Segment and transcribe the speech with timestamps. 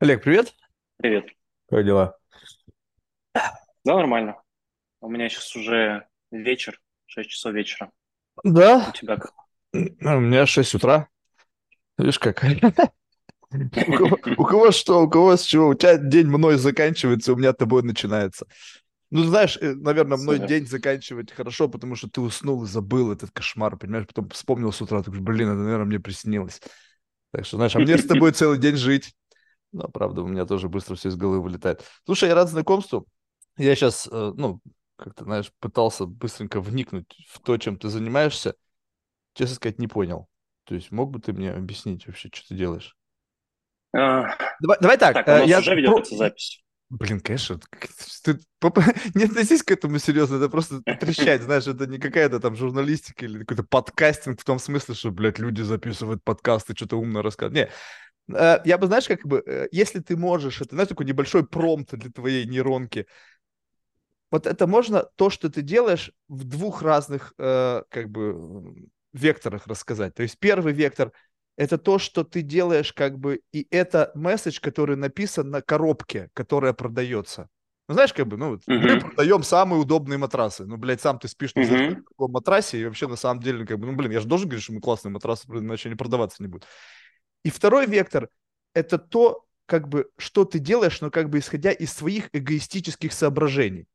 [0.00, 0.54] Олег, привет.
[0.98, 1.26] Привет.
[1.68, 2.16] Как дела?
[3.84, 4.40] Да, нормально.
[5.00, 7.90] У меня сейчас уже вечер, 6 часов вечера.
[8.44, 9.32] У Да, тебя как?
[9.72, 9.78] у
[10.20, 11.08] меня 6 утра.
[11.96, 12.44] Видишь как?
[13.50, 15.68] У кого, у что, у кого с чего?
[15.68, 18.46] У тебя день мной заканчивается, у меня тобой начинается.
[19.10, 23.30] Ну, знаешь, э, наверное, мной день заканчивать хорошо, потому что ты уснул и забыл этот
[23.30, 24.06] кошмар, понимаешь?
[24.06, 26.60] Потом вспомнил с утра, такой, блин, это, наверное, мне приснилось.
[27.32, 29.14] Так что, знаешь, а мне с тобой целый день жить.
[29.72, 31.84] Но, правда, у меня тоже быстро все из головы вылетает.
[32.04, 33.06] Слушай, я рад знакомству.
[33.56, 34.60] Я сейчас, ну,
[34.98, 38.54] как-то, знаешь, пытался быстренько вникнуть в то, чем ты занимаешься.
[39.34, 40.28] Честно сказать, не понял.
[40.64, 42.96] То есть мог бы ты мне объяснить вообще, что ты делаешь?
[43.96, 46.62] А, Давай, давай так, Так, у э, нас я уже ведется запись.
[46.90, 47.60] Блин, конечно,
[48.24, 48.38] ты
[49.14, 53.40] не относись к этому серьезно, это просто потрещать, знаешь, это не какая-то там журналистика или
[53.40, 57.54] какой-то подкастинг в том смысле, что, блядь, люди записывают подкасты, что-то умно рассказывают.
[57.54, 61.46] Не, Э, я бы, знаешь, как бы, э, если ты можешь, это, знаешь, такой небольшой
[61.46, 63.06] промпт для твоей нейронки,
[64.30, 68.74] вот это можно то, что ты делаешь в двух разных, э, как бы,
[69.12, 70.14] векторах рассказать.
[70.14, 71.12] То есть первый вектор–
[71.56, 76.72] это то, что ты делаешь, как бы, и это месседж, который написан на коробке, которая
[76.72, 77.48] продается.
[77.88, 80.66] Ну, знаешь, как бы, ну, вот, мы Мгм, продаем самые удобные матрасы.
[80.66, 82.04] Ну, блядь, сам ты спишь на мгм.
[82.16, 84.62] другом матрасе, и вообще, на самом деле, как бы, ну, блин, я же должен говорить,
[84.64, 86.68] что мы классные матрасы, иначе они продаваться не будут.
[87.48, 88.28] И второй вектор–
[88.74, 93.86] это то, как бы, что ты делаешь, но как бы исходя из своих эгоистических соображений.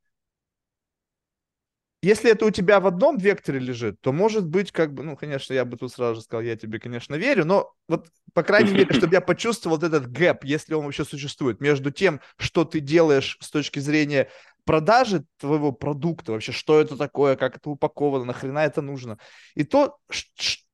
[2.02, 5.54] Если это у тебя в одном векторе лежит, то может быть, как бы, ну, конечно,
[5.54, 8.88] я бы тут сразу же сказал, я тебе, конечно, верю, но вот, по крайней мере,
[8.98, 13.38] чтобы я почувствовал вот этот гэп, если он вообще существует, между тем, что ты делаешь
[13.40, 14.32] с точки зрения
[14.66, 19.20] продажи твоего продукта, вообще, что это такое, как это упаковано, нахрена это нужно,
[19.54, 20.00] и то,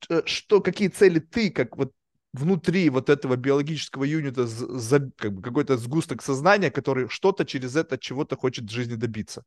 [0.09, 1.91] э, что, какие цели ты, как вот
[2.33, 7.97] внутри вот этого биологического юнита, за- как бы какой-то сгусток сознания, который что-то через это
[7.97, 9.43] чего-то хочет в жизни добиться.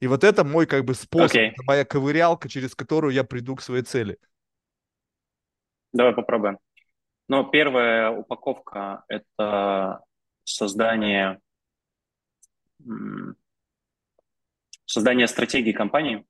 [0.00, 3.62] И вот это мой как бы способ, это моя ковырялка, через которую я приду к
[3.62, 4.18] своей цели.
[5.92, 6.58] давай попробуем.
[7.28, 10.00] Но первая упаковка– это
[10.44, 11.40] создание,
[14.86, 16.24] создание стратегии компании,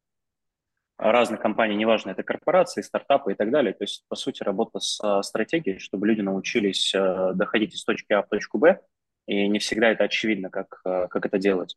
[0.98, 3.72] разных компаний, неважно, это корпорации, стартапы и так далее.
[3.72, 8.12] То есть, по сути, работа с а, стратегией, чтобы люди научились а, доходить из точки
[8.12, 8.80] А в точку Б,
[9.26, 11.76] и не всегда это очевидно, как, а, как это делать.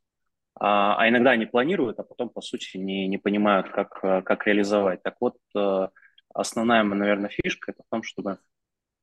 [0.54, 4.46] А, а иногда они планируют, а потом, по сути, не, не понимают, как, э, как
[4.46, 5.02] реализовать.
[5.02, 5.88] Так вот, э,
[6.34, 8.38] основная, наверное, фишка это в том, чтобы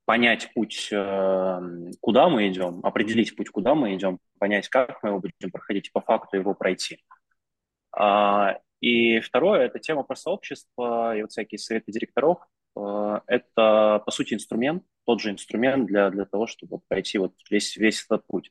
[0.04, 1.60] понять путь, э,
[2.00, 5.90] куда мы идем, определить путь, куда мы идем, понять, как мы его будем проходить, и
[5.92, 7.02] по факту его пройти.
[8.80, 12.38] И второе– это тема про сообщество и вот всякие советы директоров.
[12.76, 17.76] Э, Это, по сути, инструмент, тот же инструмент для, для того, чтобы пройти вот весь,
[17.76, 18.50] весь этот путь.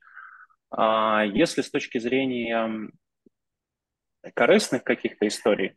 [0.71, 2.91] А Если с точки зрения
[4.35, 5.75] корыстных каких-то историй,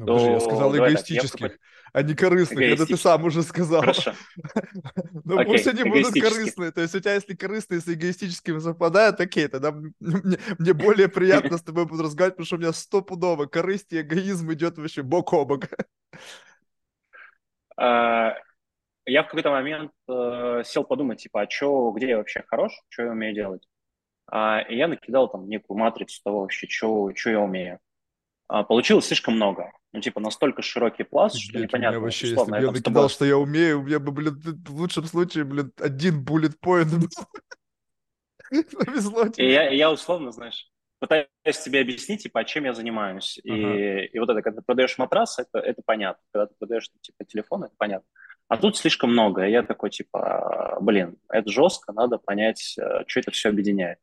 [0.00, 1.58] Ну, подожди, я то сказал давай так, я эгоистических,
[1.92, 2.68] а не корыстных.
[2.68, 3.80] Это ты сам уже сказал.
[3.82, 4.12] Хорошо,
[5.24, 6.70] Ну, пусть они будут корыстные.
[6.72, 9.92] То есть у тебя, если корыстные с эгоистическими совпадают, окей, тогда мне,
[10.58, 14.52] мне более приятно с тобой буду разговаривать, потому что у меня стопудово корысть и эгоизм
[14.52, 15.64] идет вообще бок о бок.
[17.76, 18.34] А,
[19.06, 23.04] Я в какой-то момент э, сел подумать, типа, а чё, где я вообще хорош, что
[23.04, 23.68] я умею делать?
[24.26, 27.80] А, И я накидал там некую матрицу того вообще, что я умею.
[28.52, 29.70] А, Получилось слишком много.
[29.92, 32.72] Ну, типа, настолько широкий пласт, что меня непонятно, вот, вообще, если условно, бы я я
[32.72, 36.54] накидал, тобой что я умею, у меня бы, блин, в лучшем случае, блин, один bullet
[36.60, 37.08] point был.
[38.84, 39.52] Повезло И тебе.
[39.52, 40.68] я, и я условно, знаешь,
[40.98, 41.28] пытаюсь
[41.64, 43.38] тебе объяснить, типа, чем я занимаюсь.
[43.44, 43.54] Ага.
[43.54, 46.20] И, и вот это, когда ты продаешь матрас, это, это понятно.
[46.32, 48.08] Когда ты продаешь, типа, телефон, это понятно.
[48.48, 49.46] А тут слишком много.
[49.46, 53.98] И я такой, типа, блин, это жестко, надо понять, что это все объединяет.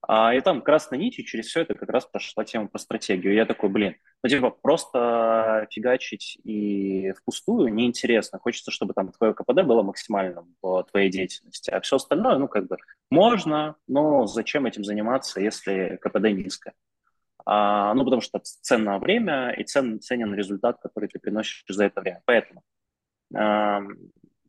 [0.00, 3.34] А, и там красной нитью через все это как раз прошла тема про стратегию.
[3.34, 8.38] Я такой, блин, ну типа просто фигачить и впустую неинтересно.
[8.38, 11.70] Хочется, чтобы там твое КПД было максимальным в твоей деятельности.
[11.70, 12.76] А все остальное, ну как бы
[13.10, 16.74] можно, но зачем этим заниматься, если КПД низкое?
[17.44, 22.00] А, ну потому что ценно время и цен, ценен результат, который ты приносишь за это
[22.00, 22.22] время.
[22.24, 22.62] Поэтому
[23.34, 23.80] а,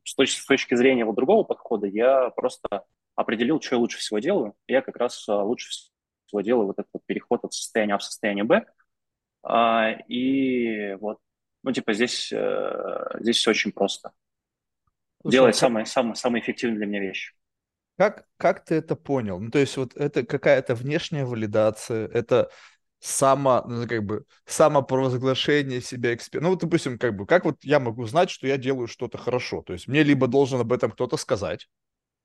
[0.03, 2.83] с точки, с точки зрения вот другого подхода я просто
[3.19, 4.55] определил, что я лучше всего делаю.
[4.67, 5.69] Я как раз а, лучше
[6.25, 8.65] всего делаю вот этот переход от состояния А в состояние Б.
[9.43, 11.19] А, и вот,
[11.63, 14.11] ну, типа, здесь, э, здесь все очень просто.
[15.21, 17.33] Слушай, а Делать как, самые, самые, самые эффективные для меня вещи.
[17.97, 19.39] как, как ты это понял?
[19.39, 22.49] Ну, то есть вот это какая-то внешняя валидация, это
[22.99, 26.45] само, ну, как бы, самопровозглашение себя экспертом.
[26.45, 29.61] Ну, вот, допустим, как бы, как вот я могу знать, что я делаю что-то хорошо?
[29.63, 31.67] То есть мне либо должен об этом кто-то сказать,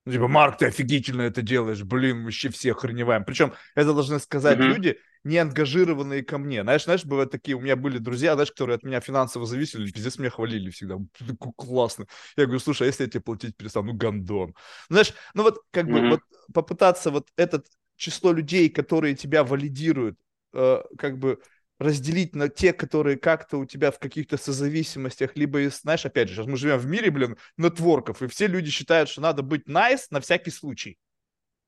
[0.05, 3.25] Ну, типа, Марк, ты офигительно это делаешь, блин, вообще все охреневаем.
[3.25, 4.67] Причем это должны сказать mm-hmm.
[4.67, 6.61] люди, не ангажированные ко мне.
[6.61, 10.19] Знаешь, знаешь, бывают такие, у меня были друзья, знаешь, которые от меня финансово зависели, пиздец
[10.19, 10.97] меня хвалили всегда.
[11.17, 12.05] Такой классно.
[12.37, 13.93] Я говорю, слушай, а если я тебе платить перестану?
[13.93, 14.53] Ну, гандон.
[14.89, 16.01] Знаешь, ну вот как mm-hmm.
[16.01, 16.21] бы вот
[16.53, 17.65] попытаться вот этот
[17.95, 20.19] число людей, которые тебя валидируют,
[20.53, 21.39] э, как бы
[21.79, 26.47] разделить на те, которые как-то у тебя в каких-то созависимостях, либо знаешь, опять же, сейчас
[26.47, 30.21] мы живем в мире, блин, нетворков, и все люди считают, что надо быть nice на
[30.21, 30.97] всякий случай.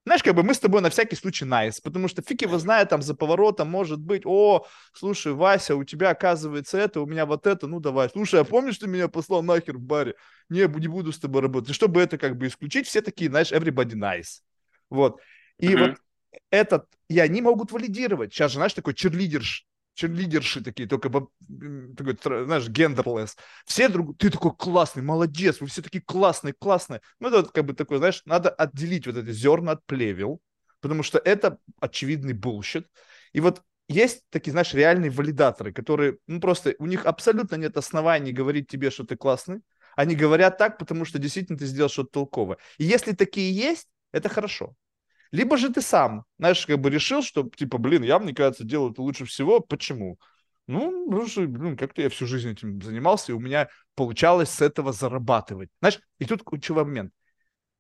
[0.06, 2.88] Знаешь, как бы мы с тобой на всякий случай nice, потому что фиг его знает,
[2.88, 7.46] там за поворотом может быть, о, слушай, Вася, у тебя оказывается это, у меня вот
[7.46, 8.10] это, ну давай.
[8.10, 10.16] Слушай, а помнишь, ты меня послал нахер в баре?
[10.48, 11.72] Не, не буду с тобой работать.
[11.72, 14.40] И чтобы это как бы исключить, все такие, знаешь, everybody nice.
[14.90, 15.20] Вот.
[15.60, 15.90] И mm-hmm.
[15.90, 15.98] вот
[16.52, 18.34] этот, и они могут валидировать.
[18.34, 23.36] Сейчас же, знаешь, такой черлидерш черлидерши такие, только, такой, знаешь, genderless.
[23.66, 27.02] Все друг, ты такой классный, молодец, вы все такие классные, классные.
[27.20, 30.40] Ну, это вот как бы такой, знаешь, надо отделить вот эти зерна от плевел,
[30.82, 32.88] потому что это очевидный bullshit.
[33.34, 38.32] И вот есть такие, знаешь, реальные валидаторы, которые, ну, просто у них абсолютно нет оснований
[38.32, 39.62] говорить тебе, что ты классный.
[39.96, 42.58] Они говорят так, потому что действительно ты сделал что-то толковое.
[42.78, 44.76] И если такие есть, это хорошо.
[45.32, 48.92] Либо же ты сам, знаешь, как бы решил, что, типа, блин, я, мне кажется, делаю
[48.92, 49.60] это лучше всего.
[49.60, 50.18] Почему?
[50.68, 54.62] Ну, потому что, блин, как-то я всю жизнь этим занимался, и у меня получалось с
[54.62, 55.70] этого зарабатывать.
[55.80, 57.14] Знаешь, и тут ключевой момент.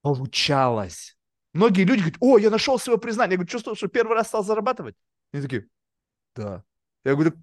[0.01, 1.17] Получалось.
[1.53, 3.33] Многие люди говорят, о, я нашел свое признание.
[3.33, 4.95] Я говорю, чувствую, что первый раз стал зарабатывать?
[5.33, 5.67] Они такие,
[6.35, 6.63] да.
[7.03, 7.33] Я говорю,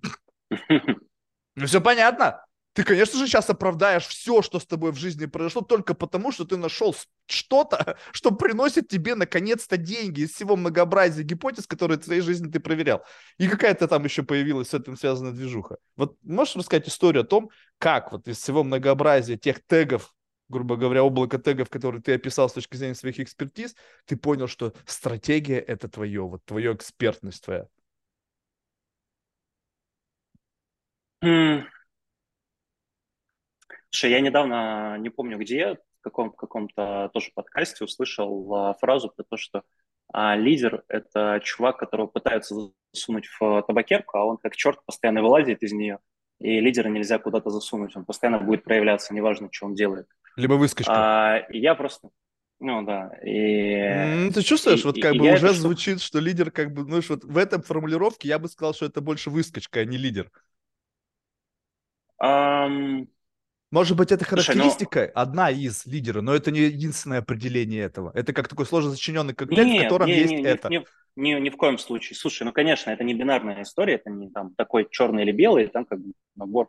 [1.56, 2.44] ну все понятно.
[2.74, 6.44] Ты, конечно же, сейчас оправдаешь все, что с тобой в жизни произошло, только потому, что
[6.44, 6.94] ты нашел
[7.26, 12.58] что-то, что приносит тебе наконец-то деньги из всего многообразия гипотез, которые в твоей жизни ты
[12.58, 13.04] проверял.
[13.38, 15.76] И какая-то там еще появилась с этим связанная движуха.
[15.96, 20.12] Вот можешь рассказать историю о том, как вот из всего многообразия тех тегов,
[20.48, 24.74] грубо говоря, облако тегов, которые ты описал с точки зрения своих экспертиз, ты понял, что
[24.84, 27.68] стратегия— это твое, вот твоя экспертность твоя.
[33.94, 39.22] Слушай, я недавно, не помню где, в каком, каком-то тоже подкасте услышал а, фразу про
[39.22, 39.62] то, что
[40.12, 42.56] а, лидер– это чувак, которого пытаются
[42.92, 46.00] засунуть в табакерку, а он как черт постоянно вылазит из нее,
[46.40, 50.08] и лидера нельзя куда-то засунуть, он постоянно будет проявляться, неважно, что он делает.
[50.34, 50.92] Либо выскочка.
[50.92, 52.08] А, и я просто,
[52.58, 53.12] ну да.
[53.24, 54.28] И...
[54.34, 57.22] Ты чувствуешь, и, вот как и, бы уже звучит, что лидер как бы, ну вот
[57.22, 60.32] в этом формулировке я бы сказал, что это больше выскочка, а не лидер.
[62.20, 63.08] Um,
[63.70, 65.20] может быть, это характеристика, Слушай, ну...
[65.20, 68.10] одна из лидера, но это не единственное определение этого.
[68.14, 70.68] Это как такой сложно сочиненный коктейль, нет, в котором не, есть не, это.
[70.68, 70.84] Ни,
[71.16, 72.16] ни, ни в коем случае.
[72.16, 75.84] Слушай, ну, конечно, это не бинарная история, это не там такой черный или белый, там
[75.84, 76.68] как бы набор,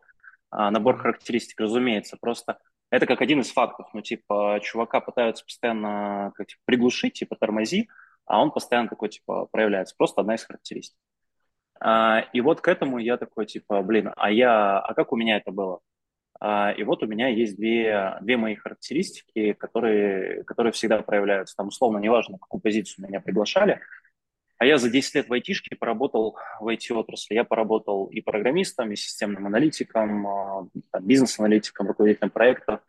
[0.50, 2.18] а, набор характеристик, разумеется.
[2.20, 2.58] Просто
[2.90, 3.88] это как один из фактов.
[3.94, 7.90] Ну, типа, чувака пытаются постоянно как, типа, приглушить, типа, тормози,
[8.26, 9.96] а он постоянно такой, типа, проявляется.
[9.98, 10.98] Просто одна из характеристик.
[11.80, 15.38] А, и вот к этому я такой, типа, блин, а я, а как у меня
[15.38, 15.82] это было?
[16.40, 21.56] А, и вот у меня есть две, две мои характеристики, которые, которые всегда проявляются.
[21.56, 23.82] Там условно, неважно, какую позицию меня приглашали.
[24.58, 27.34] А я за 10 лет в айтишке поработал в IT-отрасли.
[27.34, 30.68] Я поработал и программистом, и системным аналитиком, а,
[31.02, 32.82] бизнес-аналитиком, руководителем проекта.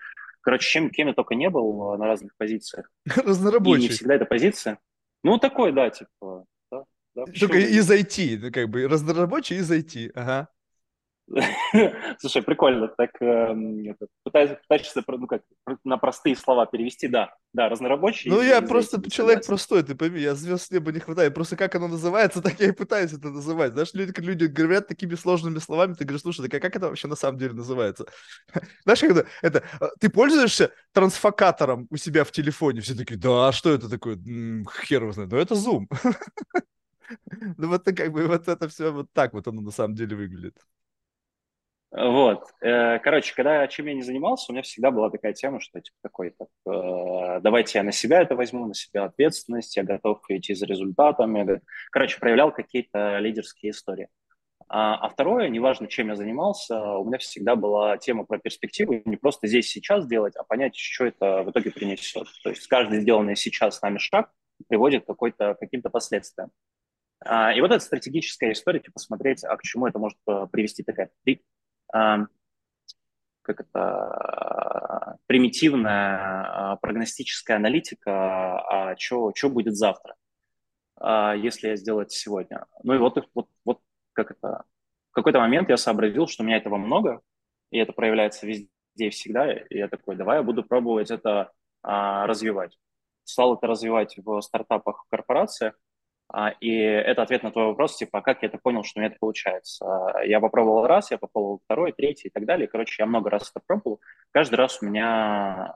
[0.43, 2.91] Короче, чем, кем я только не был а, на разных позициях.
[3.17, 3.87] Разнорабочий.
[3.87, 4.79] И не всегда эта позиция.
[5.25, 6.85] Ну, такой, да, типа, да.
[7.17, 10.49] да Только из IT, как бы, разнорабочий из IT, ага.
[12.19, 12.89] Слушай, прикольно.
[12.89, 15.43] Так э, пытаешься, пытаешься ну, как,
[15.85, 17.35] на простые слова перевести, да.
[17.53, 18.31] Да, разнорабочий.
[18.31, 21.35] Ну, я просто человек простой, ты пойми, я звезд с неба не хватает.
[21.35, 23.73] Просто как оно называется, так я и пытаюсь это называть.
[23.73, 27.09] Знаешь, люди, люди говорят такими сложными словами, ты говоришь, слушай, так а как это вообще
[27.09, 28.07] на самом деле называется?
[28.85, 32.83] Знаешь, когда это, а, ты пользуешься трансфокатором у себя в телефоне?
[32.83, 34.17] Все такие, да, а что это такое?
[34.17, 35.31] Хер его знает.
[35.33, 35.87] Ну, это Zoom.
[37.57, 40.57] Ну, вот как бы вот это все вот так вот оно на самом деле выглядит.
[41.97, 42.45] Вот.
[42.61, 45.97] Э, короче, когда чем я не занимался, у меня всегда была такая тема, что типа
[46.03, 50.53] такой, так, э, давайте я на себя это возьму, на себя ответственность, я готов идти
[50.53, 51.63] за результатами.
[51.91, 54.09] Короче, проявлял какие-то лидерские истории.
[54.69, 59.17] А, а второе, неважно, чем я занимался, у меня всегда была тема про перспективу, не
[59.17, 62.27] просто здесь сейчас делать, а понять, что это в итоге принесет.
[62.43, 64.31] То есть каждый сделанный сейчас с нами шаг
[64.69, 66.51] приводит к какой-то, каким-то последствиям.
[67.25, 70.83] А, и вот эта стратегическая история, типа посмотреть, а к чему это может э, привести
[70.83, 71.11] такая
[71.93, 80.15] как это, примитивная а, прогностическая аналитика, а что будет завтра,
[80.97, 82.67] а, если я сделаю это сегодня.
[82.83, 83.81] Ну и вот, вот, вот
[84.13, 84.65] как это,
[85.11, 87.21] в какой-то момент я сообразил, что у меня этого много,
[87.71, 91.53] и это проявляется везде и всегда, и я такой, давай я буду пробовать это
[91.83, 92.77] развивать.
[93.25, 95.75] стал это развивать в стартапах, в корпорациях.
[96.29, 99.01] А, и это ответ на твой вопрос, типа, а как я это понял, что у
[99.01, 99.85] меня это получается?
[99.85, 102.67] А, я попробовал раз, я попробовал второй, третий и так далее.
[102.69, 104.01] Короче, я много раз это пробовал.
[104.33, 105.75] Каждый раз у меня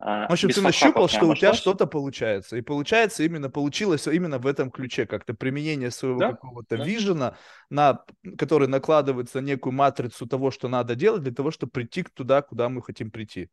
[0.00, 2.56] в общем, ты нащупал, что у тебя что-то получается.
[2.56, 6.30] И получается именно, получилось именно в этом ключе, как-то применение своего да?
[6.30, 6.84] какого-то да.
[6.84, 7.36] вижена,
[7.68, 8.02] на,
[8.38, 12.70] который накладывается на некую матрицу того, что надо делать для того, чтобы прийти туда, куда
[12.70, 13.50] мы хотим прийти.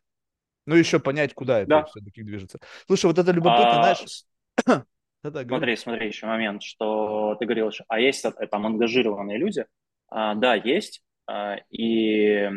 [0.65, 1.83] Ну, еще понять, куда это да.
[1.83, 2.59] все-таки движется.
[2.85, 4.23] Слушай, вот это любопытно, а, знаешь...
[5.23, 9.65] Да-да, смотри, смотри, еще момент, что ты говорил, а есть там ангажированные люди?
[10.09, 11.03] А, да, есть.
[11.27, 12.49] А, и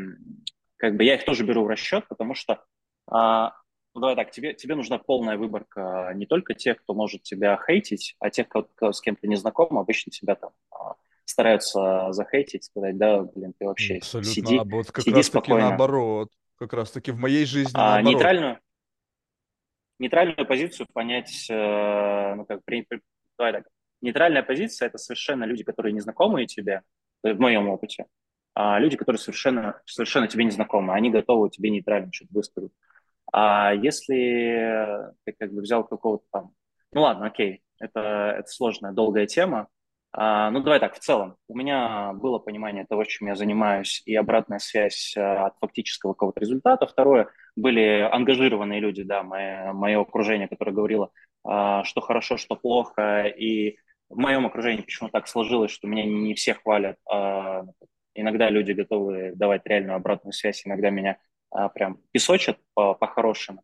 [0.76, 2.62] как бы я их тоже беру в расчет, потому что,
[3.06, 3.54] а,
[3.94, 8.16] ну давай так, тебе, тебе нужна полная выборка не только тех, кто может тебя хейтить,
[8.20, 12.96] а тех, кто, с кем ты не знаком, обычно тебя там а, стараются захейтить, сказать,
[12.96, 15.60] да, блин, ты вообще Абсолютно, сиди, а вот как сиди раз спокойно.
[15.60, 18.14] таки наоборот, как раз таки в моей жизни а, наоборот.
[18.14, 18.60] Нейтральную,
[20.00, 23.00] нейтральную позицию понять, э, ну, как, при, при,
[23.38, 23.68] давай так,
[24.00, 26.82] нейтральная позиция– это совершенно люди, которые не знакомые тебе,
[27.22, 28.06] в моем опыте,
[28.54, 32.72] а люди, которые совершенно, совершенно тебе не знакомы, они готовы тебе нейтрально что-то высказать.
[33.32, 36.52] А если ты как бы взял какого-то там,
[36.92, 39.68] ну ладно, окей, это, это сложная, долгая тема,
[40.12, 44.14] а, ну, давай так, в целом, у меня было понимание того, чем я занимаюсь, и
[44.16, 46.84] обратная связь а, от фактического какого-то результата.
[46.86, 51.10] Второе, были ангажированные люди, да, мое, мое окружение, которое говорило,
[51.44, 53.76] а, что хорошо, что плохо, и
[54.08, 56.96] в моем окружении почему так сложилось, что меня не все хвалят.
[57.10, 57.64] А,
[58.14, 61.18] иногда люди готовы давать реальную обратную связь, иногда меня
[61.50, 63.62] а, прям песочат по-хорошему.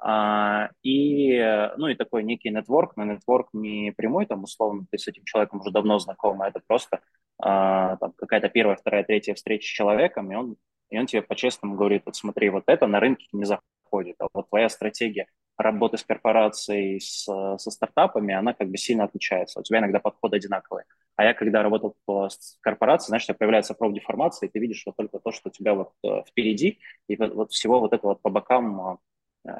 [0.00, 1.38] А, и,
[1.76, 5.60] ну, и такой некий нетворк, но нетворк не прямой, там, условно, ты с этим человеком
[5.60, 7.00] уже давно знаком, а это просто
[7.40, 10.56] а, там, какая-то первая, вторая, третья встреча с человеком, и он,
[10.90, 14.48] и он тебе по-честному говорит, вот смотри, вот это на рынке не заходит, а вот
[14.48, 15.26] твоя стратегия
[15.58, 19.58] работы с корпорацией, с, со стартапами, она как бы сильно отличается.
[19.58, 20.84] У тебя иногда подходы одинаковые.
[21.16, 22.28] А я, когда работал в
[22.60, 25.74] корпорации, знаешь, у тебя появляется профдеформация, и ты видишь вот только то, что у тебя
[25.74, 26.78] вот э, впереди,
[27.08, 29.00] и вот, вот всего вот это вот по бокам
[29.44, 29.50] э,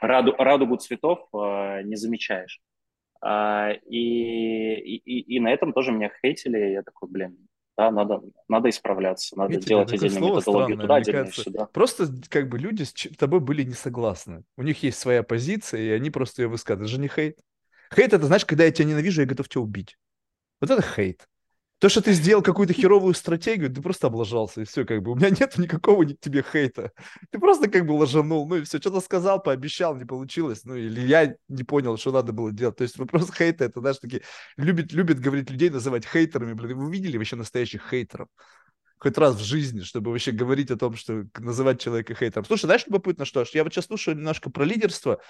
[0.00, 2.62] раду, радугу цветов э, не замечаешь.
[3.22, 7.36] А, и, и, и на этом тоже меня хейтили, я такой, блин,
[7.80, 11.64] да, надо, надо исправляться, надо Видите, делать отдельную методологию туда, отдельную сюда.
[11.72, 14.42] Просто как бы люди с тобой были не согласны.
[14.58, 16.90] У них есть своя позиция, и они просто ее высказывают.
[16.90, 17.38] Это же не хейт.
[17.94, 19.96] Хейт это, знаешь, когда я тебя ненавижу, я готов тебя убить.
[20.60, 21.26] Вот это хейт.
[21.80, 25.12] То, что ты сделал какую-то херовую стратегию, ты просто облажался, и все, как бы.
[25.12, 26.92] У меня нет никакого ни тебе хейта.
[27.30, 31.00] Ты просто как бы ложанул, ну и все, что-то сказал, пообещал, не получилось, ну или
[31.00, 32.76] я не понял, что надо было делать.
[32.76, 34.22] То есть вопрос хейта, это, знаешь, такие,
[34.58, 36.78] любит, любит говорить людей, называть хейтерами, блин.
[36.78, 38.28] Вы видели вообще настоящих хейтеров?
[39.00, 42.44] Хоть раз в жизни, чтобы вообще говорить о том, что называть человека хейтером.
[42.44, 43.44] Слушай, знаешь, любопытно что?
[43.52, 45.20] Я вот сейчас слушаю немножко про лидерство,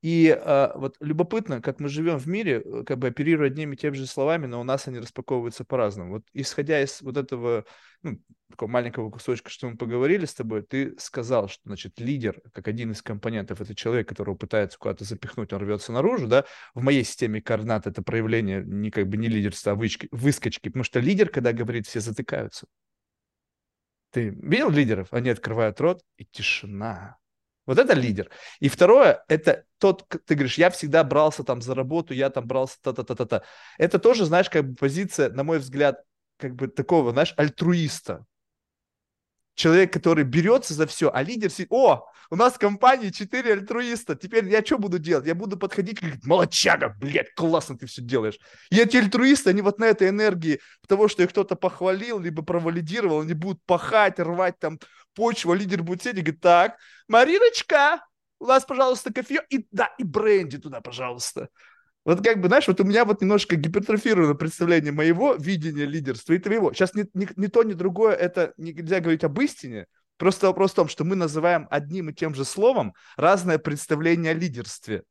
[0.00, 3.76] и а, вот любопытно, как мы живем в мире, э, как бы оперируя одними и
[3.76, 6.12] теми же словами, но у нас они распаковываются по-разному.
[6.12, 7.64] Вот исходя из вот этого
[8.02, 12.68] ну, такого маленького кусочка, что мы поговорили с тобой, ты сказал, что, значит, лидер, как
[12.68, 16.44] один из компонентов, это человек, которого пытается куда-то запихнуть, он рвется наружу, да,
[16.74, 19.74] в моей системе координат это проявление не как бы не лидерства, а
[20.12, 22.68] выскочки, потому что лидер, когда говорит, все затыкаются.
[24.10, 25.08] Ты видел лидеров?
[25.12, 27.18] Они открывают рот, и тишина.
[27.66, 28.30] Вот это лидер.
[28.60, 32.78] И второе, это тот, ты говоришь, я всегда брался там за работу, я там брался
[32.80, 33.42] та-та-та-та-та.
[33.76, 36.02] Это тоже, знаешь, как бы позиция, на мой взгляд,
[36.38, 38.24] как бы такого, знаешь, альтруиста
[39.58, 44.14] человек, который берется за все, а лидер сидит, о, у нас в компании 4 альтруиста,
[44.14, 45.26] теперь я что буду делать?
[45.26, 48.38] Я буду подходить, как молодчага, блядь, классно ты все делаешь.
[48.70, 53.20] И эти альтруисты, они вот на этой энергии того, что их кто-то похвалил, либо провалидировал,
[53.20, 54.78] они будут пахать, рвать там
[55.14, 56.76] почву, а лидер будет сидеть и говорит, так,
[57.08, 58.00] Мариночка,
[58.38, 61.48] у нас, пожалуйста, кофе, и да, и бренди туда, пожалуйста.
[62.08, 66.38] Вот как бы, знаешь, вот у меня вот немножко гипертрофировано представление моего видения лидерства и
[66.38, 66.72] твоего.
[66.72, 69.84] Сейчас ни, ни, ни то, ни другое, это нельзя говорить об истине.
[70.16, 74.34] Просто вопрос в том, что мы называем одним и тем же словом разное представление о
[74.34, 75.02] лидерстве.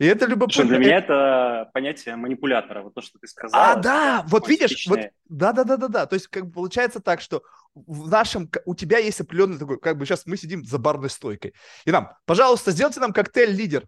[0.00, 0.64] И это любопытно.
[0.64, 3.60] Для меня это понятие манипулятора, вот то, что ты сказал.
[3.60, 6.06] А, да, вот видишь, вот, да, да, да, да, да.
[6.06, 7.44] То есть как бы получается так, что
[7.76, 11.54] в нашем, у тебя есть определенный такой, как бы сейчас мы сидим за барной стойкой,
[11.84, 13.84] и нам, пожалуйста, сделайте нам коктейль лидер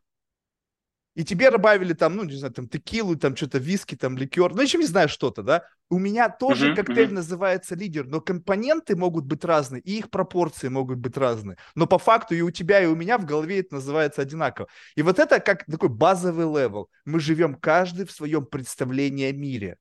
[1.15, 4.63] и тебе добавили там, ну, не знаю, там текилу, там что-то виски, там ликер, ну,
[4.63, 5.65] еще не знаю что-то, да.
[5.91, 7.15] У меня тоже uh-huh, коктейль uh-huh.
[7.15, 11.57] называется лидер, но компоненты могут быть разные, и их пропорции могут быть разные.
[11.75, 14.67] Но по факту и у тебя, и у меня в голове это называется одинаково.
[14.97, 16.89] И вот это как такой базовый level.
[17.05, 19.77] Мы живем каждый в своем представлении о мире.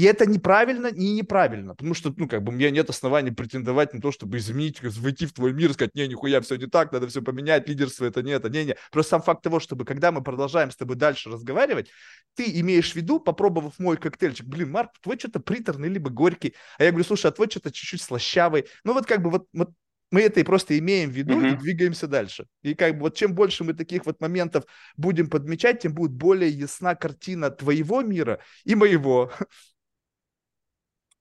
[0.00, 3.92] И это неправильно и неправильно, потому что, ну, как бы, у меня нет оснований претендовать
[3.92, 7.06] на то, чтобы изменить, войти в твой мир, сказать, не, нихуя, все не так, надо
[7.08, 8.76] все поменять, лидерство это не это, не, не.
[8.90, 11.90] Просто сам факт того, чтобы, когда мы продолжаем с тобой дальше разговаривать,
[12.34, 16.84] ты имеешь в виду, попробовав мой коктейльчик, блин, Марк, твой что-то приторный, либо горький, а
[16.84, 18.68] я говорю, слушай, а твой что-то чуть-чуть слащавый.
[18.84, 19.68] Ну, вот как бы вот, вот
[20.10, 21.52] мы это и просто имеем в виду mm-hmm.
[21.52, 22.46] и двигаемся дальше.
[22.62, 24.64] И как бы вот чем больше мы таких вот моментов
[24.96, 29.30] будем подмечать, тем будет более ясна картина твоего мира и моего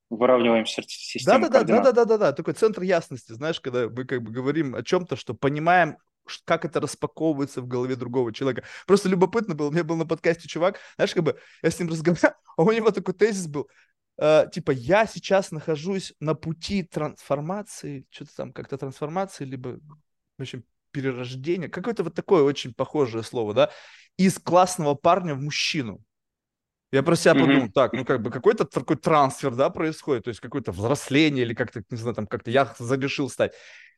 [0.09, 4.05] выравниваем систему да, да, да, да, да, да, да, такой центр ясности, знаешь, когда мы
[4.05, 5.97] как бы говорим о чем-то, что понимаем,
[6.45, 8.63] как это распаковывается в голове другого человека.
[8.85, 11.89] Просто любопытно было, у меня был на подкасте чувак, знаешь, как бы я с ним
[11.89, 13.67] разговаривал, а у него такой тезис был,
[14.17, 19.79] э, типа, я сейчас нахожусь на пути трансформации, что-то там, как-то трансформации, либо,
[20.37, 23.71] в общем, перерождения, какое-то вот такое очень похожее слово, да,
[24.17, 26.03] из классного парня в мужчину.
[26.91, 27.39] Я про себя mm-hmm.
[27.39, 31.53] подумал, так, ну как бы какой-то такой трансфер, да, происходит, то есть какое-то взросление или
[31.53, 33.53] как-то, не знаю, там как-то я зарешил стать.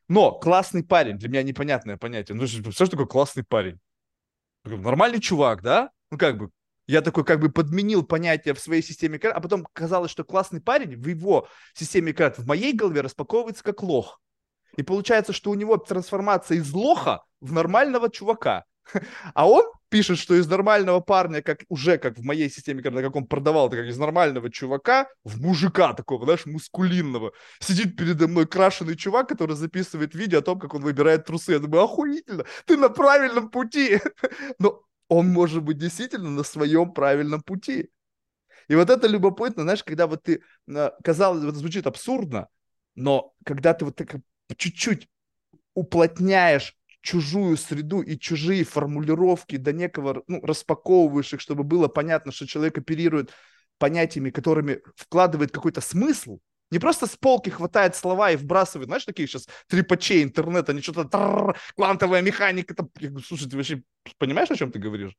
[0.08, 2.36] Но классный парень, для меня непонятное понятие.
[2.36, 3.78] Ну, что такое классный парень?
[4.64, 5.90] Нормальный чувак, да?
[6.10, 6.50] Ну, как бы,
[6.86, 10.96] я такой как бы подменил понятие в своей системе а потом казалось, что классный парень
[10.96, 14.20] в его системе карт в моей голове распаковывается как лох.
[14.76, 18.64] И получается, что у него трансформация из лоха в нормального чувака.
[19.34, 23.14] А он пишет, что из нормального парня, как уже как в моей системе, когда как
[23.14, 27.32] он продавал, это как из нормального чувака в мужика такого, знаешь, мускулинного.
[27.60, 31.52] Сидит передо мной крашеный чувак, который записывает видео о том, как он выбирает трусы.
[31.52, 34.00] Я думаю, охуительно, ты на правильном пути.
[34.58, 37.90] Но он может быть действительно на своем правильном пути.
[38.68, 40.40] И вот это любопытно, знаешь, когда вот ты,
[40.74, 42.48] а, казалось, это звучит абсурдно,
[42.94, 44.16] но когда ты вот так
[44.56, 45.08] чуть-чуть
[45.74, 52.46] уплотняешь чужую среду и чужие формулировки до некого, ну, распаковываешь их, чтобы было понятно, что
[52.46, 53.32] человек оперирует
[53.78, 56.38] понятиями, которыми вкладывает какой-то смысл,
[56.70, 61.54] не просто с полки хватает слова и вбрасывает, знаешь, такие сейчас трипачей интернета, они что-то
[61.76, 62.74] квантовая механика.
[62.74, 62.90] Там...
[62.98, 63.82] Я говорю, слушай, ты вообще
[64.16, 65.12] понимаешь, о чем ты говоришь?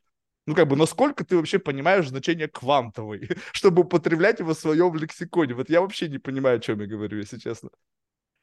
[0.47, 5.53] Ну, как бы, насколько ты вообще понимаешь значение квантовый, чтобы употреблять его в своем лексиконе?
[5.53, 7.69] Вот я вообще не понимаю, о чем я говорю, если честно.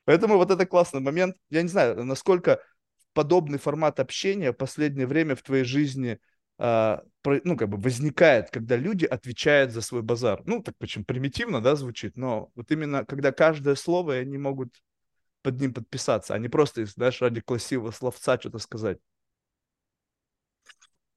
[0.04, 1.36] Поэтому вот это классный момент.
[1.50, 2.62] Я не знаю, насколько
[3.12, 6.18] подобный формат общения в последнее время в твоей жизни
[6.62, 10.42] а, ну, как бы возникает, когда люди отвечают за свой базар.
[10.44, 14.74] Ну, так почему примитивно, да, звучит, но вот именно когда каждое слово, они могут
[15.42, 18.98] под ним подписаться, а не просто, знаешь, ради красивого словца что-то сказать.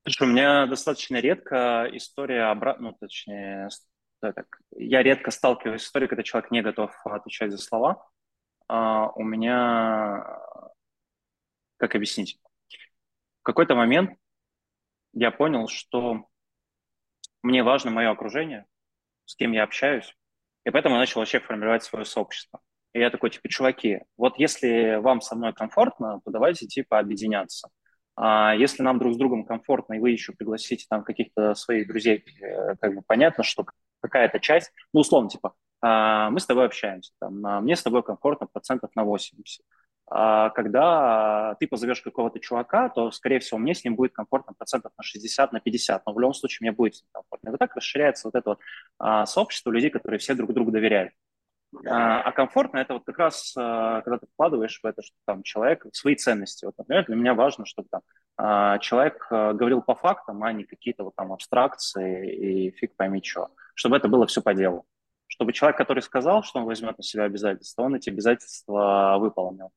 [0.05, 3.67] Слушай, у меня достаточно редко история обратно, ну, точнее,
[4.21, 4.45] так,
[4.77, 8.07] я редко сталкиваюсь с историей, когда человек не готов отвечать за слова.
[8.69, 10.23] А, у меня
[11.83, 12.39] как объяснить?
[13.41, 14.11] В какой-то момент
[15.11, 16.29] я понял, что
[17.41, 18.65] мне важно мое окружение,
[19.25, 20.15] с кем я общаюсь,
[20.63, 22.61] и поэтому я начал вообще формировать свое сообщество.
[22.93, 27.69] И я такой, типа, чуваки, вот если вам со мной комфортно, то давайте, типа, объединяться.
[28.15, 32.23] А если нам друг с другом комфортно, и вы еще пригласите там каких-то своих друзей,
[32.41, 33.65] э, как бы понятно, что
[33.99, 38.03] какая-то часть, ну, условно, типа, а, мы с тобой общаемся, там, а мне с тобой
[38.03, 39.65] комфортно процентов на 80.
[40.07, 44.91] А когда ты позовешь какого-то чувака, то, скорее всего, мне с ним будет комфортно процентов
[44.97, 47.47] на 60, на 50, но в любом случае мне будет с ним комфортно.
[47.47, 48.59] И вот так расширяется вот это вот
[48.99, 51.13] а, сообщество людей, которые все друг другу доверяют.
[51.87, 55.85] А, а комфортно это вот как раз, когда ты вкладываешь в это, что там человек
[55.93, 56.65] свои ценности.
[56.65, 61.15] Вот, например, для меня важно, чтобы там человек говорил по фактам, а не какие-то вот
[61.15, 63.49] там абстракции и фиг пойми что.
[63.73, 64.85] Чтобы это было все по делу.
[65.27, 69.71] Чтобы человек, который сказал, что он возьмет на себя обязательства, он эти обязательства выполнил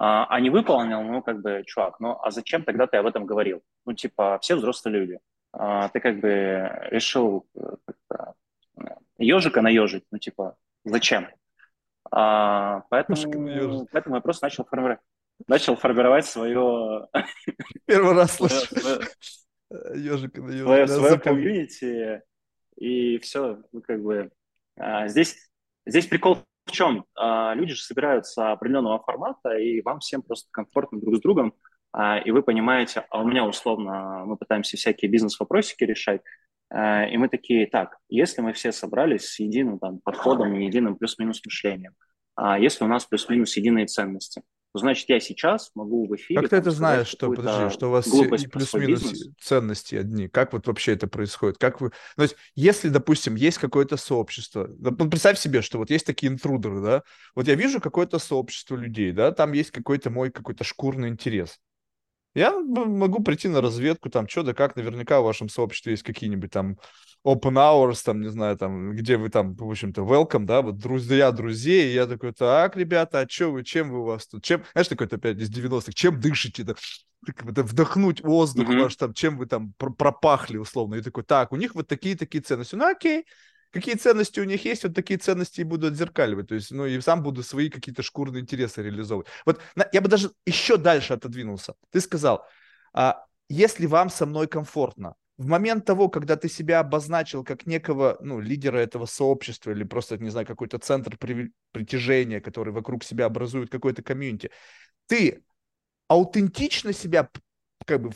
[0.00, 3.26] а, а не выполнил, ну, как бы, чувак, ну, а зачем тогда ты об этом
[3.26, 3.64] говорил?
[3.84, 5.18] Ну, типа, все взрослые люди.
[5.52, 7.48] А, ты как бы решил
[9.18, 11.28] ежика наежить, ну, типа, зачем?
[12.12, 15.00] А, поэтому, поэтому я просто начал формировать,
[15.48, 17.08] начал формировать свое...
[17.84, 18.76] Первый раз слышу.
[19.96, 20.86] Ежика на ежика.
[20.86, 22.22] Свое комьюнити,
[22.76, 24.30] и все, ну, как бы...
[24.76, 25.50] А, здесь,
[25.84, 27.04] здесь прикол в чем?
[27.16, 31.54] А, люди же собираются определенного формата, и вам всем просто комфортно друг с другом,
[31.92, 36.20] а, и вы понимаете, а у меня условно, мы пытаемся всякие бизнес-вопросики решать,
[36.70, 41.40] а, и мы такие, так, если мы все собрались с единым там, подходом, единым плюс-минус
[41.44, 41.94] мышлением,
[42.60, 44.42] если у нас плюс-минус единые ценности,
[44.74, 46.40] значит я сейчас могу в эфире...
[46.40, 50.28] Как ты это знаешь, что, подожди, что у вас плюс-минус ценности одни?
[50.28, 51.58] Как вот вообще это происходит?
[51.58, 51.90] Как вы...
[52.16, 56.80] То есть, если, допустим, есть какое-то сообщество, ну, представь себе, что вот есть такие интрудеры,
[56.82, 57.02] да,
[57.34, 61.58] вот я вижу какое-то сообщество людей, да, там есть какой-то мой какой-то шкурный интерес.
[62.38, 66.52] Я могу прийти на разведку, там, что да как, наверняка в вашем сообществе есть какие-нибудь
[66.52, 66.78] там
[67.26, 71.32] open hours, там, не знаю, там, где вы там, в общем-то, welcome, да, вот друзья
[71.32, 74.62] друзей, и я такой, так, ребята, а что вы, чем вы у вас тут, чем,
[74.72, 76.74] знаешь, такой опять из 90-х, чем дышите, да,
[77.42, 78.82] вдохнуть воздух mm-hmm.
[78.82, 82.76] ваш, там, чем вы там пропахли, условно, и такой, так, у них вот такие-такие ценности,
[82.76, 83.26] ну, окей,
[83.70, 86.48] какие ценности у них есть, вот такие ценности и буду отзеркаливать.
[86.48, 89.28] То есть, ну, и сам буду свои какие-то шкурные интересы реализовывать.
[89.44, 89.60] Вот
[89.92, 91.74] я бы даже еще дальше отодвинулся.
[91.90, 92.44] Ты сказал,
[92.92, 98.18] а, если вам со мной комфортно, в момент того, когда ты себя обозначил как некого,
[98.20, 101.16] ну, лидера этого сообщества или просто, не знаю, какой-то центр
[101.72, 104.50] притяжения, который вокруг себя образует какой-то комьюнити,
[105.06, 105.44] ты
[106.08, 107.30] аутентично себя
[107.86, 108.10] как бы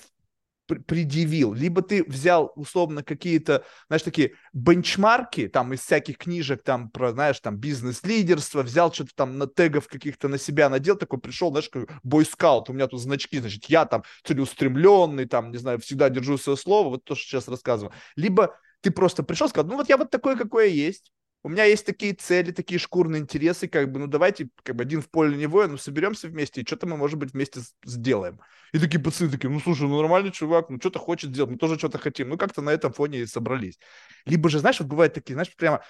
[0.80, 7.12] предъявил, либо ты взял условно какие-то, знаешь, такие бенчмарки там из всяких книжек там про,
[7.12, 11.68] знаешь, там бизнес-лидерство, взял что-то там на тегов каких-то на себя надел, такой пришел, знаешь,
[11.68, 16.38] как бойскаут, у меня тут значки, значит, я там целеустремленный, там, не знаю, всегда держу
[16.38, 17.94] свое слово, вот то, что сейчас рассказываю.
[18.16, 21.12] Либо ты просто пришел, сказал, ну вот я вот такой, какой я есть,
[21.44, 25.02] у меня есть такие цели, такие шкурные интересы, как бы, ну давайте, как бы один
[25.02, 28.40] в поле не воин, ну соберемся вместе, и что-то мы, может быть, вместе сделаем.
[28.72, 31.78] И такие пацаны такие, ну слушай, ну нормальный чувак, ну что-то хочет сделать, мы тоже
[31.78, 32.28] что-то хотим.
[32.28, 33.78] Ну как-то на этом фоне и собрались.
[34.24, 35.82] Либо же, знаешь, вот бывают такие, знаешь, прямо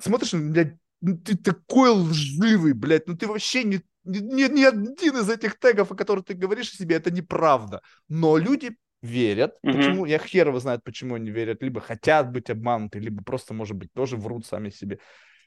[0.00, 5.28] смотришь, блядь, ну ты такой лживый, блядь, ну ты вообще не, ни, ни один из
[5.28, 7.82] этих тегов, о которых ты говоришь о себе, это неправда.
[8.08, 9.56] Но люди верят.
[9.64, 9.72] Mm-hmm.
[9.72, 10.04] Почему?
[10.06, 11.62] Я хер его знает, почему они верят.
[11.62, 14.98] Либо хотят быть обмануты, либо просто, может быть, тоже врут сами себе.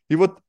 [0.09, 0.39] И вот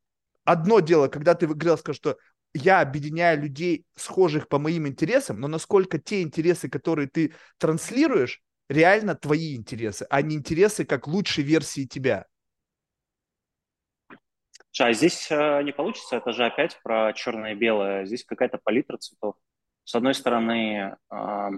[0.45, 2.19] одно дело, когда ты говорил, что
[2.55, 9.15] я объединяю людей, схожих по моим интересам, но насколько те интересы, которые ты транслируешь, реально
[9.15, 12.27] твои интересы, а не интересы как лучшей версии тебя.
[14.81, 18.05] А здесь э, не получится, это же опять про черное и белое.
[18.05, 19.35] Здесь какая-то палитра цветов.
[19.83, 21.51] С одной стороны, э,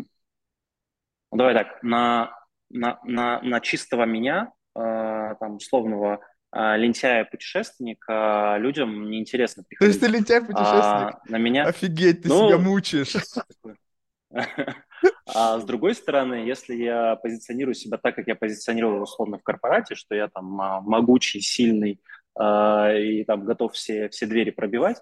[1.32, 2.34] ну, давай так, на,
[2.70, 6.20] на, на, на чистого меня, э, там, условного
[6.52, 10.00] э, лентяя-путешественника, людям неинтересно приходить.
[10.00, 11.14] То есть ты лентяй-путешественник?
[11.14, 11.64] А, на меня...
[11.64, 13.14] Офигеть, ты ну, себя мучаешь.
[15.34, 19.94] А с другой стороны, если я позиционирую себя так, как я позиционировал условно в корпорате,
[19.94, 22.00] что я там а, могучий, сильный
[22.38, 24.98] э, и там готов все, все двери пробивать,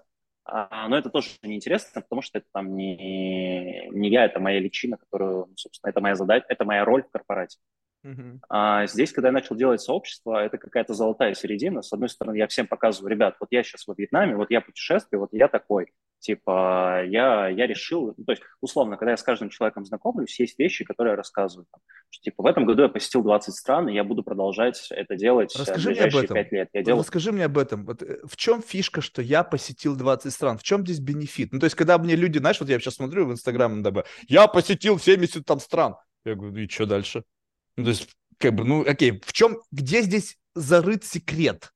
[0.87, 5.47] но это тоже неинтересно, потому что это там не, не я, это моя личина, которую,
[5.47, 7.57] ну, собственно, это моя задача, это моя роль в корпорате.
[8.05, 8.39] Uh-huh.
[8.49, 11.81] А здесь, когда я начал делать сообщество, это какая-то золотая середина.
[11.81, 15.21] С одной стороны, я всем показываю, ребят, вот я сейчас во Вьетнаме, вот я путешествую,
[15.21, 15.91] вот я такой.
[16.19, 20.59] Типа, я, я решил, ну, то есть, условно, когда я с каждым человеком знакомлюсь, есть
[20.59, 21.65] вещи, которые я рассказываю.
[21.71, 25.15] Там, что, типа, в этом году я посетил 20 стран, и я буду продолжать это
[25.15, 26.69] делать э, Расскажи в ближайшие 5 лет.
[26.73, 26.99] Я делаю...
[26.99, 27.85] Расскажи мне об этом.
[27.85, 30.57] Вот, э, в чем фишка, что я посетил 20 стран?
[30.57, 31.53] В чем здесь бенефит?
[31.53, 33.81] Ну, то есть, когда мне люди, знаешь, вот я сейчас смотрю в Инстаграм,
[34.27, 35.95] я посетил 70 там стран.
[36.25, 37.23] Я говорю, и что дальше?
[37.77, 41.71] Ну, то есть, как бы, ну, окей, в чем, где здесь зарыт секрет?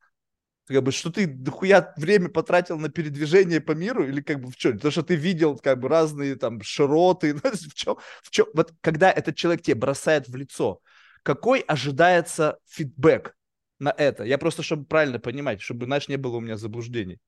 [0.66, 4.56] Как бы, что ты дохуя время потратил на передвижение по миру или как бы в
[4.56, 4.80] чем?
[4.80, 8.48] То, что ты видел как бы разные там широты, ну, в чем, в чем?
[8.54, 10.80] Вот когда этот человек тебе бросает в лицо,
[11.24, 13.36] какой ожидается фидбэк
[13.80, 14.24] на это?
[14.24, 17.20] Я просто, чтобы правильно понимать, чтобы, знаешь, не было у меня заблуждений.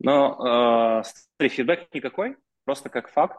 [0.00, 3.38] Но, э, смотри, фидбэк никакой, просто как факт.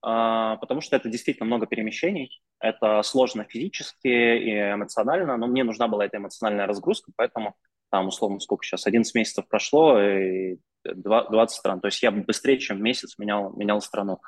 [0.00, 5.88] А, потому что это действительно много перемещений, это сложно физически и эмоционально, но мне нужна
[5.88, 7.56] была эта эмоциональная разгрузка, поэтому
[7.90, 12.82] там, условно, сколько сейчас, 11 месяцев прошло, и 20 стран, то есть я быстрее, чем
[12.82, 14.20] месяц менял, менял страну.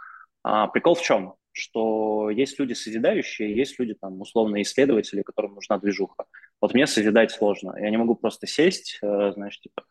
[0.43, 1.35] А, прикол в чем?
[1.53, 6.25] Что есть люди созидающие, есть люди, там, условно, исследователи, которым нужна движуха.
[6.61, 7.77] Вот мне созидать сложно.
[7.79, 9.83] Я не могу просто сесть, э, знаешь, типа,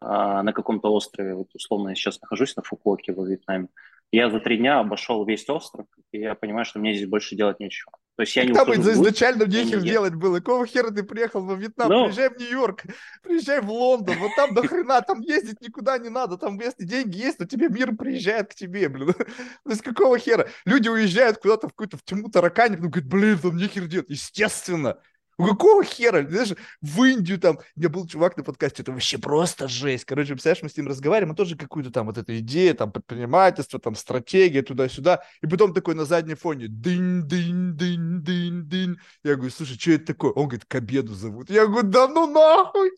[0.00, 3.68] на каком-то острове, вот условно я сейчас нахожусь на Фукуоке во Вьетнаме,
[4.12, 7.58] я за три дня обошел весь остров, и я понимаю, что мне здесь больше делать
[7.60, 7.92] нечего.
[8.16, 10.38] То есть я не Там изначально нехер делать было.
[10.38, 11.90] Какого хера ты приехал во Вьетнам?
[11.90, 12.04] Ну...
[12.06, 12.84] Приезжай в Нью-Йорк,
[13.22, 14.16] приезжай в Лондон.
[14.18, 16.38] Вот там до хрена, там ездить никуда не надо.
[16.38, 19.12] Там если деньги есть, то тебе мир приезжает к тебе, блин.
[19.64, 20.48] То есть какого хера?
[20.64, 24.08] Люди уезжают куда-то в какую-то в тьму таракани, ну, говорят, блин, там нехер делать.
[24.08, 24.98] Естественно.
[25.38, 26.26] Какого хера?
[26.26, 30.06] Знаешь, в Индию там, у меня был чувак на подкасте, это вообще просто жесть.
[30.06, 33.78] Короче, представляешь, мы с ним разговариваем, он тоже какую-то там вот эту идею, там, предпринимательство,
[33.78, 35.22] там, стратегия, туда-сюда.
[35.42, 38.96] И потом такой на заднем фоне, дынь-дынь-дынь-дынь-дынь.
[39.24, 40.32] Я говорю, слушай, что это такое?
[40.32, 41.50] Он говорит, к обеду зовут.
[41.50, 42.92] Я говорю, да ну нахуй!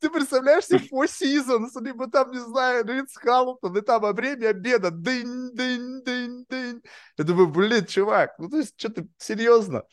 [0.00, 4.48] Ты представляешь себе Four Seasons, либо там, не знаю, Ридс Халлтон, и там а время
[4.48, 6.82] обеда, дынь-дынь-дынь-дынь.
[7.16, 9.84] Я думаю, блин, чувак, ну то есть, что ты, серьезно?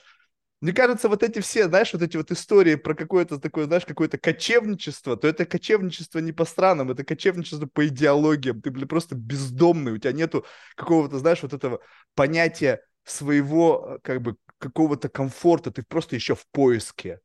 [0.62, 4.18] Мне кажется, вот эти все, знаешь, вот эти вот истории про какое-то такое, знаешь, какое-то
[4.18, 8.62] кочевничество, то это кочевничество не по странам, это кочевничество по идеологиям.
[8.62, 10.46] Ты, блин, просто бездомный, у тебя нету
[10.76, 11.80] какого-то, знаешь, вот этого
[12.14, 17.22] понятия своего, как бы, какого-то комфорта, ты просто еще в поиске.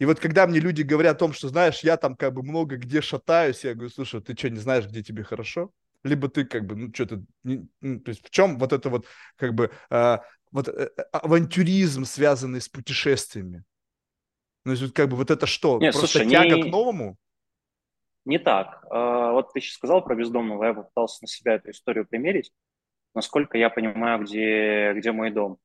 [0.00, 2.76] И вот когда мне люди говорят о том, что, знаешь, я там как бы много
[2.76, 5.72] где шатаюсь, я говорю, слушай, ты что, не знаешь, где тебе хорошо?
[6.02, 7.68] Либо ты как бы, ну, что-то, ну,
[8.00, 12.60] то есть в чем вот это вот, как бы, а, вот э, э, авантюризм, связанный
[12.60, 13.64] с путешествиями?
[14.64, 15.78] Ну, есть, как бы вот это что?
[15.78, 17.16] Нет, Просто слушай, тяга не, к новому?
[18.24, 18.84] Не так.
[18.90, 22.52] А, вот ты сейчас сказал про бездомного, я попытался на себя эту историю примерить.
[23.14, 25.58] Насколько я понимаю, где, где мой дом.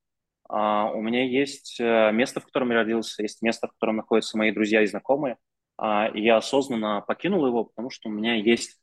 [0.47, 4.37] А, у меня есть э, место, в котором я родился, есть место, в котором находятся
[4.37, 5.37] мои друзья и знакомые.
[5.77, 8.79] А, и я осознанно покинул его, потому что у меня есть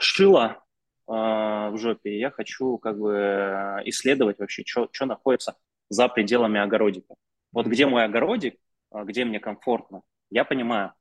[0.00, 0.62] шило
[1.06, 5.56] в жопе, я хочу как бы исследовать вообще, что находится
[5.88, 7.14] за пределами огородика.
[7.52, 8.56] Вот где мой огородик,
[8.90, 10.92] а, где мне комфортно, я понимаю.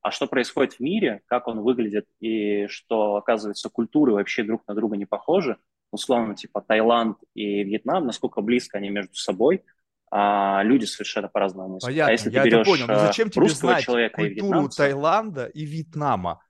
[0.00, 4.74] А что происходит в мире, как он выглядит, и что, оказывается, культуры вообще друг на
[4.74, 5.56] друга не похожи,
[5.92, 9.64] условно, типа Таиланд и Вьетнам, насколько близко они между собой,
[10.10, 11.90] а люди совершенно по-разному мыслят.
[11.90, 12.86] Понятно, а если я ты берешь это понял.
[12.86, 16.40] Но э, зачем тебе знать человека культуру и Таиланда и Вьетнама?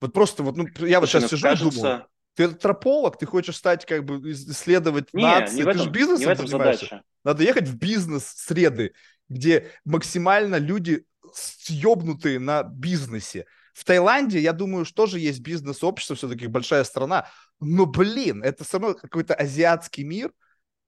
[0.00, 1.68] Вот просто вот, ну, я вот сейчас ну, сижу кажется...
[1.68, 5.82] и думаю, ты антрополог, ты хочешь стать как бы исследовать не, нации, не ты этом,
[5.84, 6.86] же бизнесом не в этом занимаешься.
[6.86, 7.04] Задача.
[7.24, 8.92] Надо ехать в бизнес-среды,
[9.28, 11.04] где максимально люди
[11.34, 13.46] съебнутые на бизнесе.
[13.72, 17.28] В Таиланде, я думаю, что тоже есть бизнес-общество, все-таки большая страна.
[17.60, 20.32] Но, блин, это все равно какой-то азиатский мир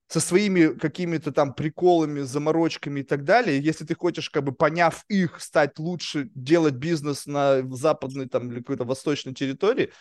[0.09, 3.61] со своими какими-то там приколами, заморочками и так далее.
[3.61, 8.61] Если ты хочешь, как бы поняв их, стать лучше, делать бизнес на западной там или
[8.61, 9.93] какой-то восточной территории,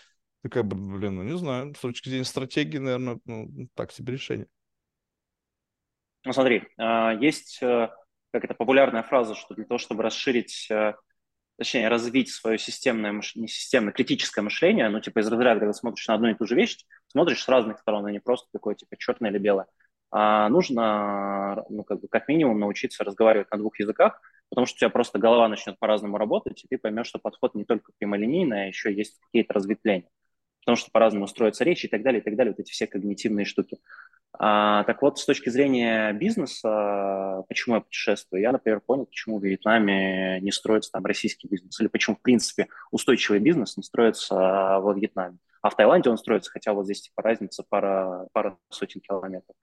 [0.44, 4.14] ты как бы, блин, ну не знаю, с точки зрения стратегии, наверное, ну, так себе
[4.14, 4.48] решение.
[6.24, 7.90] Ну смотри, а, есть э,
[8.32, 10.94] как это популярная фраза, что для того, чтобы расширить, э,
[11.58, 16.14] точнее, развить свое системное, не системное, критическое мышление, ну, типа из разряда, когда смотришь на
[16.16, 19.32] одну и ту же вещь, смотришь с разных сторон, а не просто такое, типа, черное
[19.32, 19.68] или белое.
[20.12, 24.80] А нужно, ну, как бы, как минимум научиться разговаривать на двух языках, потому что у
[24.80, 28.68] тебя просто голова начнет по-разному работать, и ты поймешь, что подход не только прямолинейный, а
[28.68, 30.10] еще есть какие-то разветвления
[30.68, 33.46] потому что по-разному строятся речи и так далее, и так далее, вот эти все когнитивные
[33.46, 33.78] штуки.
[34.38, 39.46] А, так вот, с точки зрения бизнеса, почему я путешествую, я, например, понял, почему в
[39.46, 44.94] Вьетнаме не строится там российский бизнес, или почему, в принципе, устойчивый бизнес не строится во
[44.94, 45.38] Вьетнаме.
[45.62, 49.56] А в Таиланде он строится, хотя вот здесь типа разница пара, пара сотен километров.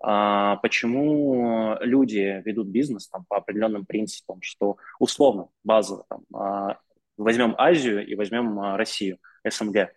[0.00, 6.78] А, почему люди ведут бизнес там, по определенным принципам, что условно, базово, там, а,
[7.16, 9.90] возьмем Азию и возьмем а, Россию, СНГ.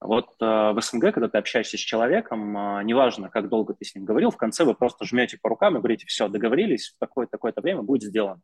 [0.00, 4.32] Вот в СНГ, когда ты общаешься с человеком, неважно, как долго ты с ним говорил,
[4.32, 7.82] в конце вы просто жмете по рукам и говорите, все, договорились, в такое-то такое время
[7.82, 8.40] будет сделано.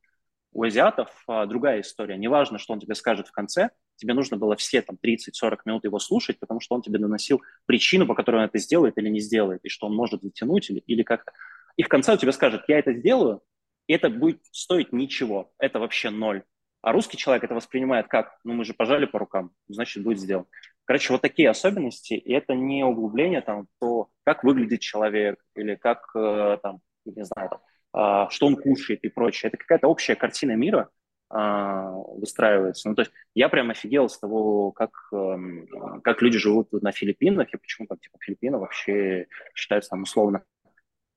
[0.59, 2.16] У азиатов э, другая история.
[2.16, 6.01] Неважно, что он тебе скажет в конце, тебе нужно было все там 30-40 минут его
[6.01, 9.61] слушать, потому что он тебе доносил причину, по которой он это сделает или не сделает,
[9.62, 11.31] и что он может затянуть или, или как-то.
[11.77, 13.40] И в конце он тебе скажет, я это сделаю,
[13.87, 16.42] и это будет стоить ничего, это вообще ноль.
[16.83, 20.49] А русский человек это воспринимает как, ну мы же пожали по рукам, значит будет сделано.
[20.87, 26.11] Короче, вот такие особенности, и это не углубление там, то, как выглядит человек, или как,
[26.16, 29.48] э, там, не знаю, там, а, что он кушает и прочее.
[29.48, 30.90] Это какая-то общая картина мира
[31.31, 32.88] а, выстраивается.
[32.88, 35.66] Ну, то есть я прям офигел с того, как, эм,
[36.03, 40.42] как люди живут на Филиппинах, и почему там, типа, Филиппины вообще считаются там условно,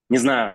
[0.09, 0.53] не знаю,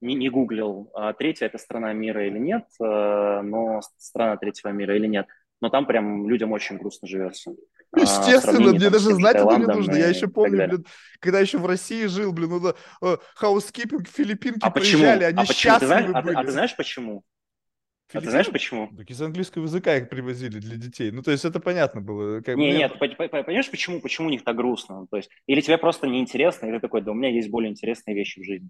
[0.00, 4.94] не, не гуглил, а третья это страна мира или нет, э, но страна третьего мира
[4.94, 5.26] или нет,
[5.62, 7.52] но там прям людям очень грустно живется.
[7.92, 9.94] А, Естественно, мне даже знать это не нужно.
[9.94, 10.86] Я еще помню, блин,
[11.20, 15.54] когда еще в России жил, блин, ну да, housekeeping, филиппинки а приезжали, они а почему?
[15.54, 16.34] счастливы ты знаешь, были.
[16.34, 17.24] А, а ты знаешь почему?
[18.12, 18.90] А ты знаешь почему?
[18.96, 21.12] Так из английского языка их привозили для детей.
[21.12, 22.40] Ну, то есть это понятно было.
[22.40, 25.06] Как не, нет, понимаешь, почему, почему у них так грустно?
[25.10, 28.16] То есть, или тебе просто неинтересно, или ты такой, да у меня есть более интересные
[28.16, 28.68] вещи в жизни.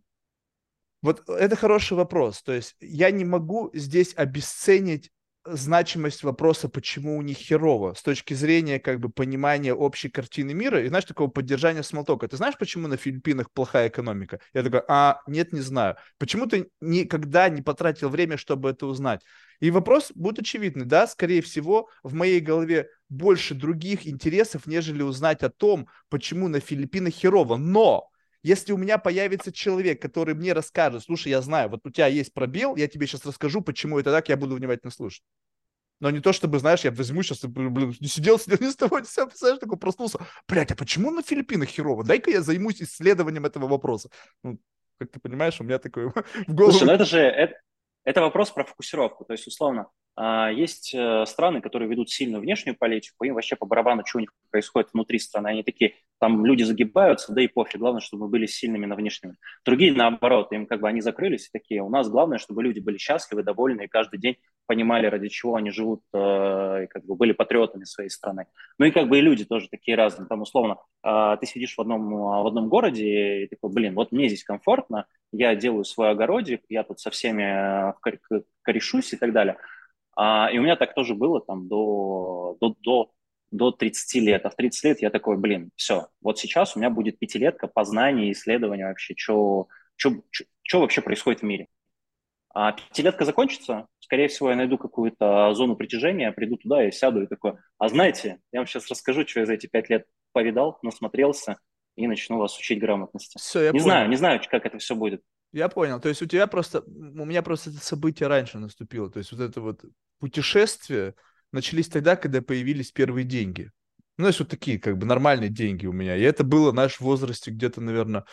[1.01, 2.43] Вот это хороший вопрос.
[2.43, 5.11] То есть я не могу здесь обесценить
[5.45, 10.83] значимость вопроса, почему у них херово, с точки зрения как бы понимания общей картины мира
[10.83, 12.29] и, знаешь, такого поддержания смолтока.
[12.29, 14.41] Ты знаешь, почему на Филиппинах плохая экономика?
[14.55, 15.97] Я такой, а, нет, не знаю.
[16.19, 19.23] Почему ты никогда не потратил время, чтобы это узнать?
[19.61, 25.43] И вопрос будет очевидный, да, скорее всего, в моей голове больше других интересов, нежели узнать
[25.43, 27.57] о том, почему на Филиппинах херово.
[27.57, 28.09] Но
[28.43, 32.35] если у меня появится человек, который мне расскажет, слушай, я знаю, вот у тебя есть
[32.35, 35.23] пробел, я тебе сейчас расскажу, почему это так, я буду внимательно слушать.
[36.01, 38.99] Но не то, чтобы, знаешь, я возьму сейчас, блин, не сидел, сидел, не с того,
[38.99, 40.19] не представляешь, такой проснулся.
[40.49, 42.03] Блядь, а почему на Филиппинах херово?
[42.03, 44.11] Дай-ка я займусь исследованием этого вопроса.
[44.43, 44.59] Ну,
[44.99, 46.09] Как ты понимаешь, у меня такой
[46.49, 46.73] в голову...
[46.73, 47.55] Слушай, ну это же, это,
[48.03, 49.25] это вопрос про фокусировку.
[49.25, 54.05] То есть, условно, есть э, страны, которые ведут сильную внешнюю политику, им вообще по барабану,
[54.05, 55.49] что у них происходит внутри страны.
[55.49, 59.37] Они такие, там люди загибаются, да и пофиг, главное, чтобы мы были сильными на внешнем.
[59.65, 62.99] Другие, наоборот, им как бы они закрылись и такие, у нас главное, чтобы люди были
[62.99, 67.33] счастливы, довольны и каждый день понимали, ради чего они живут, э, и как бы были
[67.33, 68.47] патриотами своей страны.
[68.79, 70.29] Ну и как бы и люди тоже такие разные.
[70.29, 74.29] Там, условно, э, ты сидишь в одном, в одном городе и такой, блин, вот мне
[74.29, 77.95] здесь комфортно, я делаю свой огородик, я тут со всеми
[78.63, 79.57] корешусь и так далее.
[80.17, 83.11] А, и у меня так тоже было там до, до, до,
[83.51, 84.47] до 30 лет.
[84.47, 88.33] А в 30 лет я такой, блин, все, вот сейчас у меня будет пятилетка познания,
[88.33, 89.69] исследования вообще, что
[90.73, 91.69] вообще происходит в мире.
[92.55, 97.27] А пятилетка закончится, скорее всего, я найду какую-то зону притяжения, приду туда и сяду и
[97.27, 101.59] такой, а знаете, я вам сейчас расскажу, что я за эти пять лет повидал, насмотрелся,
[101.97, 103.39] и начну вас учить грамотности.
[103.39, 103.85] Все, я не понял.
[103.85, 105.23] знаю, не знаю, как это все будет.
[105.53, 106.01] Я понял.
[106.01, 109.11] То есть у тебя просто, у меня просто это событие раньше наступило.
[109.11, 109.85] То есть вот это вот
[110.19, 111.15] путешествие
[111.53, 113.71] начались тогда, когда появились первые деньги.
[114.17, 116.17] Ну, знаешь, вот такие как бы нормальные деньги у меня.
[116.17, 118.25] И это было, знаешь, в возрасте где-то, наверное,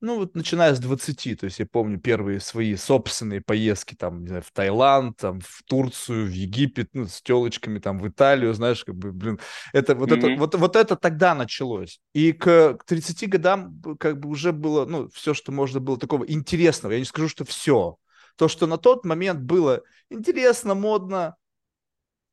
[0.00, 4.28] ну, вот начиная с 20, то есть я помню первые свои собственные поездки там, не
[4.28, 8.84] знаю, в Таиланд, там, в Турцию, в Египет, ну, с телочками, там, в Италию, знаешь,
[8.84, 9.40] как бы, блин,
[9.72, 10.32] это вот, mm-hmm.
[10.32, 12.00] это, вот, вот это тогда началось.
[12.12, 16.24] И к, к 30 годам как бы уже было, ну, все, что можно было такого
[16.24, 16.92] интересного.
[16.92, 17.96] Я не скажу, что все.
[18.36, 21.34] То, что на тот момент было интересно, модно,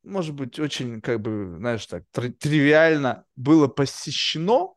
[0.04, 4.75] может быть, очень, как бы, знаешь, так, тривиально было посещено,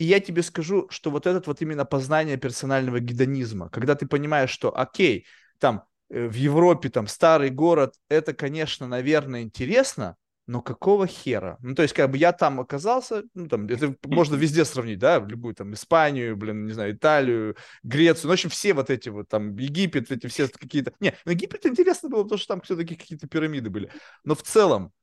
[0.00, 4.48] и я тебе скажу, что вот этот вот именно познание персонального гедонизма, когда ты понимаешь,
[4.48, 5.26] что окей,
[5.58, 11.58] там э, в Европе там старый город, это, конечно, наверное, интересно, но какого хера?
[11.60, 15.18] Ну, то есть, как бы я там оказался, ну, там, это можно везде сравнить, да,
[15.18, 19.28] любую там Испанию, блин, не знаю, Италию, Грецию, ну, в общем, все вот эти вот
[19.28, 20.94] там, Египет, эти все какие-то...
[21.00, 23.92] Не, ну, Египет интересно было, потому что там все-таки какие-то пирамиды были.
[24.24, 24.94] Но в целом,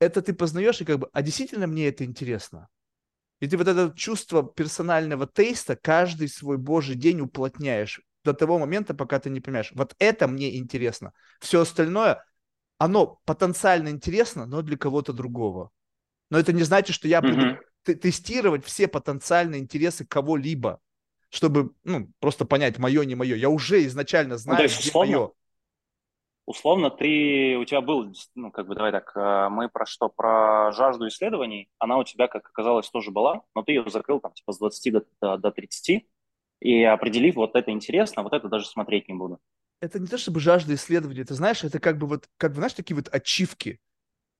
[0.00, 2.68] это ты познаешь, и как бы, а действительно мне это интересно?
[3.40, 8.94] И ты вот это чувство персонального тейста каждый свой божий день уплотняешь до того момента,
[8.94, 9.72] пока ты не понимаешь.
[9.74, 11.12] Вот это мне интересно.
[11.40, 12.24] Все остальное,
[12.78, 15.70] оно потенциально интересно, но для кого-то другого.
[16.30, 17.94] Но это не значит, что я буду mm-hmm.
[17.96, 20.80] тестировать все потенциальные интересы кого-либо,
[21.28, 23.36] чтобы ну, просто понять, мое, не мое.
[23.36, 25.30] Я уже изначально знаю, ну, где условно, мое
[26.46, 30.72] условно ты, у тебя был, ну, как бы, давай так, э, мы про что, про
[30.72, 34.52] жажду исследований, она у тебя, как оказалось, тоже была, но ты ее закрыл там, типа,
[34.52, 36.06] с 20 до, до, до 30,
[36.60, 39.38] и определив, вот это интересно, вот это даже смотреть не буду.
[39.80, 42.74] Это не то чтобы жажда исследования, ты знаешь, это как бы вот, как бы, знаешь,
[42.74, 43.80] такие вот ачивки.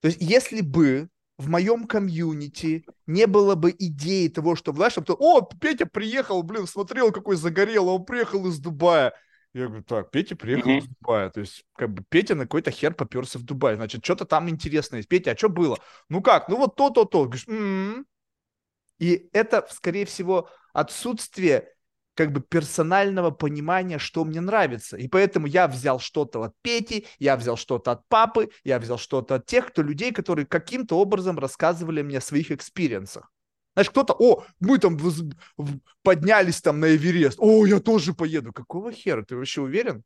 [0.01, 5.05] То есть, если бы в моем комьюнити не было бы идеи того, что, знаешь, там,
[5.19, 9.14] о, Петя приехал, блин, смотрел, какой загорел, он приехал из Дубая.
[9.55, 10.79] Я говорю, так, Петя приехал mm-hmm.
[10.79, 11.31] из Дубая.
[11.31, 13.77] То есть, как бы Петя на какой-то хер поперся в Дубай.
[13.77, 15.09] Значит, что-то там интересное есть.
[15.09, 15.79] Петя, а что было?
[16.09, 16.49] Ну как?
[16.49, 17.25] Ну вот то-то-то.
[17.25, 18.05] Говоришь, м-м-м".
[18.99, 21.71] И это, скорее всего, отсутствие
[22.14, 24.97] как бы персонального понимания, что мне нравится.
[24.97, 29.37] И поэтому я взял что-то от Пети, я взял что-то от папы, я взял что-то
[29.37, 33.31] от тех, кто людей, которые каким-то образом рассказывали мне о своих экспириенсах.
[33.74, 34.98] Знаешь, кто-то, о, мы там
[36.02, 38.52] поднялись там на Эверест, о, я тоже поеду.
[38.52, 40.04] Какого хера, ты вообще уверен?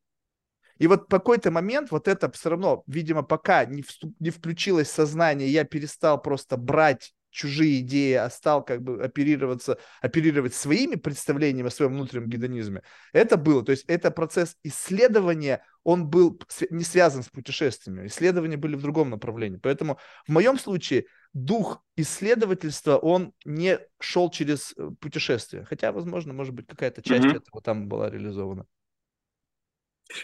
[0.79, 4.91] И вот в какой-то момент вот это все равно, видимо, пока не, вступ, не включилось
[4.91, 11.69] сознание, я перестал просто брать чужие идеи, а стал как бы оперироваться, оперировать своими представлениями
[11.69, 12.83] о своем внутреннем гедонизме.
[13.13, 18.77] Это было, то есть это процесс исследования, он был не связан с путешествиями, исследования были
[18.77, 19.59] в другом направлении.
[19.59, 25.65] Поэтому в моем случае дух исследовательства, он не шел через э, путешествие.
[25.65, 27.37] Хотя, возможно, может быть, какая-то часть mm-hmm.
[27.37, 28.67] этого там была реализована.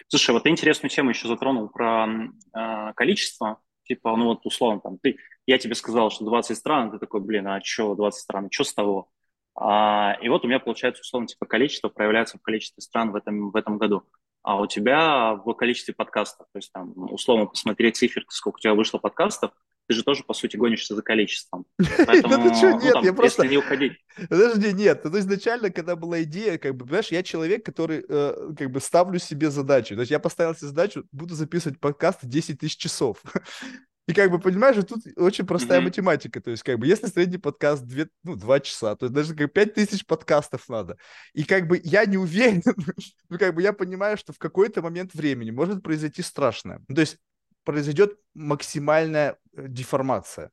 [0.09, 3.61] Слушай, вот ты интересную тему еще затронул про э, количество.
[3.85, 7.46] Типа, ну вот условно, там, ты, я тебе сказал, что 20 стран, ты такой, блин,
[7.48, 9.09] а что 20 стран, что с того?
[9.57, 13.50] А, и вот у меня получается, условно, типа, количество проявляется в количестве стран в этом,
[13.50, 14.04] в этом году.
[14.42, 18.74] А у тебя в количестве подкастов, то есть там, условно, посмотреть циферку, сколько у тебя
[18.74, 19.52] вышло подкастов,
[19.87, 21.66] ты же тоже, по сути, гонишься за количеством.
[22.07, 23.46] Поэтому, ну, что, нет, я просто...
[23.46, 23.92] не уходить.
[24.28, 28.70] Подожди, нет, это изначально, когда была идея, как бы, знаешь, я человек, который, э, как
[28.70, 29.94] бы, ставлю себе задачу.
[29.94, 33.22] То есть я поставил себе задачу, буду записывать подкаст 10 тысяч часов.
[34.07, 35.85] И как бы, понимаешь, тут очень простая mm-hmm.
[35.85, 36.41] математика.
[36.41, 39.53] То есть, как бы, если средний подкаст 2, ну, 2 часа, то есть даже как
[39.53, 40.99] 5 тысяч подкастов надо.
[41.33, 42.62] И как бы я не уверен,
[43.31, 46.83] ну, как бы я понимаю, что в какой-то момент времени может произойти страшное.
[46.89, 47.18] Ну, то есть
[47.64, 50.51] произойдет максимальная э, деформация.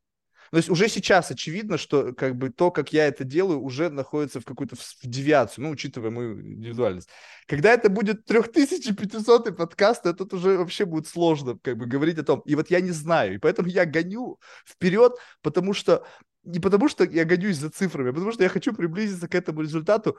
[0.51, 4.41] То есть уже сейчас очевидно, что как бы то, как я это делаю, уже находится
[4.41, 7.09] в какой-то в девиацию, ну, учитывая мою индивидуальность.
[7.47, 12.41] Когда это будет 3500 подкаст, это уже вообще будет сложно как бы говорить о том.
[12.41, 16.05] И вот я не знаю, и поэтому я гоню вперед, потому что
[16.43, 19.61] не потому что я гонюсь за цифрами, а потому что я хочу приблизиться к этому
[19.61, 20.17] результату,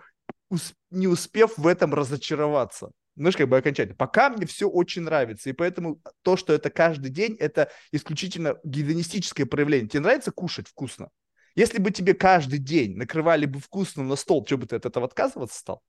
[0.90, 3.96] не успев в этом разочароваться знаешь, как бы окончательно.
[3.96, 9.46] Пока мне все очень нравится, и поэтому то, что это каждый день, это исключительно гедонистическое
[9.46, 9.88] проявление.
[9.88, 11.10] Тебе нравится кушать вкусно?
[11.54, 15.06] Если бы тебе каждый день накрывали бы вкусно на стол, что бы ты от этого
[15.06, 15.82] отказываться стал?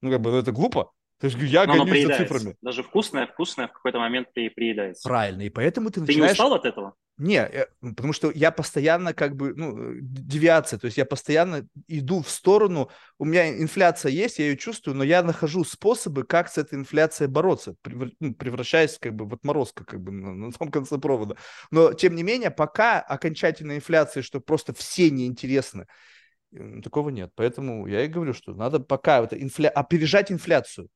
[0.00, 0.90] Ну, как бы, ну, это глупо.
[1.18, 2.56] То есть я Но гонюсь за цифрами.
[2.62, 5.08] Даже вкусное, вкусное в какой-то момент при, приедается.
[5.08, 6.18] Правильно, и поэтому ты начинаешь...
[6.18, 6.94] Ты не устал от этого?
[7.18, 12.22] Не, э, потому что я постоянно как бы, ну, девиация, то есть я постоянно иду
[12.22, 16.56] в сторону, у меня инфляция есть, я ее чувствую, но я нахожу способы, как с
[16.56, 20.98] этой инфляцией бороться, ну, превращаясь как бы в отморозка как бы на, на том конце
[20.98, 21.36] провода.
[21.70, 25.86] Но, тем не менее, пока окончательной инфляции, что просто все неинтересны,
[26.82, 27.30] такого нет.
[27.34, 29.68] Поэтому я и говорю, что надо пока вот инфля...
[29.68, 30.88] опережать инфляцию.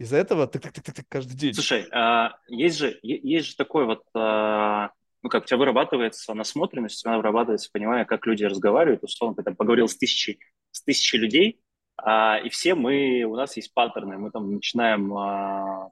[0.00, 1.52] Из-за этого так, так, так, так, каждый день.
[1.52, 4.92] Слушай, а, есть же есть же такой вот, а,
[5.22, 9.04] ну как у тебя вырабатывается насмотренность, тебя вырабатывается понимание, как люди разговаривают.
[9.04, 10.40] Условно, ты там поговорил с тысячей
[10.70, 11.60] с тысячей людей,
[11.98, 15.10] а, и все мы, у нас есть паттерны, мы там начинаем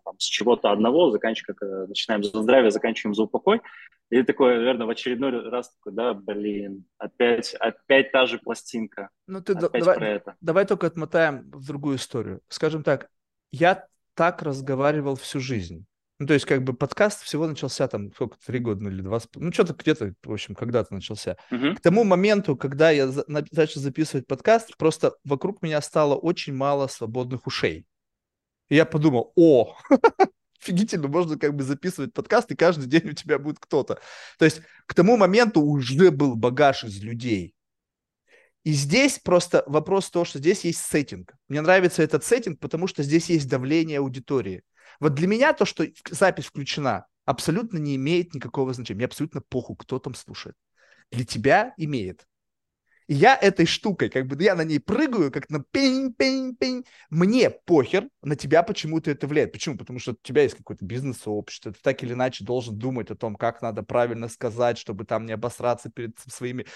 [0.02, 3.60] там, с чего-то одного, заканчиваем, э, начинаем за здравие, заканчиваем за упокой.
[4.08, 9.10] И такой, наверное, в очередной раз такой, да, блин, опять, опять та же пластинка.
[9.26, 10.36] Ну ты опять давай, про это.
[10.40, 12.40] давай только отмотаем в другую историю.
[12.48, 13.10] Скажем так,
[13.50, 13.86] я
[14.18, 15.86] так разговаривал всю жизнь.
[16.18, 19.20] Ну, то есть, как бы подкаст всего начался там, сколько, три года ну, или два,
[19.36, 21.36] ну, что-то где-то, в общем, когда-то начался.
[21.52, 21.76] Uh-huh.
[21.76, 26.88] К тому моменту, когда я за, начал записывать подкаст, просто вокруг меня стало очень мало
[26.88, 27.86] свободных ушей.
[28.68, 29.76] И я подумал, о,
[30.60, 34.00] офигительно, можно как бы записывать подкаст, и каждый день у тебя будет кто-то.
[34.40, 37.54] То есть, к тому моменту уже был багаж из людей.
[38.68, 41.32] И здесь просто вопрос того, что здесь есть сеттинг.
[41.48, 44.62] Мне нравится этот сеттинг, потому что здесь есть давление аудитории.
[45.00, 48.98] Вот для меня то, что запись включена, абсолютно не имеет никакого значения.
[48.98, 50.54] Мне абсолютно похуй, кто там слушает.
[51.10, 52.26] Для тебя имеет.
[53.10, 56.84] Я этой штукой, как бы я на ней прыгаю, как на пень-пень-пень.
[57.08, 59.50] Мне похер, на тебя почему-то это влияет.
[59.52, 59.78] Почему?
[59.78, 63.34] Потому что у тебя есть какое-то бизнес-сообщество, ты так или иначе должен думать о том,
[63.34, 66.66] как надо правильно сказать, чтобы там не обосраться перед своими,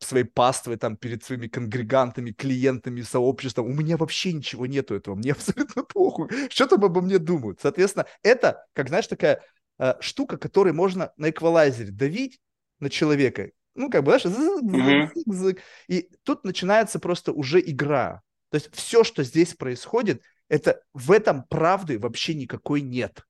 [0.00, 3.64] своей паствой, там, перед своими конгрегантами, клиентами, сообществом.
[3.64, 6.28] У меня вообще ничего нету этого, мне абсолютно похуй.
[6.50, 7.60] Что там обо мне думают?
[7.62, 9.42] Соответственно, это, как знаешь, такая
[9.78, 12.38] э, штука, которой можно на эквалайзере давить
[12.80, 13.50] на человека,
[13.80, 15.56] ну, как бы, знаешь,
[15.88, 18.22] и тут начинается просто уже игра.
[18.50, 23.24] То есть все, что здесь происходит, это в этом правды вообще никакой нет.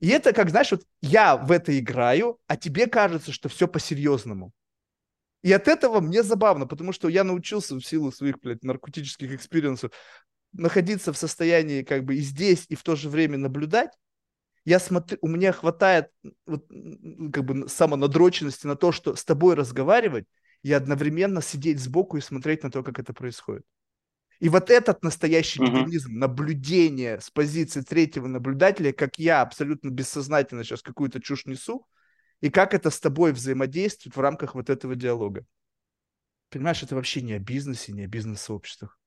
[0.00, 4.52] И это, как, знаешь, вот я в это играю, а тебе кажется, что все по-серьезному.
[5.42, 9.82] И от этого мне забавно, потому что я научился в силу своих, блядь, наркотических experience
[9.82, 9.92] ов
[10.52, 13.90] находиться в состоянии как бы и здесь, и в то же время наблюдать,
[14.66, 16.10] я смотрю, у меня хватает
[16.44, 16.66] вот,
[17.32, 20.26] как бы самонадроченности на то, что с тобой разговаривать
[20.62, 23.64] и одновременно сидеть сбоку и смотреть на то, как это происходит.
[24.40, 30.82] И вот этот настоящий механизм наблюдения с позиции третьего наблюдателя, как я абсолютно бессознательно сейчас
[30.82, 31.86] какую-то чушь несу,
[32.40, 35.46] и как это с тобой взаимодействует в рамках вот этого диалога.
[36.50, 38.98] Понимаешь, это вообще не о бизнесе, не о бизнес-сообществах.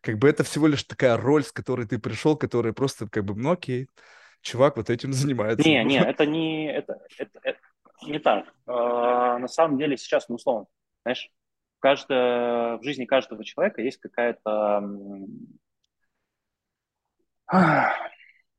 [0.00, 3.34] Как бы это всего лишь такая роль, с которой ты пришел, которая просто как бы,
[3.34, 3.88] ну окей,
[4.42, 5.68] чувак вот этим занимается.
[5.68, 7.58] Не, не, это не, это, это, это
[8.06, 8.52] не так.
[8.66, 10.66] А, на самом деле сейчас, ну, условно,
[11.02, 11.30] знаешь,
[11.80, 14.82] каждое, в жизни каждого человека есть какая-то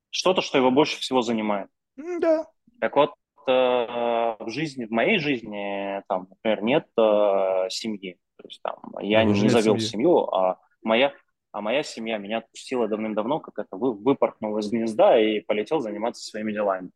[0.09, 1.69] что-то, что его больше всего занимает.
[1.95, 2.47] Да.
[2.79, 3.13] Так вот,
[3.47, 8.17] э, в жизни, в моей жизни, там, например, нет э, семьи.
[8.37, 9.91] То есть там я ну, не завел семьи.
[9.91, 11.13] семью, а моя
[11.51, 16.23] а моя семья меня отпустила давным-давно, как это вы, выпорхнул из гнезда и полетел заниматься
[16.23, 16.91] своими делами.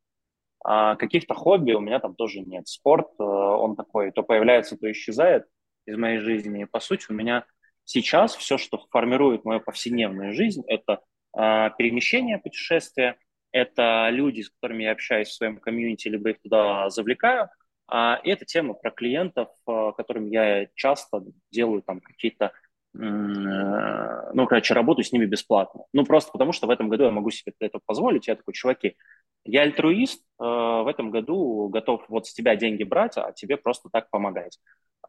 [0.63, 2.67] А каких-то хобби у меня там тоже нет.
[2.67, 5.45] Спорт, э, он такой, то появляется, то исчезает
[5.85, 6.63] из моей жизни.
[6.63, 7.45] И, по сути, у меня
[7.83, 11.01] сейчас все, что формирует мою повседневную жизнь, это
[11.37, 13.17] э, перемещение, путешествия,
[13.51, 17.49] это люди, с которыми я общаюсь в своем комьюнити, либо их туда завлекаю,
[17.87, 22.53] а, и это тема про клиентов, э, которым я часто делаю там какие-то
[22.95, 25.85] ну, короче, работаю с ними бесплатно.
[25.93, 28.27] Ну, просто потому что в этом году я могу себе это позволить.
[28.27, 28.95] Я такой, чуваки,
[29.45, 33.89] я альтруист, э, в этом году готов вот с тебя деньги брать, а тебе просто
[33.91, 34.59] так помогать.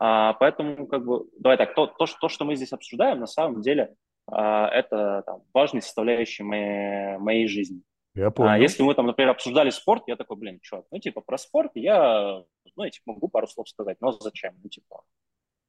[0.01, 3.61] А, поэтому, как бы, давай так, то, то, то, что мы здесь обсуждаем, на самом
[3.61, 3.95] деле,
[4.27, 7.83] а, это там, важная составляющая моей, моей жизни.
[8.15, 8.51] Я понял.
[8.51, 11.73] А если мы там, например, обсуждали спорт, я такой, блин, чувак, ну, типа, про спорт
[11.75, 12.43] я,
[12.77, 14.55] ну, я, типа, могу пару слов сказать, но зачем?
[14.63, 15.03] Ну, типа,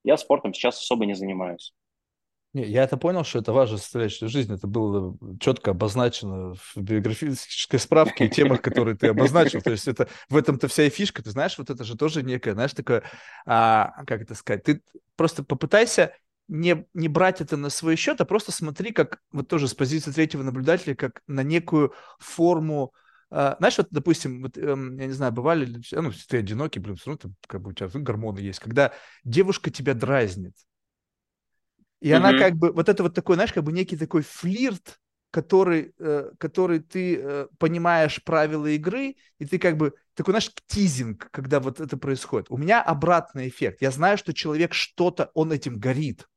[0.04, 1.74] я спортом сейчас особо не занимаюсь.
[2.56, 4.56] Не, я это понял, что это важная составляющая жизни.
[4.56, 9.62] Это было четко обозначено в биографической справке и темах, которые ты обозначил.
[9.62, 11.22] То есть это в этом-то вся и фишка.
[11.22, 13.04] Ты знаешь, вот это же тоже некое, знаешь, такое,
[13.46, 14.82] а, как это сказать, ты
[15.18, 16.14] просто попытайся
[16.48, 20.12] не, не брать это на свой счет, а просто смотри, как вот тоже с позиции
[20.12, 22.94] третьего наблюдателя, как на некую форму
[23.32, 26.96] Uh, знаешь, вот, допустим, вот, um, я не знаю, бывали ли, ну, ты одинокий, блин,
[27.04, 28.94] равно ты, как бы у тебя гормоны есть, когда
[29.24, 30.54] девушка тебя дразнит,
[32.02, 35.00] и она как бы, вот это вот такой, знаешь, как бы некий такой флирт,
[35.32, 41.30] который, э, который ты э, понимаешь правила игры, и ты как бы такой, знаешь, тизинг,
[41.32, 42.48] когда вот это происходит.
[42.50, 43.82] У меня обратный эффект.
[43.82, 46.28] Я знаю, что человек что-то, он этим горит.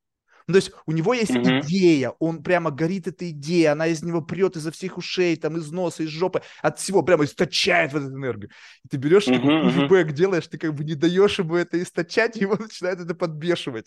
[0.49, 1.61] Ну, то есть у него есть mm-hmm.
[1.61, 5.71] идея, он прямо горит эта идея, она из него прет изо всех ушей, там, из
[5.71, 8.49] носа, из жопы, от всего прямо источает вот эту энергию.
[8.83, 9.69] И ты берешь, mm-hmm.
[9.69, 13.85] фидбэк делаешь, ты как бы не даешь ему это источать, его начинает это подбешивать.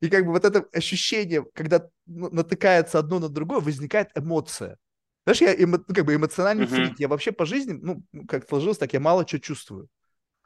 [0.00, 4.76] И как бы вот это ощущение, когда натыкается одно на другое, возникает эмоция.
[5.26, 6.86] Знаешь, я эмо, ну, как бы эмоциональный mm-hmm.
[6.86, 7.00] фрик.
[7.00, 9.88] Я вообще по жизни, ну, как сложилось так, я мало что чувствую.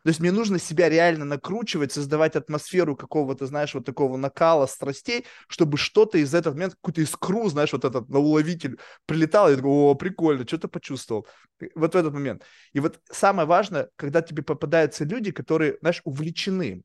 [0.04, 5.26] То есть мне нужно себя реально накручивать, создавать атмосферу какого-то, знаешь, вот такого накала страстей,
[5.48, 9.70] чтобы что-то из этого момента, какую-то искру, знаешь, вот этот на уловитель прилетал, и такой,
[9.70, 11.26] о, прикольно, что-то почувствовал.
[11.74, 12.44] Вот в этот момент.
[12.72, 16.82] И вот самое важное, когда тебе попадаются люди, которые, знаешь, увлечены,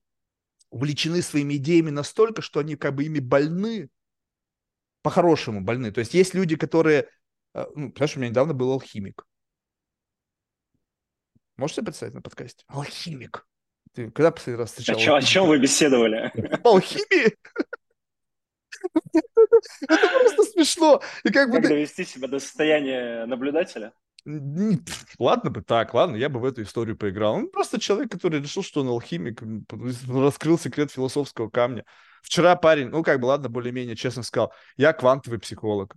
[0.72, 3.90] увлечены своими идеями настолько, что они как бы ими больны,
[5.04, 5.92] по-хорошему больны.
[5.92, 7.10] То есть есть люди, которые,
[7.54, 9.26] э, ну, понимаешь, у меня недавно был алхимик,
[11.58, 12.64] Можешь себе представить на подкасте?
[12.68, 13.46] Алхимик.
[13.94, 14.96] Ты когда последний раз встречал?
[14.96, 16.32] О, чем, о чем вы беседовали?
[16.64, 17.38] Алхимии?
[19.88, 21.02] Это просто смешно.
[21.24, 23.94] И как, бы довести себя до состояния наблюдателя?
[25.20, 27.36] Ладно бы так, ладно, я бы в эту историю поиграл.
[27.36, 29.44] Он просто человек, который решил, что он алхимик,
[30.08, 31.84] раскрыл секрет философского камня.
[32.22, 35.96] Вчера парень, ну как бы, ладно, более-менее честно сказал, я квантовый психолог.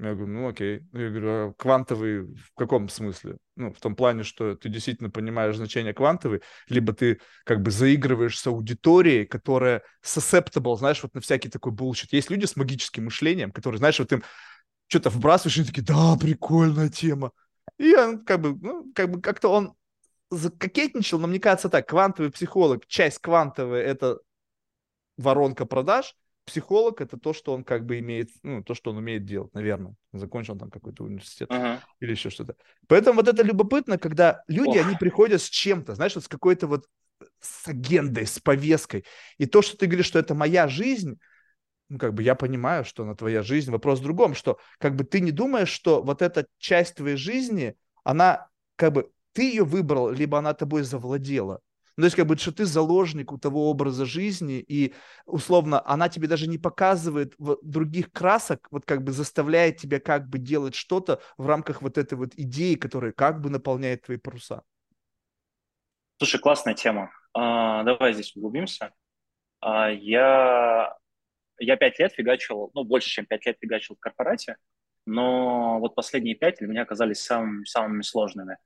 [0.00, 0.82] Я говорю, ну окей.
[0.92, 3.36] Я говорю, а квантовый в каком смысле?
[3.54, 8.38] Ну, в том плане, что ты действительно понимаешь значение квантовый, либо ты как бы заигрываешь
[8.38, 12.12] с аудиторией, которая susceptible, знаешь, вот на всякий такой bullshit.
[12.12, 14.24] Есть люди с магическим мышлением, которые, знаешь, вот им
[14.88, 17.30] что-то вбрасываешь, и они такие, да, прикольная тема.
[17.78, 19.74] И он как бы, ну, как бы как-то он
[20.30, 24.18] закокетничал, но мне кажется так, квантовый психолог, часть квантовая— это
[25.16, 29.24] воронка продаж, психолог это то, что он как бы имеет, ну, то, что он умеет
[29.24, 29.94] делать, наверное.
[30.12, 31.80] Закончил там какой-то университет uh-huh.
[32.00, 32.56] или еще что-то.
[32.86, 34.86] Поэтому вот это любопытно, когда люди, Ох.
[34.86, 36.86] они приходят с чем-то, знаешь, вот с какой-то вот
[37.40, 39.04] с агендой, с повесткой.
[39.38, 41.18] И то, что ты говоришь, что это моя жизнь,
[41.88, 43.70] ну, как бы я понимаю, что она твоя жизнь.
[43.70, 47.76] Вопрос в другом, что как бы ты не думаешь, что вот эта часть твоей жизни,
[48.02, 51.60] она как бы ты ее выбрал, либо она тобой завладела.
[51.96, 54.94] Ну, то есть, как бы, что ты заложник у того образа жизни, и,
[55.26, 60.38] условно, она тебе даже не показывает других красок, вот как бы заставляет тебя как бы
[60.38, 64.62] делать что-то в рамках вот этой вот идеи, которая как бы наполняет твои паруса.
[66.18, 67.10] Слушай, классная тема.
[67.32, 68.92] А, давай здесь углубимся.
[69.60, 70.96] А, я,
[71.58, 74.56] я пять лет фигачил, ну, больше, чем пять лет фигачил в корпорате,
[75.06, 78.56] но вот последние пять для меня оказались самыми, самыми сложными.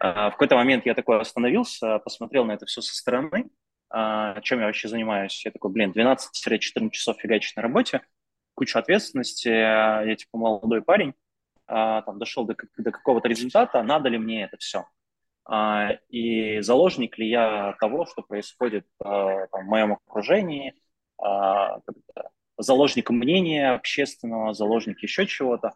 [0.00, 3.50] А, в какой-то момент я такой остановился, посмотрел на это все со стороны,
[3.90, 5.44] а, чем я вообще занимаюсь.
[5.44, 8.02] Я такой, блин, 12-14 часов фигачить на работе,
[8.54, 11.14] куча ответственности, я типа молодой парень,
[11.66, 14.86] а, там дошел до, до какого-то результата, надо ли мне это все?
[16.08, 20.72] И заложник ли я того, что происходит там, в моем окружении,
[22.56, 25.74] заложник мнения общественного, заложник еще чего-то,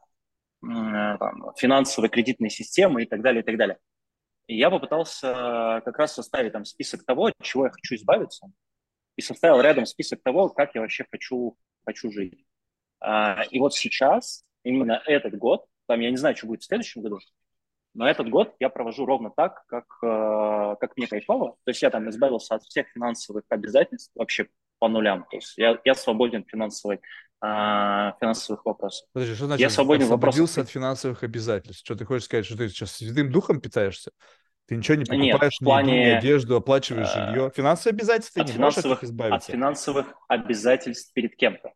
[0.62, 3.76] финансовой кредитной системы и так далее, и так далее.
[4.48, 8.50] И я попытался как раз составить там список того, от чего я хочу избавиться,
[9.14, 12.44] и составил рядом список того, как я вообще хочу, хочу жить.
[13.00, 17.02] А, и вот сейчас, именно этот год, там я не знаю, что будет в следующем
[17.02, 17.18] году,
[17.94, 21.56] но этот год я провожу ровно так, как, э, как мне кайфово.
[21.64, 25.26] То есть я там избавился от всех финансовых обязательств вообще по нулям.
[25.30, 27.00] То есть я, я свободен финансовой,
[27.40, 29.06] а, финансовых вопросов.
[29.12, 30.64] Подожди, что значит я свободен освободился вопросов...
[30.64, 31.84] от финансовых обязательств?
[31.84, 34.10] Что ты хочешь сказать, что ты сейчас святым духом питаешься?
[34.66, 37.50] Ты ничего не покупаешь, Нет, в плане, ни одежду, оплачиваешь э, жилье.
[37.54, 39.50] Финансовые обязательства от не можешь от них избавиться.
[39.50, 41.72] От финансовых обязательств перед кем-то.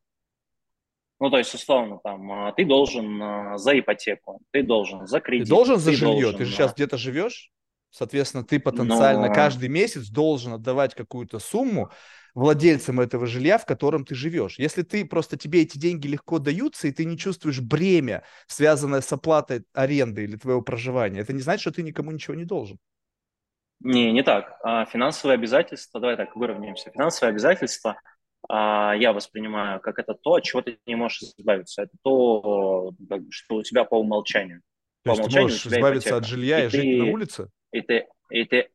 [1.19, 5.47] Ну, то есть, условно, там, а, ты должен а, за ипотеку, ты должен за кредит.
[5.47, 7.51] Ты должен за ты жилье, должен, ты же сейчас где-то живешь,
[7.91, 9.33] соответственно, ты потенциально Но...
[9.33, 11.91] каждый месяц должен отдавать какую-то сумму,
[12.35, 14.59] владельцем этого жилья, в котором ты живешь.
[14.59, 19.13] Если ты просто тебе эти деньги легко даются, и ты не чувствуешь бремя, связанное с
[19.13, 22.79] оплатой аренды или твоего проживания, это не значит, что ты никому ничего не должен.
[23.81, 24.57] Не, не так.
[24.63, 26.91] А, финансовые обязательства, давай так, выровняемся.
[26.91, 28.01] Финансовые обязательства
[28.49, 31.83] а, я воспринимаю как это то, от чего ты не можешь избавиться.
[31.83, 32.93] Это то,
[33.31, 34.63] что у тебя по умолчанию.
[35.05, 36.17] То по есть умолчанию ты можешь избавиться ипотека.
[36.17, 37.49] от жилья и, и жить ты, на улице?
[37.73, 38.69] И ты, и ты,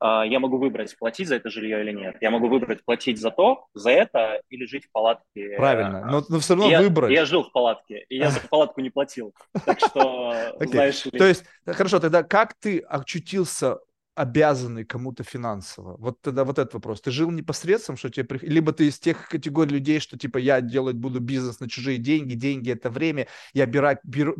[0.00, 2.16] я могу выбрать, платить за это жилье или нет.
[2.20, 5.56] Я могу выбрать, платить за то, за это, или жить в палатке.
[5.56, 7.10] Правильно, но, но все равно я, выбрать.
[7.12, 9.34] Я жил в палатке, и я за палатку не платил.
[9.64, 11.18] Так что, знаешь ли...
[11.18, 13.78] То есть, хорошо, тогда как ты очутился
[14.18, 15.96] обязанный кому-то финансово?
[15.96, 17.00] Вот тогда вот этот вопрос.
[17.00, 18.44] Ты жил непосредственно, что тебе при...
[18.46, 22.34] либо ты из тех категорий людей, что типа я делать буду бизнес на чужие деньги,
[22.34, 24.36] деньги это время, я беру, беру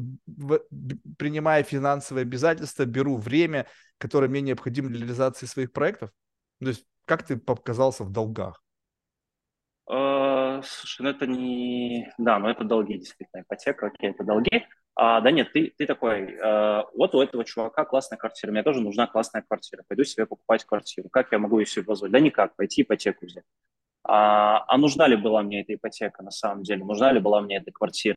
[1.17, 3.67] принимая финансовые обязательства, беру время,
[3.99, 6.11] которое мне необходимо для реализации своих проектов?
[6.61, 8.63] То есть как ты показался в долгах?
[9.91, 12.13] Uh, слушай, ну это не...
[12.19, 14.67] Да, но это долги, действительно, ипотека, окей, это долги.
[15.01, 18.81] А, да нет, ты, ты такой, э, вот у этого чувака классная квартира, мне тоже
[18.81, 21.09] нужна классная квартира, пойду себе покупать квартиру.
[21.09, 22.13] Как я могу ее себе позволить?
[22.13, 23.45] Да никак, пойти ипотеку взять.
[24.03, 26.85] А, а нужна ли была мне эта ипотека на самом деле?
[26.85, 28.17] Нужна ли была мне эта квартира?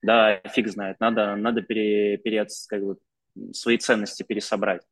[0.00, 2.98] Да, фиг знает, надо, надо пере, пере, как бы,
[3.52, 4.82] свои ценности пересобрать.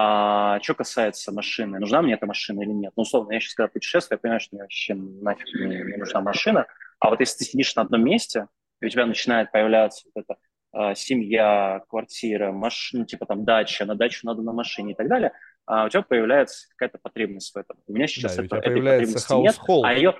[0.00, 2.92] А что касается машины, нужна мне эта машина или нет?
[2.94, 6.20] Ну, условно, я сейчас когда путешествую, я понимаю, что мне вообще нафиг не, не нужна
[6.20, 6.66] машина.
[7.00, 8.46] А вот если ты сидишь на одном месте,
[8.80, 10.38] и у тебя начинает появляться вот эта
[10.72, 15.08] э, семья, квартира, машина, ну, типа там дача, на дачу надо на машине и так
[15.08, 15.32] далее,
[15.66, 17.76] а у тебя появляется какая-то потребность в этом.
[17.88, 20.14] У меня сейчас да, это, у тебя появляется нет, а ее...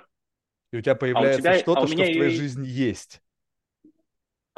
[0.73, 2.29] И у тебя появляется а тебя, что-то, а что в твоей ее...
[2.31, 3.21] жизни есть.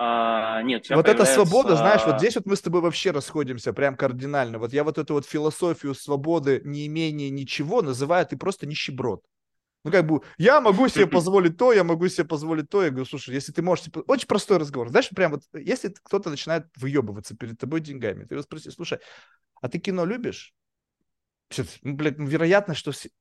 [0.04, 1.24] А, нет, вот появляется...
[1.24, 4.58] эта свобода, знаешь, вот здесь вот мы с тобой вообще расходимся прям кардинально.
[4.58, 9.24] Вот я вот эту вот философию свободы, не имения ничего называю, ты просто нищеброд.
[9.84, 12.82] Ну, как бы, я могу себе позволить то, я могу себе позволить то.
[12.82, 13.86] Я говорю, слушай, если ты можешь...
[13.86, 14.00] Типа...
[14.08, 14.90] Очень простой разговор.
[14.90, 18.98] Знаешь, прям вот, если кто-то начинает выебываться перед тобой деньгами, ты его спроси, слушай,
[19.62, 20.56] а ты кино любишь?
[21.84, 23.12] Ну, блядь, ну, вероятность, что, что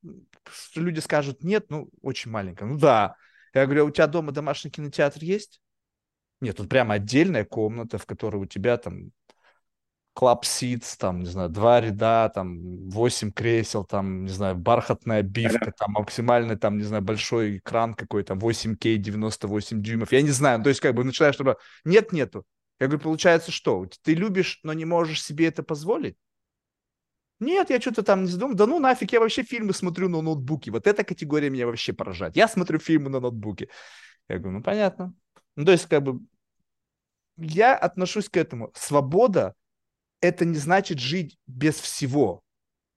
[0.76, 2.64] люди скажут нет, ну, очень маленькая.
[2.64, 3.16] Ну, да.
[3.52, 5.60] Я говорю, а у тебя дома домашний кинотеатр есть?
[6.40, 9.12] Нет, тут прямо отдельная комната, в которой у тебя там
[10.18, 15.72] club seats, там, не знаю, два ряда, там, восемь кресел, там, не знаю, бархатная обивка,
[15.78, 20.64] там, максимальный, там, не знаю, большой экран какой-то, 8К, 98 дюймов, я не знаю, ну,
[20.64, 21.56] то есть, как бы, начинаешь, чтобы...
[21.84, 22.44] Нет, нету.
[22.80, 23.86] Я говорю, получается, что?
[24.02, 26.16] Ты любишь, но не можешь себе это позволить?
[27.38, 28.54] Нет, я что-то там не задумал.
[28.54, 30.70] Да ну нафиг, я вообще фильмы смотрю на ноутбуке.
[30.70, 32.36] Вот эта категория меня вообще поражает.
[32.36, 33.68] Я смотрю фильмы на ноутбуке.
[34.28, 35.14] Я говорю, ну понятно.
[35.56, 36.20] Ну то есть как бы
[37.40, 38.70] я отношусь к этому.
[38.74, 39.54] Свобода
[40.20, 42.42] это не значит жить без всего.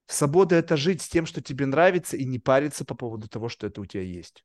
[0.07, 3.67] Свобода– это жить с тем, что тебе нравится, и не париться по поводу того, что
[3.67, 4.43] это у тебя есть.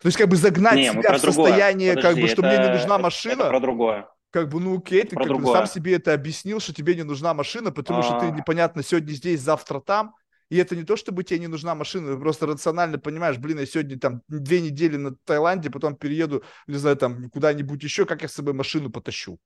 [0.00, 2.68] То есть как бы загнать не, себя в состояние, Подожди, как бы, что это, мне
[2.68, 3.42] не нужна машина.
[3.42, 4.08] Это про другое.
[4.30, 7.34] Как бы, ну окей, ты как бы сам себе это объяснил, что тебе не нужна
[7.34, 8.08] машина, потому А-а-а.
[8.08, 8.30] что ты а.
[8.30, 10.14] непонятно сегодня здесь, завтра там.
[10.50, 13.66] И это не то, чтобы тебе не нужна машина, ты просто рационально понимаешь, блин, я
[13.66, 18.28] сегодня там две недели на Таиланде, потом перееду, не знаю, там куда-нибудь еще, как я
[18.28, 19.38] с собой машину потащу.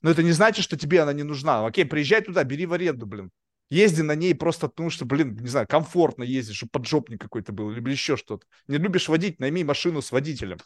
[0.00, 1.66] Но это не значит, что тебе она не нужна.
[1.66, 3.30] Окей, приезжай туда, бери в аренду, блин.
[3.70, 7.70] Езди на ней просто потому, что, блин, не знаю, комфортно ездить, чтобы поджопник какой-то был,
[7.70, 8.46] или еще что-то.
[8.66, 10.58] Не любишь водить, найми машину с водителем.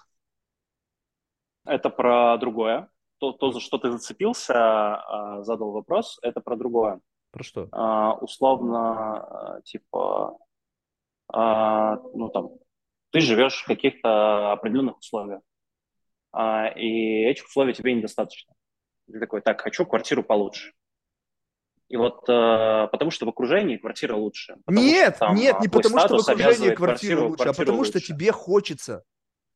[1.65, 2.89] Это про другое.
[3.19, 7.01] То, то за что ты зацепился, а, задал вопрос, это про другое.
[7.33, 7.69] Про что?
[7.73, 10.39] А, условно, а, типа,
[11.35, 12.51] ну там,
[13.11, 15.41] ты живешь в каких-то определенных условиях,
[16.77, 18.53] и этих условий тебе недостаточно.
[19.11, 20.73] Ты такой, так, хочу квартиру получше.
[21.93, 24.57] И вот э, потому что в окружении квартира лучше.
[24.67, 27.91] Нет, там, нет, не потому что в окружении квартира лучше, а потому лучше.
[27.91, 29.05] что тебе хочется.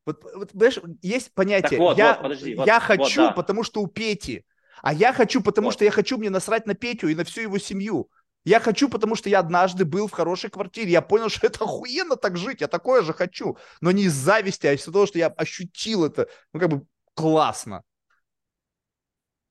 [0.05, 1.81] Вот, вот понимаешь, есть понятие.
[1.81, 3.33] вот, я вот, подожди, вот, я хочу, вот, да.
[3.33, 4.45] потому что у Пети.
[4.83, 5.75] А я хочу, потому вот.
[5.75, 8.11] что я хочу мне насрать на Петю и на всю его семью.
[8.45, 10.93] Я хочу, потому что я однажды был в хорошей квартире.
[10.93, 12.61] Я понял, что это охуенно так жить.
[12.61, 13.59] Я такое же хочу.
[13.81, 16.29] Но не из зависти, а из-за того, что я ощутил это.
[16.53, 17.83] Ну, как бы классно.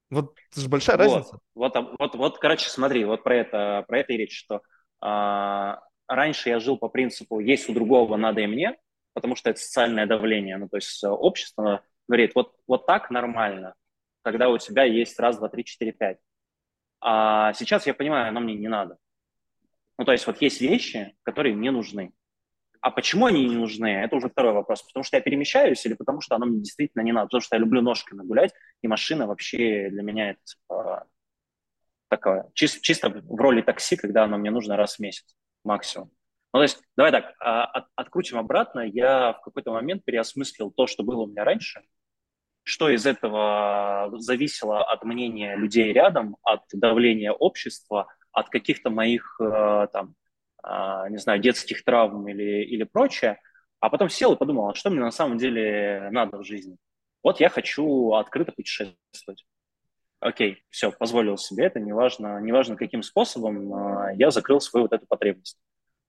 [0.09, 1.39] Вот это же большая вот, разница.
[1.55, 4.61] Вот, вот, вот, короче, смотри, вот про это, про это и речь, что
[5.01, 8.78] а, раньше я жил по принципу «есть у другого, надо и мне»,
[9.13, 10.57] потому что это социальное давление.
[10.57, 13.73] Ну, то есть э, общество говорит, вот, вот так нормально,
[14.26, 16.17] когда у тебя есть раз, два, три, четыре, пять.
[16.99, 18.97] А сейчас я понимаю, оно мне не надо.
[19.99, 22.11] Ну, то есть вот есть вещи, которые мне нужны.
[22.82, 23.86] А почему они не нужны?
[23.86, 24.82] Это уже второй вопрос.
[24.82, 27.28] Потому что я перемещаюсь или потому что оно мне действительно не надо?
[27.28, 28.51] Потому что я люблю ножками гулять,
[28.82, 31.07] и машина вообще для меня это типа,
[32.09, 32.49] такое.
[32.55, 35.36] Чисто, чисто в роли такси, когда оно мне нужно раз в месяц.
[35.63, 36.09] максимум.
[36.51, 38.80] Ну, то есть, давай так, а, от, открутим обратно.
[38.80, 41.84] Я в какой-то момент переосмыслил то, что было у меня раньше,
[42.66, 49.88] что из этого зависело от мнения людей рядом, от давления общества, от каких-то моих, э,
[49.93, 50.16] там,
[50.63, 53.39] а, не знаю, детских травм или, или прочее,
[53.80, 56.78] а потом сел и подумал, а что мне на самом деле надо в жизни?
[57.24, 59.45] Вот я хочу открыто путешествовать.
[60.20, 65.05] Окей, все, позволил себе это, неважно, неважно каким способом, а, я закрыл свою вот эту
[65.05, 65.59] потребность.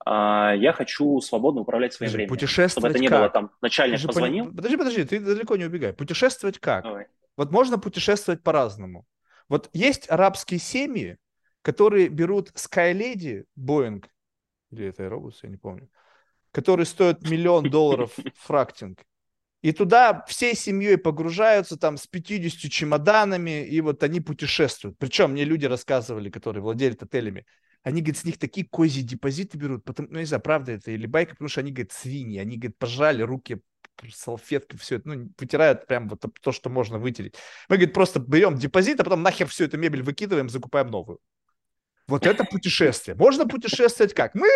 [0.09, 2.29] А, я хочу свободно управлять своим Подожди, временем.
[2.29, 3.19] Путешествовать Чтобы это не как?
[3.19, 4.55] было там, начальник же позвонил.
[4.55, 5.93] Подожди, подожди, ты далеко не убегай.
[5.93, 6.85] Путешествовать как?
[6.85, 7.07] Давай.
[7.37, 9.05] Вот можно путешествовать по-разному.
[9.49, 11.19] Вот есть арабские семьи,
[11.63, 14.05] которые берут Skylady, Boeing,
[14.71, 15.89] или это Airbus, я не помню,
[16.53, 19.01] который стоит миллион долларов фрактинг.
[19.63, 24.99] И туда всей семьей погружаются там с 50 чемоданами, и вот они путешествуют.
[24.99, 27.45] Причем мне люди рассказывали, которые владели отелями,
[27.87, 31.07] они, говорят, с них такие козьи депозиты берут, потому, ну, не знаю, правда это или
[31.07, 33.61] байка, потому что они, говорят, свиньи, они, говорят, пожали руки
[34.13, 37.37] салфеткой, все это, ну, вытирают прям вот то, что можно вытереть.
[37.69, 41.21] Мы, говорит, просто берем депозит, а потом нахер всю эту мебель выкидываем, закупаем новую.
[42.09, 43.17] Вот это путешествие.
[43.17, 44.35] Можно путешествовать как?
[44.35, 44.49] Мы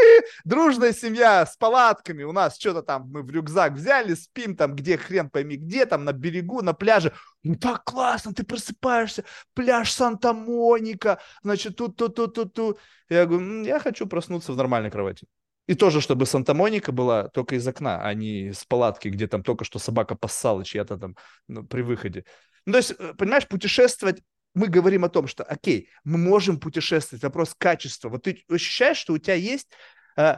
[0.44, 4.96] дружная семья с палатками, у нас что-то там мы в рюкзак взяли, спим там где
[4.96, 7.12] хрен пойми где, там на берегу, на пляже.
[7.42, 9.24] Ну так классно, ты просыпаешься,
[9.55, 12.78] пляж Санта-Моника, значит, тут, тут, тут, тут, тут.
[13.09, 15.26] Я говорю, «М, я хочу проснуться в нормальной кровати.
[15.66, 19.64] И тоже, чтобы Санта-Моника была только из окна, а не с палатки, где там только
[19.64, 21.16] что собака поссала чья-то там
[21.48, 22.24] ну, при выходе.
[22.66, 24.20] Ну, то есть, э, понимаешь, путешествовать
[24.55, 28.09] мы говорим о том, что, окей, мы можем путешествовать, вопрос качества.
[28.09, 29.68] Вот ты ощущаешь, что у тебя есть...
[30.16, 30.36] э,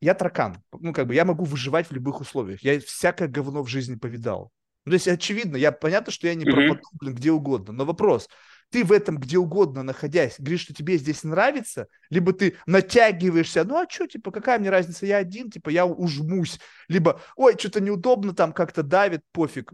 [0.00, 2.62] я таракан, ну, как бы, я могу выживать в любых условиях.
[2.62, 4.52] Я всякое говно в жизни повидал.
[4.84, 7.72] Ну, то есть, очевидно, я понятно, что я не пропаду, блин, где угодно.
[7.72, 8.28] Но вопрос,
[8.70, 13.76] ты в этом где угодно находясь, говоришь, что тебе здесь нравится, либо ты натягиваешься, ну,
[13.76, 16.60] а что, типа, какая мне разница, я один, типа, я ужмусь.
[16.88, 19.72] Либо, ой, что-то неудобно, там как-то давит, пофиг.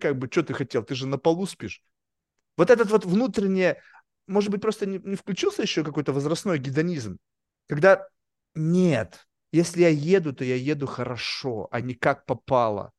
[0.00, 1.82] Как бы, что ты хотел, ты же на полу спишь.
[2.58, 3.80] Вот этот вот внутреннее,
[4.26, 7.18] может быть, просто не, не включился еще какой-то возрастной гедонизм,
[7.68, 8.06] когда
[8.54, 12.90] нет, если я еду, то я еду хорошо, а не как попало.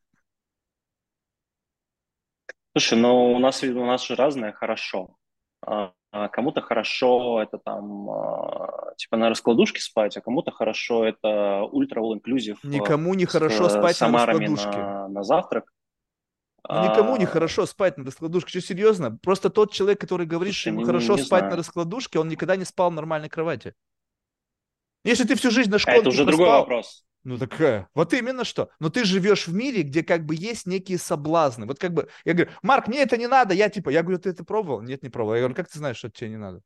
[2.76, 5.18] Слушай, ну у нас, у нас же разное хорошо.
[5.62, 11.64] А, а кому-то хорошо это там а, типа на раскладушке спать, а кому-то хорошо это
[11.64, 14.78] ультра all inclusive Никому не хорошо э, спать на раскладушке.
[14.78, 15.66] на, на завтрак.
[16.68, 18.49] Никому не А, хорошо спать на раскладушке.
[18.49, 19.18] Что, серьезно?
[19.18, 21.51] Просто тот человек, который говорит, что Слушай, ему не- хорошо не спать знаю.
[21.51, 23.74] на раскладушке, он никогда не спал в нормальной кровати.
[25.03, 27.05] Если ты всю жизнь на А школе это уже другой вопрос.
[27.24, 27.89] Ну такая.
[27.93, 28.70] Вот именно что.
[28.80, 31.66] Но ты живешь в мире, где как бы есть некие соблазны.
[31.66, 33.53] Вот как бы, я говорю, Марк, мне это не надо.
[33.53, 34.82] Я типа, я говорю, ты это пробовал?
[34.82, 35.36] Нет, не пробовал.
[35.36, 36.62] Я говорю, как ты знаешь, что тебе не надо?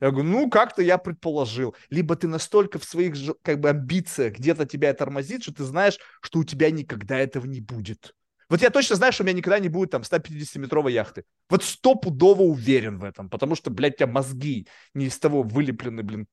[0.00, 1.74] Я говорю, ну, как-то я предположил.
[1.90, 6.38] Либо ты настолько в своих как бы амбициях где-то тебя тормозит, что ты знаешь, что
[6.40, 8.14] у тебя никогда этого не будет.
[8.48, 11.24] Вот я точно знаю, что у меня никогда не будет там 150-метровой яхты.
[11.50, 16.02] Вот стопудово уверен в этом, потому что, блядь, у тебя мозги не из того вылеплены,
[16.02, 16.26] блин,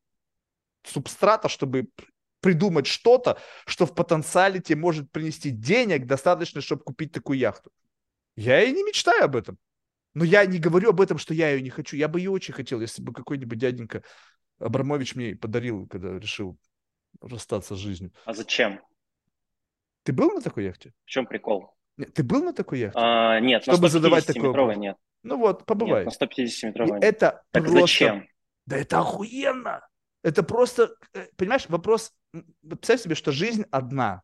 [0.83, 1.89] субстрата, чтобы
[2.39, 7.71] придумать что-то, что в потенциале тебе может принести денег достаточно, чтобы купить такую яхту.
[8.35, 9.57] Я и не мечтаю об этом.
[10.13, 11.97] Но я не говорю об этом, что я ее не хочу.
[11.97, 14.03] Я бы ее очень хотел, если бы какой-нибудь дяденька
[14.59, 16.57] Абрамович мне подарил, когда решил
[17.19, 18.13] расстаться с жизнью.
[18.23, 18.79] А зачем?
[20.03, 20.93] Ты был на такой яхте?
[21.03, 21.74] В чем прикол?
[22.13, 22.99] Ты был на такой яхте?
[22.99, 24.77] А, нет, Чтобы на задавать такой 150-метровой вопрос.
[24.77, 24.97] нет.
[25.23, 26.05] Ну вот, побывай.
[26.05, 27.03] Нет, на 150-метровой И нет.
[27.03, 27.81] это Так просто...
[27.81, 28.27] зачем?
[28.65, 29.87] Да это охуенно!
[30.23, 32.11] Это просто, э, понимаешь, вопрос,
[32.67, 34.23] представь себе, что жизнь одна.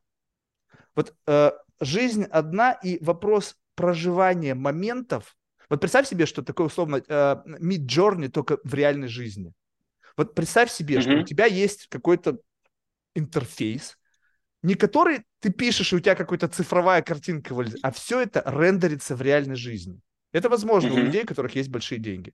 [0.96, 5.38] Вот э, жизнь одна и вопрос проживания моментов.
[5.70, 9.54] Вот представь себе, что такое условно э, mid journey только в реальной жизни.
[10.18, 12.40] Вот представь себе, что у тебя есть какой-то
[13.16, 13.98] интерфейс,
[14.64, 19.16] не который ты пишешь, и у тебя какая-то цифровая картинка вылезет, а все это рендерится
[19.16, 20.00] в реальной жизни.
[20.32, 21.06] Это возможно у Мгм.
[21.08, 22.34] людей, у которых есть большие деньги.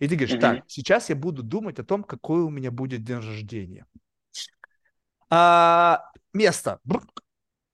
[0.00, 0.40] И ты говоришь, Мгм.
[0.40, 3.86] так, сейчас я буду думать о том, какой у меня будет день рождения.
[5.30, 6.78] А, место.
[6.84, 7.02] Бр-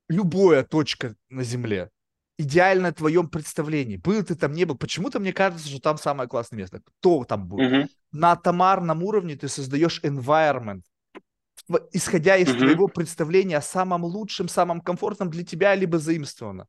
[0.09, 1.91] Любая точка на Земле.
[2.37, 3.97] Идеально в твоем представлении.
[3.97, 4.77] Был ты там, не был.
[4.77, 6.81] Почему-то мне кажется, что там самое классное место.
[6.81, 7.71] Кто там будет?
[7.71, 7.89] Мгм.
[8.13, 10.83] на атомарном уровне ты создаешь environment,
[11.93, 12.59] исходя из Мгм.
[12.59, 16.67] твоего представления о самом лучшем, самом комфортном для тебя, либо заимствовано.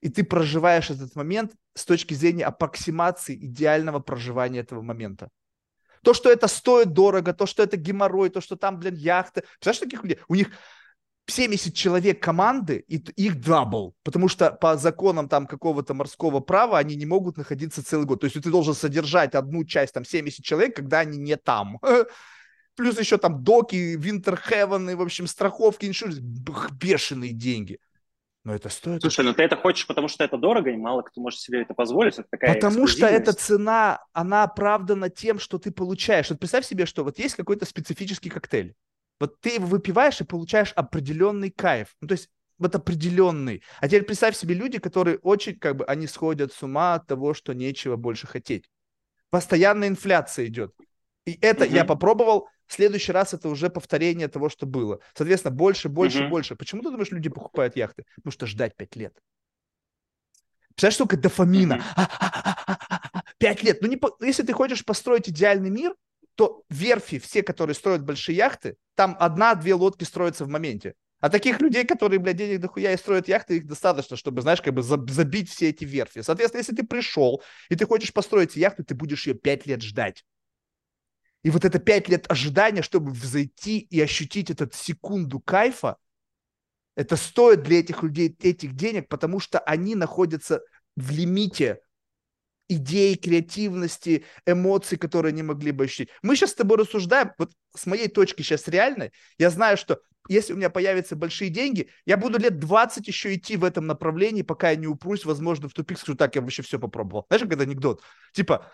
[0.00, 5.28] И ты проживаешь этот момент с точки зрения аппроксимации идеального проживания этого момента.
[6.02, 9.42] То, что это стоит дорого, то, что это геморрой, то, что там, блин, яхта.
[9.60, 10.18] Представляешь, таких людей?
[10.26, 10.50] У них
[11.26, 16.96] 70 человек команды, и их double, потому что по законам там какого-то морского права они
[16.96, 18.20] не могут находиться целый год.
[18.20, 21.78] То есть ты должен содержать одну часть, там 70 человек, когда они не там.
[22.82, 27.78] плюс еще там доки, Винтерхевен, в общем, страховки, иншурс, бешеные деньги.
[28.44, 29.02] Но это стоит...
[29.02, 31.74] Слушай, ну ты это хочешь, потому что это дорого, и мало кто может себе это
[31.74, 32.14] позволить.
[32.14, 36.28] Это такая потому что эта цена, она оправдана тем, что ты получаешь.
[36.30, 38.74] Вот представь себе, что вот есть какой-то специфический коктейль.
[39.20, 41.94] Вот ты его выпиваешь и получаешь определенный кайф.
[42.00, 43.62] Ну, то есть вот определенный.
[43.80, 47.34] А теперь представь себе люди, которые очень, как бы, они сходят с ума от того,
[47.34, 48.68] что нечего больше хотеть.
[49.30, 50.74] Постоянная инфляция идет.
[51.24, 51.74] И это угу.
[51.74, 55.00] я попробовал, в следующий раз это уже повторение того, что было.
[55.14, 56.30] Соответственно, больше, больше, угу.
[56.30, 56.56] больше.
[56.56, 58.04] Почему ты думаешь, люди покупают яхты?
[58.16, 59.14] Потому что ждать пять лет.
[60.68, 61.82] Представляешь, сколько дофамина?
[63.38, 63.82] Пять лет.
[63.82, 64.16] Ну, не по...
[64.20, 65.94] если ты хочешь построить идеальный мир,
[66.34, 70.94] то верфи, все, которые строят большие яхты, там одна-две лодки строятся в моменте.
[71.20, 74.74] А таких людей, которые, блядь, денег дохуя и строят яхты, их достаточно, чтобы, знаешь, как
[74.74, 76.22] бы забить все эти верфи.
[76.22, 80.24] Соответственно, если ты пришел и ты хочешь построить яхту, ты будешь ее пять лет ждать.
[81.42, 85.96] И вот это пять лет ожидания, чтобы взойти и ощутить этот секунду кайфа,
[86.94, 90.60] это стоит для этих людей этих денег, потому что они находятся
[90.94, 91.80] в лимите
[92.68, 96.10] идей, креативности, эмоций, которые они могли бы ощутить.
[96.22, 100.52] Мы сейчас с тобой рассуждаем, вот с моей точки сейчас реальной, я знаю, что если
[100.52, 104.70] у меня появятся большие деньги, я буду лет 20 еще идти в этом направлении, пока
[104.70, 107.26] я не упрусь, возможно, в тупик, скажу, так, я вообще все попробовал.
[107.28, 108.02] Знаешь, как это анекдот?
[108.32, 108.70] Типа,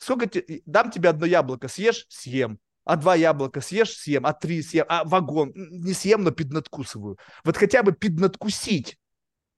[0.00, 2.58] сколько те, дам тебе одно яблоко, съешь, съем.
[2.84, 7.18] А два яблока съешь, съем, а три съем, а вагон не съем, но поднадкусываю.
[7.44, 8.98] Вот хотя бы поднадкусить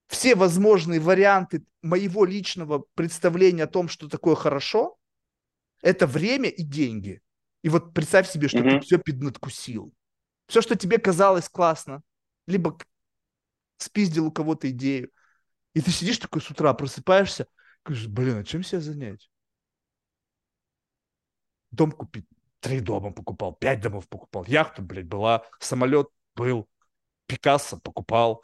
[0.08, 4.98] все возможные варианты моего личного представления о том, что такое хорошо,
[5.80, 7.22] это время и деньги.
[7.62, 8.80] И вот представь себе, что mm-hmm.
[8.80, 9.94] ты все поднадкусил
[10.52, 12.02] все, что тебе казалось классно,
[12.46, 12.76] либо
[13.78, 15.10] спиздил у кого-то идею,
[15.72, 17.46] и ты сидишь такой с утра, просыпаешься,
[17.82, 19.30] говоришь, блин, а чем себя занять?
[21.72, 22.26] Дом купить,
[22.60, 26.68] три дома покупал, пять домов покупал, яхта, блядь, была, самолет был,
[27.26, 28.42] Пикассо покупал,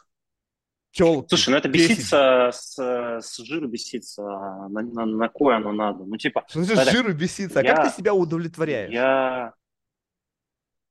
[0.91, 6.03] Телки, Слушай, ну это беситься с, с жиру беситься, на, на, на кое оно надо?
[6.03, 6.45] Ну типа...
[6.49, 7.59] Что значит жиру беситься?
[7.59, 8.91] А я, как ты себя удовлетворяешь?
[8.91, 9.53] Я...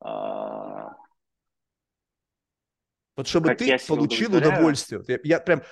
[0.01, 0.93] А,
[3.17, 5.03] вот чтобы как ты получил удовольствие.
[5.09, 5.63] Я, я прям,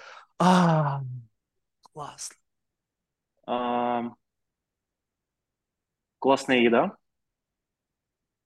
[0.40, 1.02] а,
[1.82, 2.34] классно.
[3.46, 4.10] А,
[6.18, 6.96] классная еда.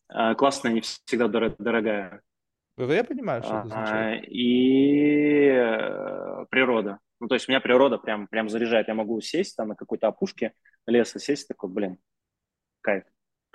[0.09, 2.23] А, классная не всегда дорогая.
[2.77, 4.25] Это я понимаю, что это означает.
[4.29, 6.99] И э, природа.
[7.21, 8.89] Ну, то есть меня природа прям, прям заряжает.
[8.89, 10.55] Я могу сесть там на какой-то опушке
[10.87, 11.99] леса, сесть такой, блин,
[12.81, 13.05] кайф.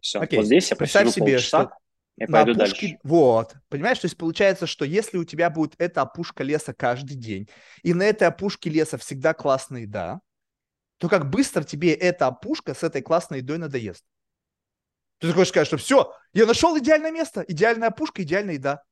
[0.01, 0.19] Все.
[0.19, 0.37] Окей.
[0.37, 1.65] Вот здесь я Представь себе, полчаса.
[1.65, 1.77] что
[2.17, 2.99] я на опушке, дальше.
[3.03, 7.49] Вот, понимаешь, то есть получается, что если у тебя будет эта опушка леса каждый день,
[7.81, 10.21] и на этой опушке леса всегда классная еда,
[10.97, 14.05] то как быстро тебе эта опушка с этой классной едой надоест?
[15.19, 18.83] Ты хочешь сказать, что все, я нашел идеальное место, идеальная опушка, идеальная еда.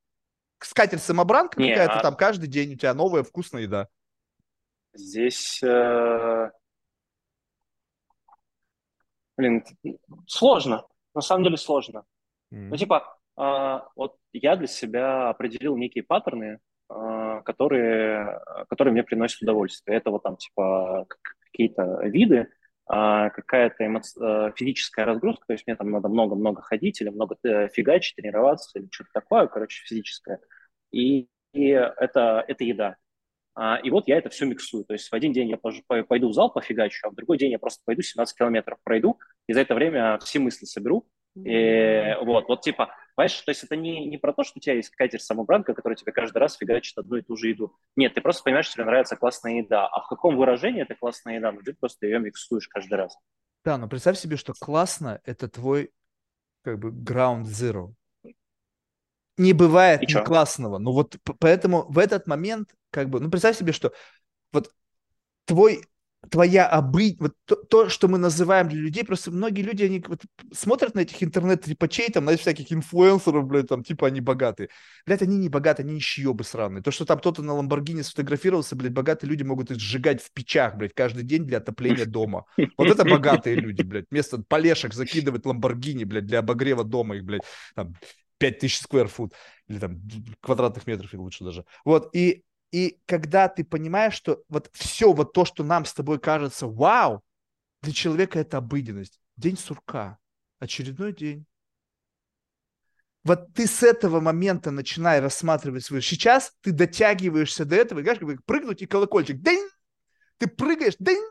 [0.59, 2.01] Скатерть самобранка какая-то а...
[2.01, 3.89] там каждый день у тебя новая вкусная еда.
[4.93, 6.51] Здесь, э...
[9.35, 9.65] блин,
[10.27, 12.05] сложно, на самом деле сложно.
[12.53, 12.69] Mm.
[12.69, 18.39] Ну, типа, э, вот я для себя определил некие паттерны, э, которые,
[18.69, 19.97] которые мне приносят удовольствие.
[19.97, 21.07] Это вот там, типа,
[21.53, 22.47] какие-то виды, э,
[22.87, 27.37] какая-то эмо- физическая разгрузка, то есть мне там надо много-много ходить или много
[27.69, 30.39] фигачить, тренироваться или что-то такое, короче, физическое.
[30.91, 32.97] И, и это, это еда.
[33.55, 34.83] А, и вот я это все миксую.
[34.85, 37.59] То есть в один день я пойду в зал пофигачу, а в другой день я
[37.59, 42.61] просто пойду 17 километров пройду, и за это время все мысли соберу, и, вот, вот
[42.61, 45.95] типа, понимаешь, то есть это не, не про то, что у тебя есть катер-самобранка, который
[45.95, 47.75] тебе каждый раз фигачит одну и ту же еду.
[47.95, 49.87] Нет, ты просто понимаешь, что тебе нравится классная еда.
[49.87, 51.51] А в каком выражении это классная еда?
[51.51, 53.17] Ну, ты просто ее миксуешь каждый раз.
[53.63, 55.91] Да, но представь себе, что классно– это твой
[56.63, 57.93] как бы ground zero.
[59.37, 60.77] Не бывает не классного.
[60.77, 63.91] Ну вот поэтому в этот момент как бы, ну представь себе, что
[64.51, 64.71] вот
[65.45, 65.85] твой
[66.29, 67.15] твоя обы...
[67.19, 70.21] вот то, то, что мы называем для людей, просто многие люди, они вот
[70.53, 74.69] смотрят на этих интернет-трепачей, там, на всяких инфлюенсеров, блядь, там, типа, они богатые.
[75.05, 76.83] Блядь, они не богатые, они нищебы сраные.
[76.83, 80.75] То, что там кто-то на Ламборгини сфотографировался, блядь, богатые люди могут их сжигать в печах,
[80.75, 82.45] блядь, каждый день для отопления дома.
[82.77, 84.05] Вот это богатые люди, блядь.
[84.09, 87.43] Вместо полешек закидывать Ламборгини, блядь, для обогрева дома их, блядь,
[87.75, 87.95] там,
[88.37, 89.33] 5000 сквер фут
[89.67, 90.01] или там
[90.41, 91.65] квадратных метров и лучше даже.
[91.85, 92.43] Вот, и
[92.73, 97.23] и когда ты понимаешь, что вот все вот то, что нам с тобой кажется вау,
[97.83, 99.21] для человека это обыденность.
[99.37, 100.17] День сурка.
[100.57, 101.45] Очередной день.
[103.23, 106.01] Вот ты с этого момента начинай рассматривать свою.
[106.01, 109.39] Сейчас ты дотягиваешься до этого, и знаешь, как прыгнуть и колокольчик.
[109.39, 109.69] День!
[110.39, 111.23] Ты прыгаешь, день,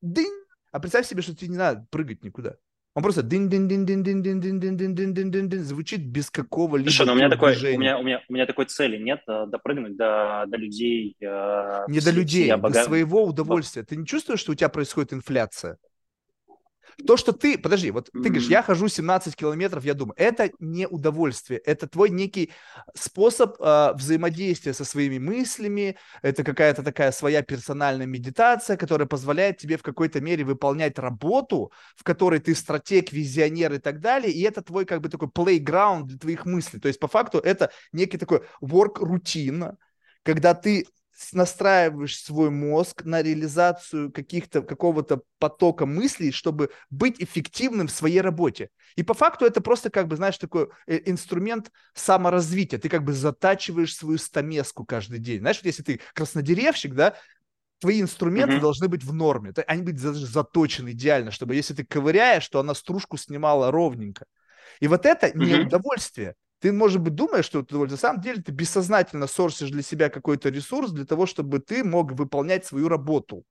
[0.00, 0.32] день.
[0.70, 2.54] А представь себе, что тебе не надо прыгать никуда.
[2.98, 5.62] Он просто дин дин дин дин дин дин дин дин дин дин дин дин дин
[5.62, 8.64] звучит без какого-либо Слушай, ну у меня такой, у меня, у меня, у меня такой
[8.64, 11.14] цели нет допрыгнуть до, до людей.
[11.20, 13.84] Э, не до людей, до своего удовольствия.
[13.84, 15.78] Ты не чувствуешь, что у тебя происходит инфляция?
[17.06, 20.86] То, что ты, подожди, вот ты говоришь, я хожу 17 километров, я думаю, это не
[20.86, 22.50] удовольствие, это твой некий
[22.94, 29.76] способ э, взаимодействия со своими мыслями, это какая-то такая своя персональная медитация, которая позволяет тебе
[29.76, 34.60] в какой-то мере выполнять работу, в которой ты стратег, визионер и так далее, и это
[34.62, 36.80] твой как бы такой playground для твоих мыслей.
[36.80, 39.76] То есть по факту это некий такой work-рутин,
[40.24, 40.86] когда ты
[41.32, 48.70] настраиваешь свой мозг на реализацию каких-то, какого-то потока мыслей, чтобы быть эффективным в своей работе.
[48.96, 52.78] И по факту это просто как бы, знаешь, такой э, инструмент саморазвития.
[52.78, 55.40] Ты как бы затачиваешь свою стамеску каждый день.
[55.40, 57.14] Знаешь, вот если ты краснодеревщик, да,
[57.80, 58.60] твои инструменты mm-hmm.
[58.60, 59.52] должны быть в норме.
[59.66, 64.24] Они быть заточены идеально, чтобы если ты ковыряешь, то она стружку снимала ровненько.
[64.80, 65.44] И вот это mm-hmm.
[65.44, 66.34] не удовольствие.
[66.60, 67.96] Ты, может быть, думаешь, что это удовольствие.
[67.96, 72.12] На самом деле ты бессознательно сорсишь для себя какой-то ресурс для того, чтобы ты мог
[72.12, 73.44] выполнять свою работу.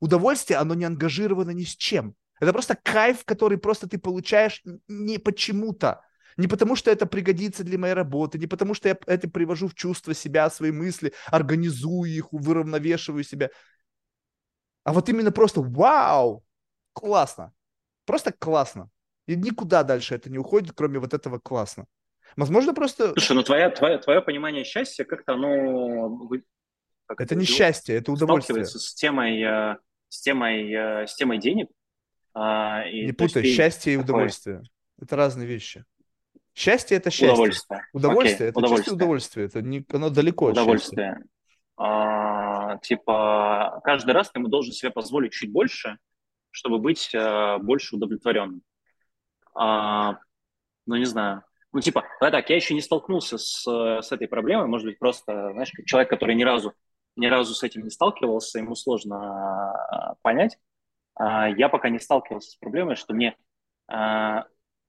[0.00, 2.14] Удовольствие, оно не ангажировано ни с чем.
[2.40, 6.02] Это просто кайф, который просто ты получаешь не почему-то.
[6.36, 9.74] Не потому, что это пригодится для моей работы, не потому, что я это привожу в
[9.74, 13.50] чувство себя, свои мысли, организую их, выравновешиваю себя.
[14.84, 16.44] А вот именно просто вау,
[16.92, 17.52] классно.
[18.04, 18.90] Просто классно.
[19.26, 21.86] И никуда дальше это не уходит, кроме вот этого классно.
[22.36, 23.12] Возможно, просто...
[23.12, 26.28] Слушай, ну твоя, твое, твое понимание счастья как-то оно...
[27.06, 28.64] Как это, это не счастье, это удовольствие.
[28.64, 29.76] с темой, э,
[30.08, 31.68] с темой, э, с темой денег.
[32.34, 34.62] А, и, не путай, счастье и удовольствие.
[35.00, 35.84] Это разные вещи.
[36.54, 37.32] Счастье– это счастье.
[37.32, 37.86] Удовольствие.
[37.92, 38.94] Удовольствие это удовольствие.
[38.94, 39.46] удовольствие.
[39.46, 41.10] Это не, оно далеко удовольствие.
[41.10, 41.28] от счастья.
[41.76, 45.98] А, типа, каждый раз ты должен себе позволить чуть больше,
[46.50, 48.62] чтобы быть а, больше удовлетворенным.
[49.54, 50.18] А,
[50.86, 51.42] ну, не знаю.
[51.72, 55.52] Ну, типа, да, так, я еще не столкнулся с, с этой проблемой, может быть, просто,
[55.52, 56.74] знаешь, как человек, который ни разу,
[57.16, 60.58] ни разу с этим не сталкивался, ему сложно а, понять.
[61.14, 63.36] А, я пока не сталкивался с проблемой, что мне,
[63.88, 64.44] а,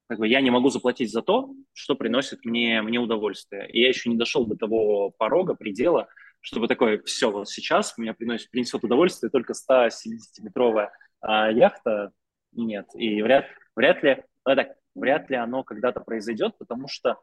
[0.07, 3.69] как бы, я не могу заплатить за то, что приносит мне, мне удовольствие.
[3.69, 6.09] И я еще не дошел до того порога, предела,
[6.41, 12.11] чтобы такое, все, вот сейчас меня приносит, принесет удовольствие только 170-метровая яхта.
[12.51, 17.19] Нет, и вряд, вряд ли, ну, так, вряд ли оно когда-то произойдет, потому что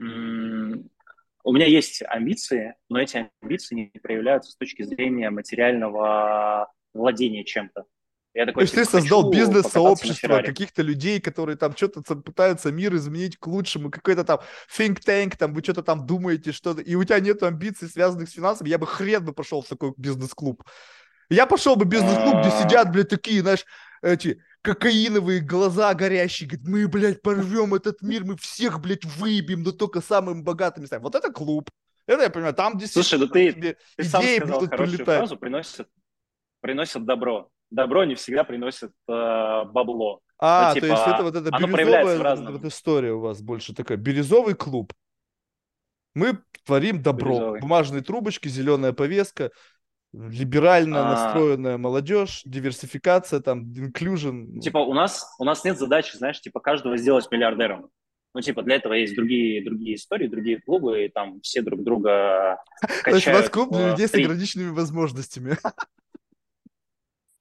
[0.00, 0.90] м-
[1.44, 7.84] у меня есть амбиции, но эти амбиции не проявляются с точки зрения материального владения чем-то.
[8.34, 13.36] Я такой, То есть ты создал бизнес-сообщество каких-то людей, которые там что-то пытаются мир изменить
[13.36, 14.40] к лучшему, какой-то там
[14.74, 18.32] think tank, там вы что-то там думаете, что-то, и у тебя нет амбиций, связанных с
[18.32, 20.64] финансами, я бы хрен бы пошел в такой бизнес-клуб.
[21.28, 22.62] Я пошел бы в бизнес-клуб, где а.
[22.62, 23.66] сидят, блядь, такие, знаешь,
[24.00, 29.72] эти кокаиновые глаза горящие, говорит, мы, блядь, порвем этот мир, мы всех, блядь, выебем, но
[29.72, 31.02] только самым богатыми станем.
[31.02, 31.68] Вот это клуб.
[32.06, 35.18] Это я понимаю, там действительно Слушай, да ты, ты сам сказал будут хорошую прилетать.
[35.18, 35.88] фразу, приносят,
[36.60, 37.48] приносят добро.
[37.70, 40.20] Добро не всегда приносит э, бабло.
[40.38, 43.96] А, ну, типа, то есть это вот эта бирюзовая вот история у вас больше такая.
[43.98, 44.92] Бирюзовый клуб.
[46.14, 47.30] Мы творим добро.
[47.30, 47.60] Бирюзовый.
[47.60, 49.52] Бумажные трубочки, зеленая повестка
[50.12, 51.14] либерально а...
[51.14, 54.60] настроенная молодежь, диверсификация, там, inclusion.
[54.60, 57.90] Типа у нас, у нас нет задачи, знаешь, типа каждого сделать миллиардером.
[58.34, 62.58] Ну, типа, для этого есть другие, другие истории, другие клубы, и там все друг друга
[62.80, 63.04] качают.
[63.04, 65.58] То есть у вас клуб для людей с ограниченными возможностями.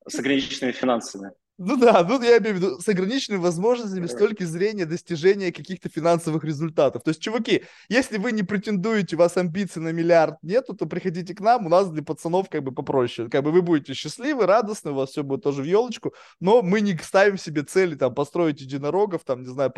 [0.08, 1.32] С ограниченными финансами.
[1.64, 5.90] Ну да, ну я имею в виду с ограниченными возможностями с точки зрения достижения каких-то
[5.90, 7.04] финансовых результатов.
[7.04, 11.36] То есть, чуваки, если вы не претендуете, у вас амбиций на миллиард нету, то приходите
[11.36, 13.30] к нам, у нас для пацанов как бы попроще.
[13.30, 16.82] Как бы вы будете счастливы, радостны, у вас все будет тоже в елочку, но мы
[16.82, 19.72] не ставим себе цели там построить единорогов, там, не знаю,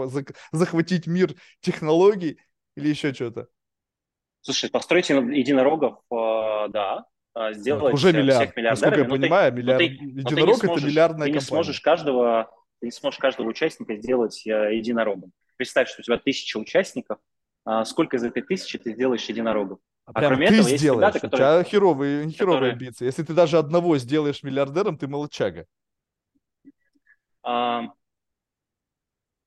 [0.53, 2.39] захватить мир технологий
[2.77, 3.47] или еще что-то.
[4.39, 8.43] Слушай, построить единорогов, э, да, а, ну, сделать уже миллиард.
[8.43, 8.91] всех миллиардерами.
[8.91, 9.79] Насколько я понимаю, ты, миллиард...
[9.79, 11.34] ты, единорог ты это миллиардная ты компания.
[11.34, 15.31] Не сможешь каждого, ты не сможешь каждого участника сделать э, единорогом.
[15.57, 17.17] Представь, что у тебя тысяча участников,
[17.65, 19.79] а сколько из этой тысячи ты сделаешь единорогом?
[20.05, 21.13] А, а кроме ты этого, сделаешь.
[21.13, 21.59] есть ребята, которые...
[21.59, 22.71] У тебя херовые, херовые которые...
[22.73, 23.05] амбиции.
[23.05, 25.65] Если ты даже одного сделаешь миллиардером, ты молчага.
[27.41, 27.84] А...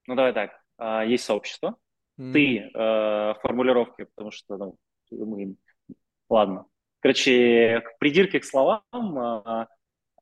[0.07, 0.53] Ну, давай так.
[0.79, 1.77] А, есть сообщество.
[2.19, 2.33] Mm.
[2.33, 4.77] Ты э, формулировки, потому что ну,
[5.11, 5.57] мы...
[6.31, 6.65] Ладно,
[7.01, 9.69] Короче, придирки к словам а,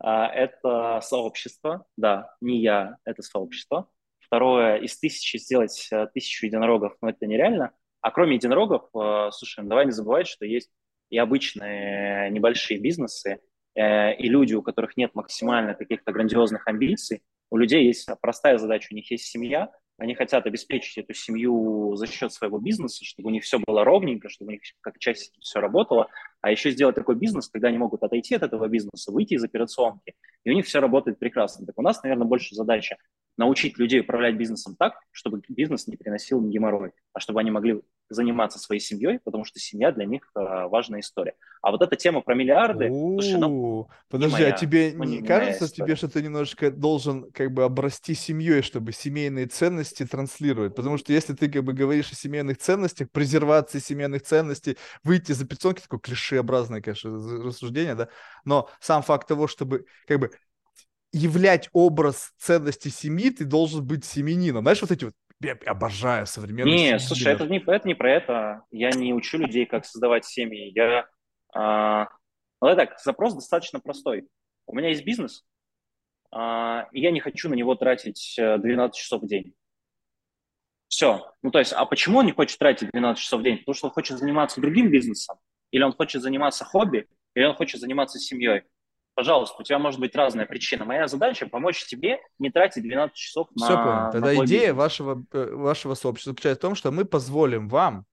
[0.00, 3.88] а, это сообщество, да, не я, это сообщество.
[4.18, 7.72] Второе, из тысячи сделать а, тысячу единорогов, ну это нереально.
[8.00, 10.70] А кроме единорогов, а, слушай, ну, давай не забывать, что есть
[11.10, 13.40] и обычные небольшие бизнесы,
[13.74, 18.88] э, и люди, у которых нет максимально каких-то грандиозных амбиций, У людей есть простая задача,
[18.90, 23.32] у них есть семья, они хотят обеспечить эту семью за счет своего бизнеса, чтобы у
[23.32, 26.08] них все было ровненько, чтобы у них как часть все работало,
[26.40, 30.14] а еще сделать такой бизнес, когда они могут отойти от этого бизнеса, выйти из операционки,
[30.44, 31.66] и у них все работает прекрасно.
[31.66, 32.96] Так у нас, наверное, больше задача
[33.36, 37.82] научить людей управлять бизнесом так, чтобы бизнес не приносил им геморрой, а чтобы они могли
[38.08, 41.34] заниматься своей семьей, потому что семья для них э, важная история.
[41.62, 45.72] А вот эта тема про миллиарды, слушай, ну, подожди, а тебе ну, не, не кажется
[45.72, 50.74] тебе, что ты немножко должен как бы обрасти семьей, чтобы семейные ценности транслировать?
[50.74, 55.46] Потому что если ты как бы говоришь о семейных ценностях, презервации семейных ценностей, выйти за
[55.46, 57.10] пиццонки, такое клишеобразное, конечно,
[57.42, 58.08] рассуждение, да,
[58.44, 60.30] но сам факт того, чтобы как бы
[61.14, 64.62] являть образ ценности семьи, ты должен быть семенином.
[64.62, 68.62] Знаешь, вот эти вот я обожаю современные Не, слушай, это не, это не про это.
[68.70, 70.72] Я не учу людей, как создавать семьи.
[70.74, 71.06] Я...
[71.54, 72.08] А,
[72.60, 74.26] так, запрос достаточно простой.
[74.66, 75.44] У меня есть бизнес,
[76.32, 79.54] а, и я не хочу на него тратить 12 э, часов в день.
[80.88, 81.30] Все.
[81.42, 83.58] Ну, то есть, а почему он не хочет тратить 12 часов в день?
[83.58, 85.36] Потому что он хочет заниматься другим бизнесом,
[85.70, 88.64] или он хочет заниматься хобби, или он хочет заниматься семьей
[89.14, 90.84] пожалуйста, у тебя может быть разная причина.
[90.84, 94.12] Моя задача помочь тебе не тратить 12 часов на Все понял.
[94.12, 94.76] Тогда на идея бизнес.
[94.76, 98.04] вашего, э, вашего сообщества заключается в том, что мы позволим вам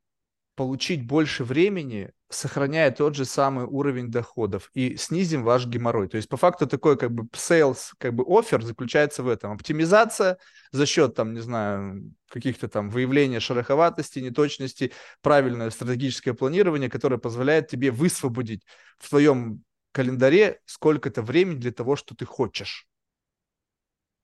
[0.55, 6.07] получить больше времени, сохраняя тот же самый уровень доходов и снизим ваш геморрой.
[6.07, 9.53] То есть по факту такой как бы sales, как бы офер заключается в этом.
[9.53, 10.37] Оптимизация
[10.71, 14.91] за счет там, не знаю, каких-то там выявления шероховатости, неточности,
[15.21, 18.63] правильное стратегическое планирование, которое позволяет тебе высвободить
[18.99, 22.87] в твоем календаре сколько-то времени для того, что ты хочешь.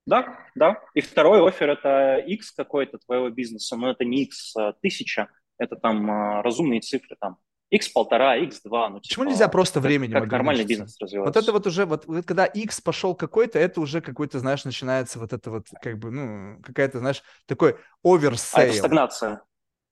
[0.06, 0.82] Да, да.
[0.94, 5.76] И второй офер– это X какой-то твоего бизнеса, но это не X а тысяча, это
[5.76, 7.38] там а, разумные цифры, там
[7.70, 8.88] X полтора, X два.
[8.88, 11.30] Ну, Почему типа, нельзя просто временем Как, как нормальный бизнес развивается.
[11.30, 15.20] Вот это вот уже, вот, вот когда X пошел какой-то, это уже какой-то, знаешь, начинается
[15.20, 18.62] вот это вот, как бы, ну, какая-то, знаешь, такой оверсейл.
[18.62, 19.42] А это стагнация.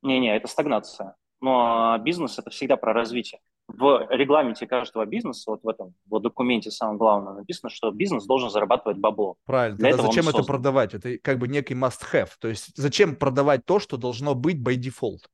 [0.01, 1.15] Не-не, это стагнация.
[1.41, 6.72] Но бизнес– это всегда про развитие в регламенте каждого бизнеса, вот в этом вот документе
[6.72, 9.36] самое главное написано, что бизнес должен зарабатывать бабло.
[9.45, 9.78] Правильно.
[9.78, 10.93] Для Тогда зачем это продавать?
[10.93, 12.30] Это как бы некий must-have.
[12.39, 15.26] То есть зачем продавать то, что должно быть by default?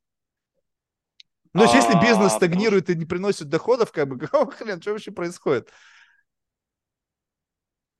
[1.53, 4.81] Ну, то есть, если бизнес а, стагнирует и не приносит доходов, как бы, какого хрен,
[4.81, 5.69] что вообще происходит?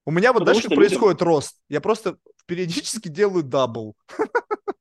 [0.06, 1.58] У меня вот, как происходит рост?
[1.70, 3.96] Я просто периодически делаю double.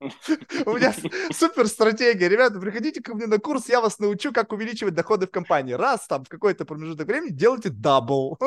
[0.00, 0.92] У меня
[1.32, 2.28] супер стратегия.
[2.28, 5.72] Ребята, приходите ко мне на курс, я вас научу, как увеличивать доходы в компании.
[5.72, 8.38] Раз там в какой-то промежуток времени делайте double.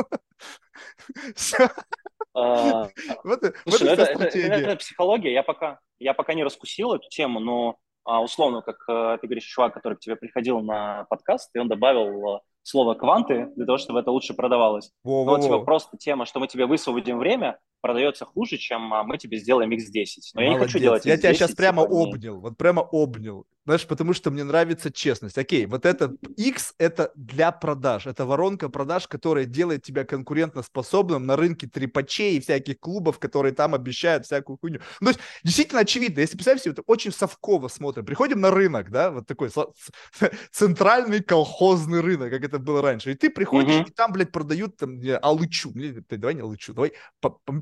[2.36, 2.88] А,
[3.24, 5.34] вот это психология.
[5.34, 9.44] Я пока я пока не раскусил эту тему, но а, условно, как э, ты говоришь,
[9.44, 13.78] чувак, который к тебе приходил на подкаст, и он добавил э, слово «кванты» для того,
[13.78, 14.92] чтобы это лучше продавалось.
[15.04, 15.26] Во -во -во.
[15.26, 19.18] Но вот типа просто тема, что мы тебе высвободим время, продается хуже, чем а, мы
[19.18, 20.06] тебе сделаем X10.
[20.36, 20.50] Но Молодец.
[20.50, 21.10] я не хочу делать X10.
[21.10, 23.46] Я тебя сейчас прямо типа, обнял, вот прямо обнял.
[23.70, 25.38] Знаешь, потому что мне нравится честность.
[25.38, 28.08] Окей, вот это X– это для продаж.
[28.08, 33.76] Это воронка продаж, которая делает тебя конкурентоспособным на рынке трепачей и всяких клубов, которые там
[33.76, 34.80] обещают всякую хуйню.
[35.02, 38.06] Ну, то есть, действительно очевидно, если представить себе, это очень совково смотрим.
[38.06, 39.52] Приходим на рынок, да, вот такой
[40.52, 43.12] центральный колхозный рынок, как это было раньше.
[43.12, 43.90] И ты приходишь, mm-hmm.
[43.90, 45.72] и там, блядь, продают там алычу.
[46.10, 46.94] Давай не алычу, давай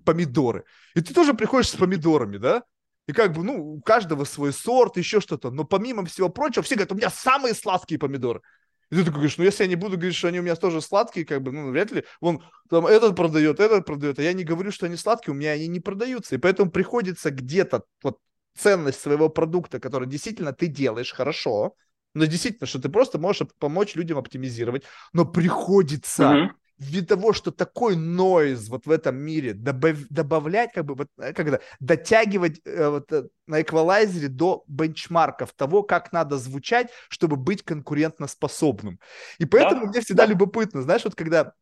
[0.08, 0.64] помидоры.
[0.96, 2.64] И ты тоже приходишь с помидорами, да?
[3.08, 5.52] И как бы, ну, у каждого свой сорт, еще что-то.
[5.52, 8.42] Но помимо всего прочего, все говорят, у меня самые сладкие помидоры.
[8.90, 10.82] И ты такой говоришь, ну, если я не буду говорить, что они у меня тоже
[10.82, 14.46] сладкие, как бы, ну, вряд ли, вон, там, этот продает, этот продает, а я не
[14.46, 16.36] говорю, что они сладкие, у меня они не продаются.
[16.36, 18.20] И поэтому приходится где-то вот
[18.58, 21.76] ценность своего продукта, который действительно ты делаешь хорошо,
[22.14, 27.52] но действительно, что ты просто можешь помочь людям оптимизировать, но приходится mm-hmm ввиду того, что
[27.52, 32.90] такой нойз вот в этом мире добав, добавлять, как бы, вот, э, когда дотягивать э,
[32.90, 39.00] вот, э, на эквалайзере до бенчмарков того, как надо звучать, чтобы быть конкурентоспособным.
[39.40, 40.32] И поэтому да, мне всегда да.
[40.32, 41.54] любопытно, знаешь, вот когда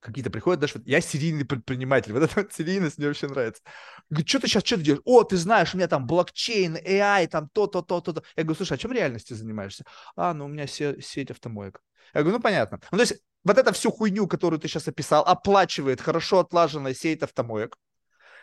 [0.00, 3.62] какие-то приходят, даже вот я серийный предприниматель, вот эта вот серийность мне вообще нравится.
[4.10, 5.02] Говорит, что ты сейчас, что ты делаешь?
[5.04, 8.22] О, ты знаешь, у меня там блокчейн, AI, там то-то, то-то, то.
[8.36, 9.84] Я говорю, слушай, а чем реальности занимаешься?
[10.14, 11.82] А, ну у меня сеть автомоек.
[12.14, 12.80] Я говорю, ну понятно.
[12.90, 17.22] Ну то есть вот эту всю хуйню, которую ты сейчас описал, оплачивает хорошо отлаженная сеть
[17.22, 17.76] автомоек,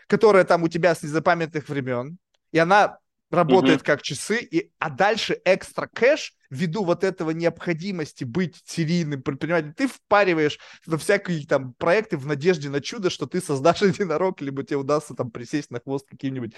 [0.07, 2.17] которая там у тебя с незапамятных времен,
[2.53, 2.99] и она
[3.33, 3.85] работает угу.
[3.85, 9.87] как часы, и, а дальше экстра кэш, ввиду вот этого необходимости быть серийным предпринимателем, ты
[9.87, 14.77] впариваешь во всякие там проекты в надежде на чудо, что ты создашь единорог, либо тебе
[14.77, 16.53] удастся там присесть на хвост каким-нибудь,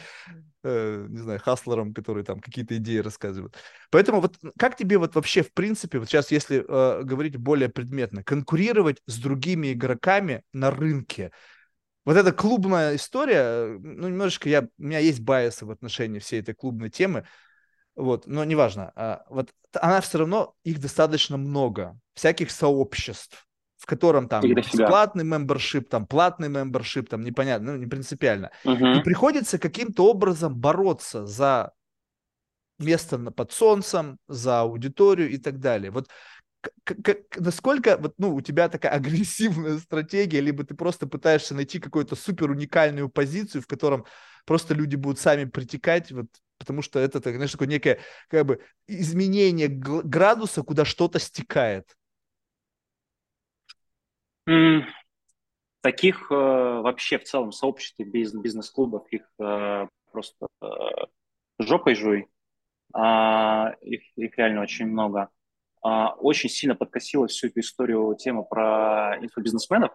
[0.64, 3.56] э, не знаю, хаслером, которые там какие-то идеи рассказывают.
[3.90, 8.22] Поэтому вот как тебе вот вообще в принципе, вот сейчас если э, говорить более предметно,
[8.22, 11.32] конкурировать с другими игроками на рынке,
[12.06, 16.54] вот эта клубная история, ну, немножечко я, у меня есть байесы в отношении всей этой
[16.54, 17.26] клубной темы,
[17.96, 18.92] вот, но неважно.
[18.96, 25.90] А, вот она все равно, их достаточно много, всяких сообществ, в котором там бесплатный мембершип,
[25.90, 28.52] там платный мембершип, там непонятно, ну, не принципиально.
[28.64, 28.86] Угу.
[28.86, 31.72] И приходится каким-то образом бороться за
[32.78, 35.92] место под солнцем, за аудиторию и так далее.
[35.92, 36.10] Вот
[37.38, 42.52] насколько вот, ну, у тебя такая агрессивная стратегия, либо ты просто пытаешься найти какую-то супер
[42.52, 44.06] уникальную позицию, в котором
[44.46, 46.28] просто люди будут сами притекать, вот,
[46.58, 51.96] потому что это, знаешь, такое некое как бы изменение градуса, куда что-то стекает.
[54.48, 54.84] Mm.
[55.82, 60.68] Таких э, вообще в целом сообществе бизнес-клубов их э, просто э,
[61.60, 62.28] жопой жуй.
[62.94, 65.30] А, их, их реально очень много.
[65.86, 69.92] А, очень сильно подкосила всю эту историю тема про инфобизнесменов,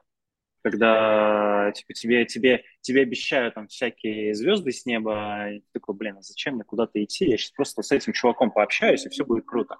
[0.63, 6.19] когда типа, тебе, тебе, тебе обещают там всякие звезды с неба, и ты такой, блин,
[6.19, 7.29] а зачем мне куда-то идти?
[7.29, 9.79] Я сейчас просто с этим чуваком пообщаюсь, и все будет круто.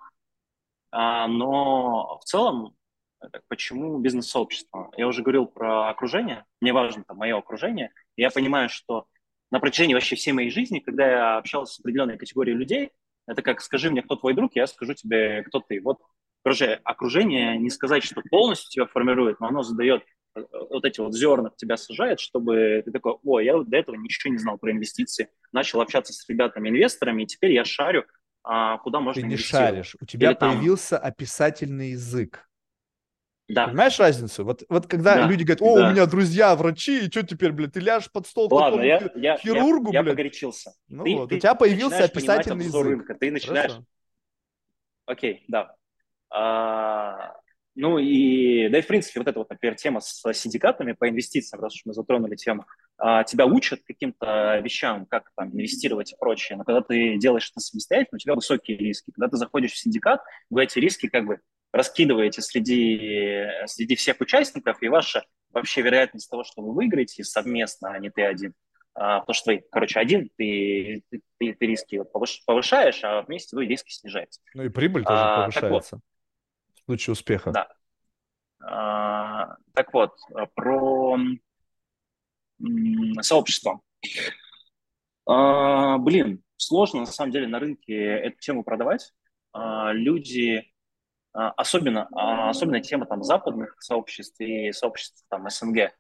[0.91, 2.75] А, но в целом,
[3.21, 4.91] так, почему бизнес-сообщество?
[4.97, 9.07] Я уже говорил про окружение, мне важно там мое окружение, и я понимаю, что
[9.53, 12.91] на протяжении вообще всей моей жизни, когда я общался с определенной категорией людей,
[13.31, 15.81] это как скажи мне, кто твой друг, я скажу тебе, кто ты.
[15.81, 15.99] Вот,
[16.43, 20.03] короче, окружение не сказать, что полностью тебя формирует, но оно задает
[20.35, 23.95] э, вот эти вот зерна в тебя сажает, чтобы ты такой, о, я до этого
[23.95, 28.05] ничего не знал про инвестиции, начал общаться с ребятами-инвесторами, и теперь я шарю,
[28.43, 31.09] а, куда можно Ты не шаришь, у тебя Или появился там...
[31.09, 32.50] описательный язык.
[33.51, 33.67] Да.
[33.67, 34.45] Понимаешь разницу?
[34.45, 35.27] Вот, вот когда да.
[35.27, 35.89] люди говорят, о, да.
[35.89, 39.37] у меня друзья врачи, и что теперь, блядь, ты ляжешь под стол Ладно, я, я,
[39.37, 40.13] хирургу, я, блядь?
[40.13, 40.73] Я погорячился.
[40.89, 42.85] Ну ты, вот, ты у тебя появился описательный язык.
[42.87, 43.73] Рынка, ты начинаешь...
[43.73, 43.87] Хорошо.
[45.07, 45.75] Окей, да.
[46.31, 47.35] А,
[47.75, 51.61] ну и, да и в принципе, вот эта вот, например, тема с синдикатами по инвестициям,
[51.61, 52.67] раз уж мы затронули тему,
[52.99, 57.61] а, тебя учат каким-то вещам, как там инвестировать и прочее, но когда ты делаешь это
[57.61, 59.11] самостоятельно, у тебя высокие риски.
[59.11, 60.21] Когда ты заходишь в синдикат,
[60.51, 61.41] вы эти риски как бы
[61.73, 67.99] раскидываете среди, среди всех участников, и ваша вообще вероятность того, что вы выиграете совместно, а
[67.99, 68.55] не ты один,
[68.95, 72.03] а, потому что вы, короче, один, ты, ты, ты, ты риски
[72.47, 74.41] повышаешь, а вместе вы риски снижаете.
[74.55, 76.03] Ну и прибыль тоже а, повышается вот,
[76.75, 77.51] в случае успеха.
[77.53, 77.69] Да.
[78.63, 80.17] А, так вот,
[80.55, 81.19] про
[83.23, 83.81] сообщество.
[85.27, 89.13] А, блин, сложно на самом деле на рынке эту тему продавать.
[89.53, 90.71] А, люди
[91.33, 95.93] особенно, а, особенно тема там западных сообществ и сообществ там СНГ.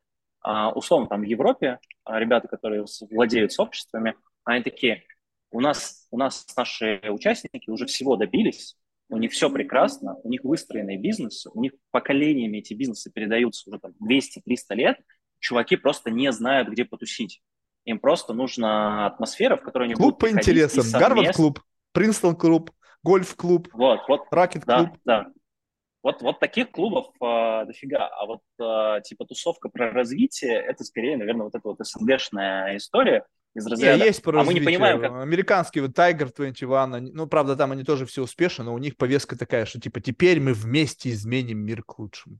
[0.42, 5.04] А, условно, там в Европе ребята, которые владеют сообществами, они такие,
[5.50, 8.76] у нас, у нас наши участники уже всего добились,
[9.08, 13.78] у них все прекрасно, у них выстроенный бизнес, у них поколениями эти бизнесы передаются уже
[13.78, 15.00] там 200-300 лет,
[15.40, 17.42] чуваки просто не знают, где потусить.
[17.84, 21.60] Им просто нужна атмосфера, в которой они клуб по интересам, Гарвард-клуб,
[21.92, 22.70] Принстон-клуб,
[23.02, 24.88] гольф-клуб, вот, вот, ракет-клуб.
[25.04, 25.26] Да, да.
[26.02, 31.18] Вот, вот таких клубов э, дофига, а вот э, типа тусовка про развитие, это скорее,
[31.18, 33.98] наверное, вот эта вот СНГшная история из разряда.
[33.98, 35.12] Не, есть про а мы не понимаем, как...
[35.12, 39.36] Американский вот Tiger 21, ну, правда, там они тоже все успешны, но у них повестка
[39.36, 42.38] такая, что типа теперь мы вместе изменим мир к лучшему.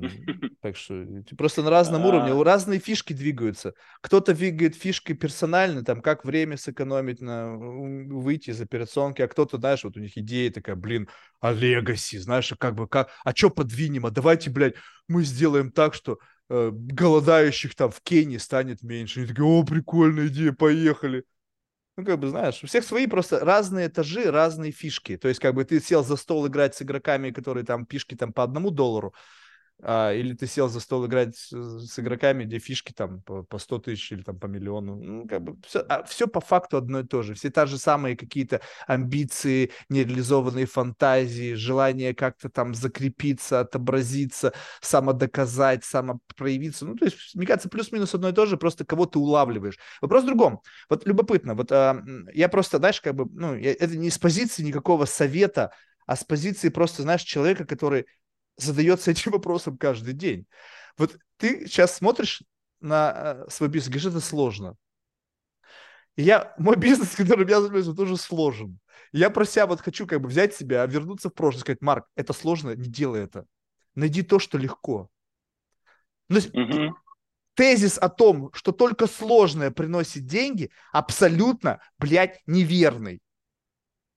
[0.62, 1.06] Так что
[1.36, 3.74] просто на разном уровне, разные фишки двигаются.
[4.00, 9.84] Кто-то двигает фишки персонально, там, как время сэкономить на выйти из операционки, а кто-то, знаешь,
[9.84, 11.08] вот у них идея такая, блин,
[11.40, 14.74] а легаси, знаешь, как бы, как, а что подвинем, а давайте, блядь,
[15.08, 19.20] мы сделаем так, что э, голодающих там в Кении станет меньше.
[19.20, 21.24] Они такие, о, прикольная идея, поехали.
[21.96, 25.18] Ну, как бы, знаешь, у всех свои просто разные этажи, разные фишки.
[25.18, 28.32] То есть, как бы, ты сел за стол играть с игроками, которые там фишки там
[28.32, 29.14] по одному доллару,
[29.84, 33.58] а, или ты сел за стол играть с, с игроками, где фишки там по, по
[33.58, 34.96] 100 тысяч или там по миллиону.
[34.96, 37.34] Ну, как бы все, а, все по факту одно и то же.
[37.34, 46.86] Все та же самые какие-то амбиции, нереализованные фантазии, желание как-то там закрепиться, отобразиться, самодоказать, самопроявиться.
[46.86, 49.78] Ну, то есть, мне кажется, плюс-минус одно и то же, просто кого ты улавливаешь.
[50.00, 50.60] Вопрос в другом.
[50.88, 54.62] Вот любопытно, вот а, я просто, знаешь, как бы, ну, я, это не с позиции
[54.62, 55.72] никакого совета,
[56.06, 58.06] а с позиции просто, знаешь, человека, который
[58.56, 60.46] задается этим вопросом каждый день.
[60.96, 62.42] Вот ты сейчас смотришь
[62.80, 64.76] на э, свой бизнес, говоришь, это сложно.
[66.16, 68.78] И я, мой бизнес, которым я занимаюсь, он тоже сложен.
[69.12, 72.32] я про себя вот хочу как бы взять себя, вернуться в прошлое, сказать, Марк, это
[72.32, 73.46] сложно, не делай это.
[73.94, 75.10] Найди то, что легко.
[76.28, 76.96] Ну, угу.
[77.54, 83.20] Тезис о том, что только сложное приносит деньги, абсолютно, блядь, неверный.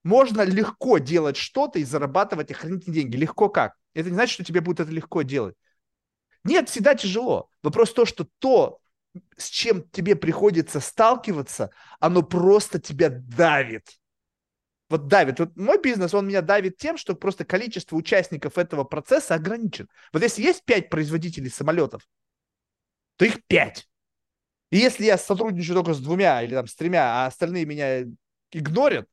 [0.03, 3.17] Можно легко делать что-то и зарабатывать и хранить деньги.
[3.17, 3.75] Легко как?
[3.95, 5.55] Это не значит, что тебе будет это легко делать.
[6.43, 7.49] Нет, всегда тяжело.
[7.63, 8.79] Вопрос в том, что то,
[9.35, 13.87] с чем тебе приходится сталкиваться, оно просто тебя давит.
[14.89, 15.39] Вот давит.
[15.39, 19.89] Вот мой бизнес, он меня давит тем, что просто количество участников этого процесса ограничен.
[20.13, 22.07] Вот если есть пять производителей самолетов,
[23.15, 23.89] то их пять.
[24.69, 28.03] И если я сотрудничаю только с двумя или там с тремя, а остальные меня
[28.51, 29.07] игнорят,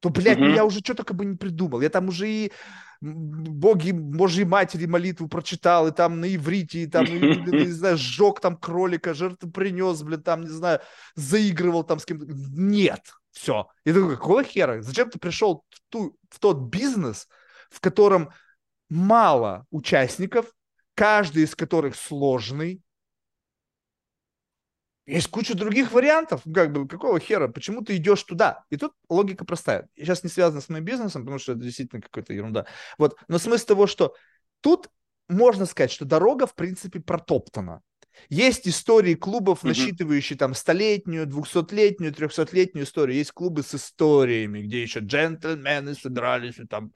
[0.00, 0.54] то, блядь, uh-huh.
[0.54, 1.80] я уже что только бы не придумал.
[1.80, 2.52] Я там уже и
[3.00, 7.10] боги Божьей Матери молитву прочитал, и там на иврите, и там, и,
[7.66, 10.80] не знаю, сжег там кролика, жертву принес, блин, там, не знаю,
[11.14, 12.26] заигрывал там с кем-то.
[12.28, 13.00] Нет,
[13.32, 13.68] все.
[13.84, 14.82] Я такой, какого хера?
[14.82, 17.28] Зачем ты пришел в, ту, в тот бизнес,
[17.70, 18.30] в котором
[18.88, 20.46] мало участников,
[20.94, 22.82] каждый из которых сложный,
[25.06, 28.64] есть куча других вариантов, как бы, какого хера, почему ты идешь туда?
[28.70, 29.88] И тут логика простая.
[29.96, 32.66] Сейчас не связано с моим бизнесом, потому что это действительно какая-то ерунда.
[32.98, 34.14] Вот, но смысл того, что
[34.60, 34.88] тут
[35.28, 37.82] можно сказать, что дорога, в принципе, протоптана.
[38.28, 43.16] Есть истории клубов, насчитывающие там столетнюю, двухсотлетнюю, трехсотлетнюю историю.
[43.16, 46.92] Есть клубы с историями, где еще джентльмены собирались и там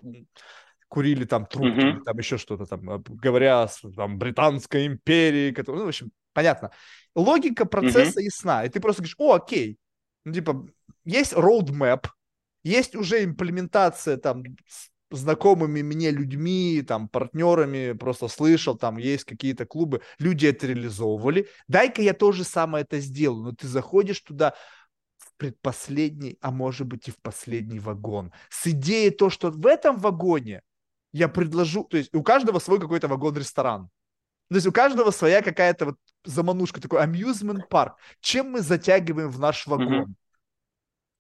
[0.89, 2.03] курили там трубки, mm-hmm.
[2.05, 6.71] там еще что-то там, а, говоря о там, Британской империи, который, ну, в общем, понятно.
[7.15, 8.25] Логика процесса mm-hmm.
[8.25, 9.79] ясна, и ты просто говоришь, о, окей,
[10.25, 10.67] ну, типа,
[11.05, 12.09] есть roadmap,
[12.63, 19.67] есть уже имплементация там с знакомыми мне людьми, там, партнерами, просто слышал, там есть какие-то
[19.67, 24.55] клубы, люди это реализовывали, дай-ка я тоже самое это сделаю, но ты заходишь туда,
[25.17, 28.33] в предпоследний, а может быть и в последний вагон.
[28.51, 30.63] С идеей то, что в этом вагоне
[31.13, 33.89] я предложу, то есть у каждого свой какой-то вагон-ресторан.
[34.49, 37.97] То есть у каждого своя какая-то вот заманушка, такой amusement парк.
[38.21, 40.03] Чем мы затягиваем в наш вагон?
[40.03, 40.15] Mm-hmm.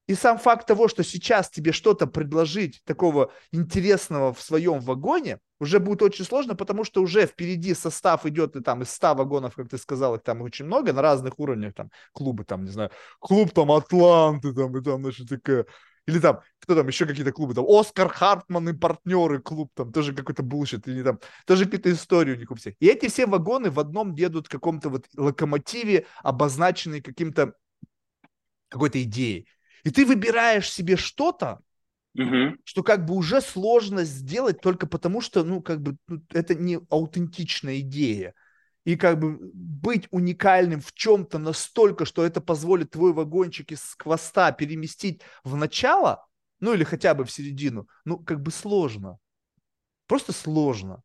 [0.06, 5.78] И сам факт того, что сейчас тебе что-то предложить такого интересного в своем вагоне, уже
[5.78, 9.70] будет очень сложно, потому что уже впереди состав идет и там из 100 вагонов, как
[9.70, 13.52] ты сказал, их там очень много на разных уровнях, там клубы, там, не знаю, клуб
[13.52, 15.64] там Атланты, там, и там, значит, такая
[16.06, 20.14] или там, кто там, еще какие-то клубы, там, Оскар Хартман и партнеры клуб, там, тоже
[20.14, 22.74] какой-то bullshit, или там, тоже какие-то истории у них у всех.
[22.80, 27.54] И эти все вагоны в одном едут в каком-то вот локомотиве, обозначенный каким-то,
[28.68, 29.48] какой-то идеей.
[29.84, 31.60] И ты выбираешь себе что-то,
[32.14, 32.56] угу.
[32.64, 36.80] что как бы уже сложно сделать только потому, что, ну, как бы, ну, это не
[36.90, 38.34] аутентичная идея
[38.84, 44.52] и как бы быть уникальным в чем-то настолько, что это позволит твой вагончик из хвоста
[44.52, 46.26] переместить в начало,
[46.60, 49.18] ну или хотя бы в середину, ну как бы сложно.
[50.06, 51.02] Просто сложно.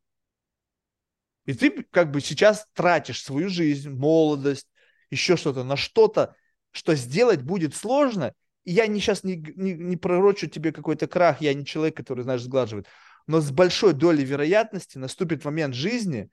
[1.46, 4.68] И ты как бы сейчас тратишь свою жизнь, молодость,
[5.10, 6.36] еще что-то на что-то,
[6.70, 8.34] что сделать будет сложно.
[8.64, 12.24] И я не, сейчас не, не, не пророчу тебе какой-то крах, я не человек, который,
[12.24, 12.86] знаешь, сглаживает.
[13.26, 16.30] Но с большой долей вероятности наступит момент жизни,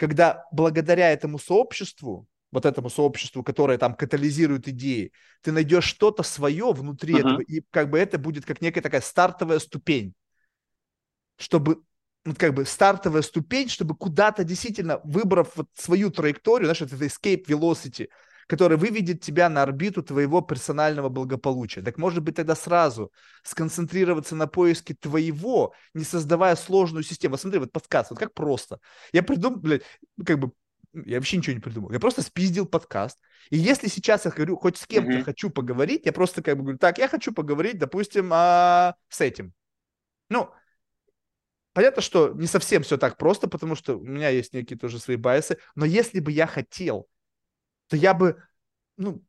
[0.00, 5.12] когда благодаря этому сообществу, вот этому сообществу, которое там катализирует идеи,
[5.42, 7.18] ты найдешь что-то свое внутри uh-huh.
[7.18, 10.14] этого, и как бы это будет как некая такая стартовая ступень,
[11.36, 11.82] чтобы
[12.24, 17.44] вот как бы стартовая ступень, чтобы куда-то действительно, выбрав вот свою траекторию, знаешь, это escape
[17.44, 18.08] velocity,
[18.50, 21.82] который выведет тебя на орбиту твоего персонального благополучия.
[21.82, 23.12] Так может быть тогда сразу
[23.44, 27.34] сконцентрироваться на поиске твоего, не создавая сложную систему.
[27.34, 28.80] Вот смотри, вот подкаст, вот как просто.
[29.12, 29.82] Я придумал, блядь,
[30.26, 30.50] как бы
[30.92, 31.92] я вообще ничего не придумал.
[31.92, 33.20] Я просто спиздил подкаст.
[33.50, 35.22] И если сейчас я говорю, хоть с кем-то mm-hmm.
[35.22, 39.52] хочу поговорить, я просто как бы говорю, так, я хочу поговорить, допустим, а, с этим.
[40.28, 40.50] Ну,
[41.72, 45.14] понятно, что не совсем все так просто, потому что у меня есть некие тоже свои
[45.14, 47.06] байсы, но если бы я хотел
[47.90, 48.40] то я бы,
[48.96, 49.22] ну,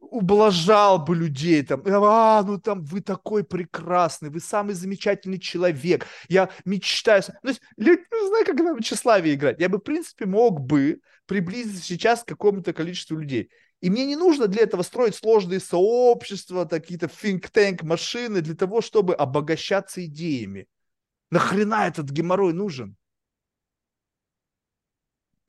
[0.00, 6.50] ублажал бы людей там, а, ну там вы такой прекрасный, вы самый замечательный человек, я
[6.64, 11.00] мечтаю, ну, люди, ну, знаю, как на тщеславие играть, я бы, в принципе, мог бы
[11.26, 13.50] приблизиться сейчас к какому-то количеству людей.
[13.80, 18.82] И мне не нужно для этого строить сложные сообщества, какие-то think tank машины для того,
[18.82, 20.66] чтобы обогащаться идеями.
[21.30, 22.96] Нахрена этот геморрой нужен?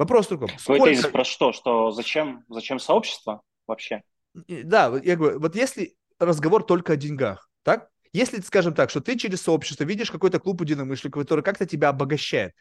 [0.01, 0.47] Вопрос только.
[0.47, 0.65] Сколько...
[0.65, 1.53] Твой тезис про что?
[1.53, 4.01] Что зачем, зачем сообщество вообще?
[4.33, 7.87] Да, я говорю, вот если разговор только о деньгах, так?
[8.11, 12.55] Если, скажем так, что ты через сообщество видишь какой-то клуб единомышленников, который как-то тебя обогащает,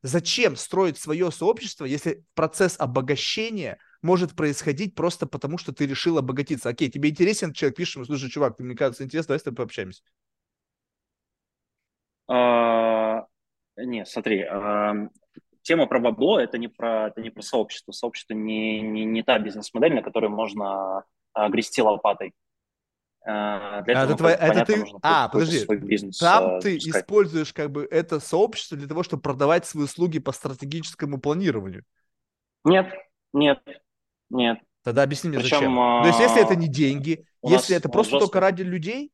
[0.00, 6.70] зачем строить свое сообщество, если процесс обогащения может происходить просто потому, что ты решил обогатиться?
[6.70, 9.56] Окей, тебе интересен человек, пишешь ему, слушай, чувак, ты мне кажется интересно, давай с тобой
[9.56, 10.02] пообщаемся.
[12.26, 13.26] А,
[13.76, 14.46] не, смотри,
[15.66, 17.92] тема про бабло это не про это не про сообщество.
[17.92, 22.32] Сообщество не, не, не та бизнес-модель, на которой можно а, грести лопатой.
[23.24, 25.58] Для этого, А, это ну, как- это ты- а, подожди.
[25.58, 27.02] свой бизнес Там э, ты запускать.
[27.02, 31.82] используешь как бы это сообщество для того, чтобы продавать свои услуги по стратегическому планированию.
[32.64, 32.86] Нет,
[33.32, 33.58] нет,
[34.30, 34.58] нет.
[34.84, 35.74] Тогда объясни мне, Причем, зачем.
[35.74, 38.62] То есть, если это не а, деньги, у если нас- это просто жестко- только ради
[38.62, 39.10] людей,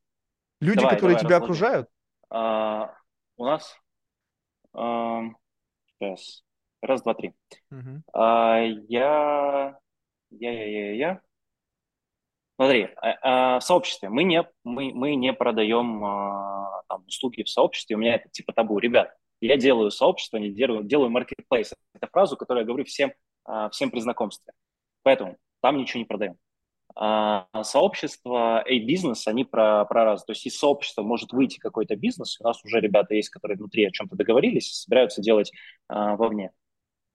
[0.61, 1.65] люди, Давай, которые давай, тебя разложи.
[1.65, 1.89] окружают,
[2.29, 2.95] А,
[3.37, 3.75] у нас
[4.73, 5.35] ам,
[6.03, 6.43] сейчас.
[6.81, 7.33] Раз, два, три.
[8.13, 8.59] А,
[8.89, 9.77] я,
[10.31, 11.21] я, я, я, я.
[12.55, 17.49] Смотри, а, а, в сообществе мы не, мы, мы не продаем а, там, услуги в
[17.49, 17.95] сообществе.
[17.95, 18.77] У меня это типа табу.
[18.79, 21.73] Ребят, я делаю сообщество, не делаю, делаю marketplace.
[21.93, 23.13] Это фразу, которую я говорю всем,
[23.45, 24.53] а, всем при знакомстве.
[25.03, 26.37] Поэтому там ничего не продаем.
[26.95, 30.25] А, сообщество A-бизнес, они про, про раз.
[30.25, 32.39] То есть из сообщества может выйти какой-то бизнес.
[32.39, 35.51] У нас уже ребята есть, которые внутри о чем-то договорились, собираются делать
[35.87, 36.51] а, вовне.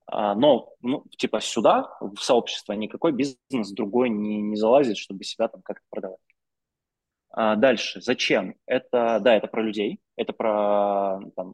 [0.06, 5.48] А, но, ну, типа сюда, в сообщество, никакой бизнес другой не, не залазит, чтобы себя
[5.48, 6.18] там как-то продавать.
[7.30, 8.54] А дальше, зачем?
[8.66, 11.52] Это, да, это про людей, это про там,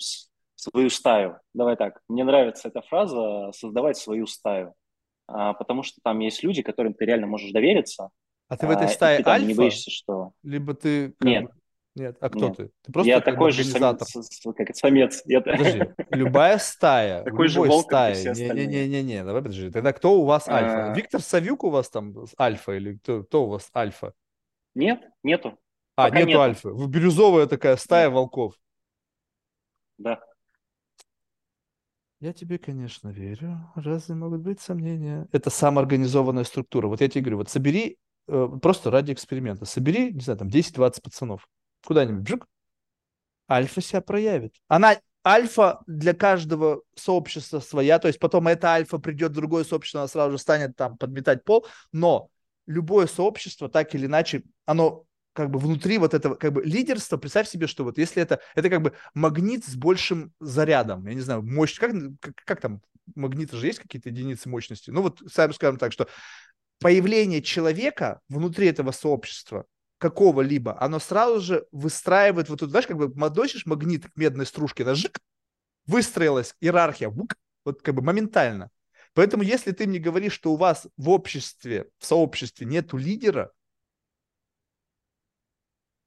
[0.54, 1.40] свою стаю.
[1.52, 4.74] Давай так, мне нравится эта фраза «создавать свою стаю»,
[5.26, 8.10] потому что там есть люди, которым ты реально можешь довериться,
[8.48, 10.32] а ты в этой а, стае ты там альфа, не боишься, что...
[10.42, 11.14] либо ты...
[11.20, 11.44] Нет.
[11.44, 11.50] бы-
[11.96, 12.56] Нет, а кто Нет.
[12.56, 12.70] ты?
[12.82, 14.06] Ты просто Я такой же организатор.
[14.06, 15.22] самец, как это, самец.
[15.24, 18.66] Я- Подожди, любая стая, Такой же волк, остальные.
[18.66, 19.70] Не-не-не-не, давай подожди.
[19.70, 20.92] Тогда кто у вас альфа?
[20.92, 20.94] А.
[20.94, 24.12] Виктор Савюк у вас там альфа или кто, кто у вас альфа?
[24.74, 25.58] Нет, нету,
[25.96, 26.40] А, Пока нету нету.
[26.40, 26.68] альфы.
[26.70, 28.54] Вы бирюзовая такая стая волков.
[29.98, 30.20] да.
[32.24, 33.70] Я тебе, конечно, верю.
[33.74, 35.28] Разве могут быть сомнения?
[35.30, 36.86] Это самоорганизованная структура.
[36.86, 37.98] Вот я тебе говорю, вот собери,
[38.28, 41.46] э, просто ради эксперимента, собери, не знаю, там 10-20 пацанов.
[41.84, 42.46] Куда-нибудь, бжик,
[43.46, 44.54] альфа себя проявит.
[44.68, 50.00] Она альфа для каждого сообщества своя, то есть потом эта альфа придет в другое сообщество,
[50.00, 52.30] она сразу же станет там подметать пол, но
[52.64, 55.04] любое сообщество, так или иначе, оно
[55.34, 58.70] как бы внутри вот этого как бы лидерства, представь себе, что вот если это, это
[58.70, 62.80] как бы магнит с большим зарядом, я не знаю, мощь, как, как, как там,
[63.14, 64.90] магниты же есть какие-то единицы мощности?
[64.90, 66.08] Ну вот, сами скажем так, что
[66.80, 69.66] появление человека внутри этого сообщества,
[69.98, 74.84] какого-либо, оно сразу же выстраивает вот тут, знаешь, как бы модосишь магнит к медной стружке,
[74.84, 75.18] да, жик,
[75.86, 77.34] выстроилась иерархия, вук,
[77.64, 78.70] вот как бы моментально.
[79.14, 83.52] Поэтому если ты мне говоришь, что у вас в обществе, в сообществе нету лидера,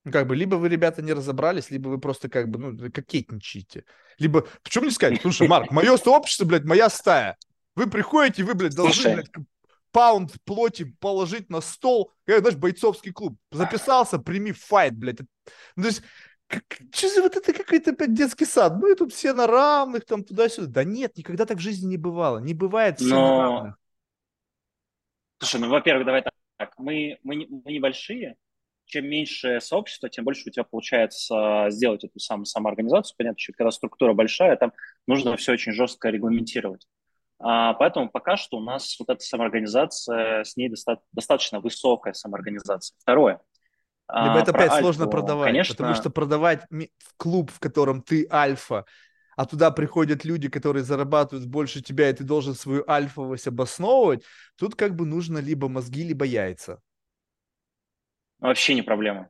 [0.08, 3.84] ну, как бы, либо вы, ребята, не разобрались, либо вы просто, как бы, ну, кокетничаете.
[4.18, 7.38] Либо, почему не сказать, слушай, Марк, мое сообщество, блядь, моя стая.
[7.76, 9.14] Вы приходите, вы, блядь, должны, Слушай.
[9.16, 9.32] блядь,
[9.92, 13.38] паунд плоти положить на стол, как, знаешь, бойцовский клуб.
[13.52, 15.20] Записался, прими файт, блядь.
[15.76, 16.02] Ну, то есть,
[16.48, 18.78] как, что за вот это какой-то опять детский сад?
[18.80, 20.68] Ну, и тут все на равных, там, туда-сюда.
[20.68, 22.40] Да нет, никогда так в жизни не бывало.
[22.40, 23.78] Не бывает все на Но- равных.
[25.40, 26.74] Слушай, ну, во-первых, давай так.
[26.78, 28.38] Мы, мы, мы небольшие.
[28.88, 33.16] Чем меньше сообщество, тем больше у тебя получается сделать эту самую самоорганизацию.
[33.18, 34.72] Понятно, что когда структура большая, там
[35.08, 36.88] нужно все очень жестко регламентировать.
[37.40, 42.96] А, поэтому пока что у нас вот эта самоорганизация, с ней доста- достаточно высокая самоорганизация.
[43.00, 43.42] Второе.
[44.08, 48.02] Либо А, это опять сложно Альфу, продавать, Конечно, потому что продавать в клуб, в котором
[48.02, 48.86] ты альфа,
[49.36, 54.24] а туда приходят люди, которые зарабатывают больше тебя, и ты должен свою альфовость обосновывать,
[54.58, 56.82] тут как бы нужно либо мозги, либо яйца.
[58.40, 59.30] Вообще не проблема.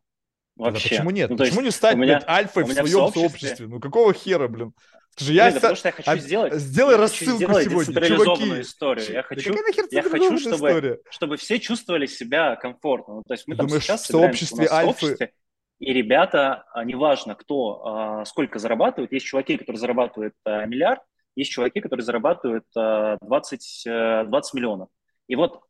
[0.56, 0.90] Вообще.
[0.90, 1.30] почему нет?
[1.30, 3.68] Ну, почему не стать, меня- блядь, альфой в своем сообществе- сообществе?
[3.68, 4.74] Ну какого хера, блин?
[5.12, 6.54] Скажи, я Блин, ся- потому что я хочу а, сделать...
[6.56, 8.62] сделай я рассылку сделать сегодня, чуваки.
[8.62, 9.06] историю.
[9.08, 11.00] Я Да хочу, какая нахер я хочу, чтобы, история?
[11.10, 13.16] чтобы все чувствовали себя комфортно.
[13.16, 15.32] Ну, то есть мы Ты там думаешь, сейчас в сообществе альфы- сообществе,
[15.80, 21.02] и ребята, а, неважно кто, а, сколько зарабатывают, есть чуваки, которые зарабатывают а, миллиард,
[21.36, 24.90] есть чуваки, которые зарабатывают а, 20, э, 20 миллионов.
[25.28, 25.62] И вот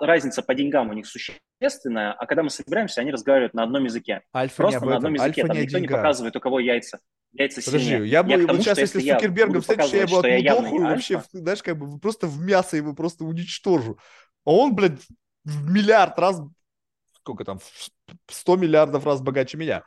[0.00, 4.22] разница по деньгам у них существенная, а когда мы собираемся, они разговаривают на одном языке.
[4.34, 5.42] Альфа Просто не на одном языке.
[5.42, 5.98] Альфа Там не никто не деньгах.
[5.98, 7.00] показывает, у кого яйца,
[7.32, 8.08] яйца Подожди, сильнее.
[8.08, 11.22] я бы вот тому, сейчас, если с я Цукербергом встретишься, я его я отмудохаю, вообще,
[11.32, 13.98] знаешь, как бы просто в мясо его просто уничтожу.
[14.44, 15.00] А он, блядь,
[15.44, 16.40] в миллиард раз,
[17.12, 19.82] сколько там, в 100 миллиардов раз богаче меня.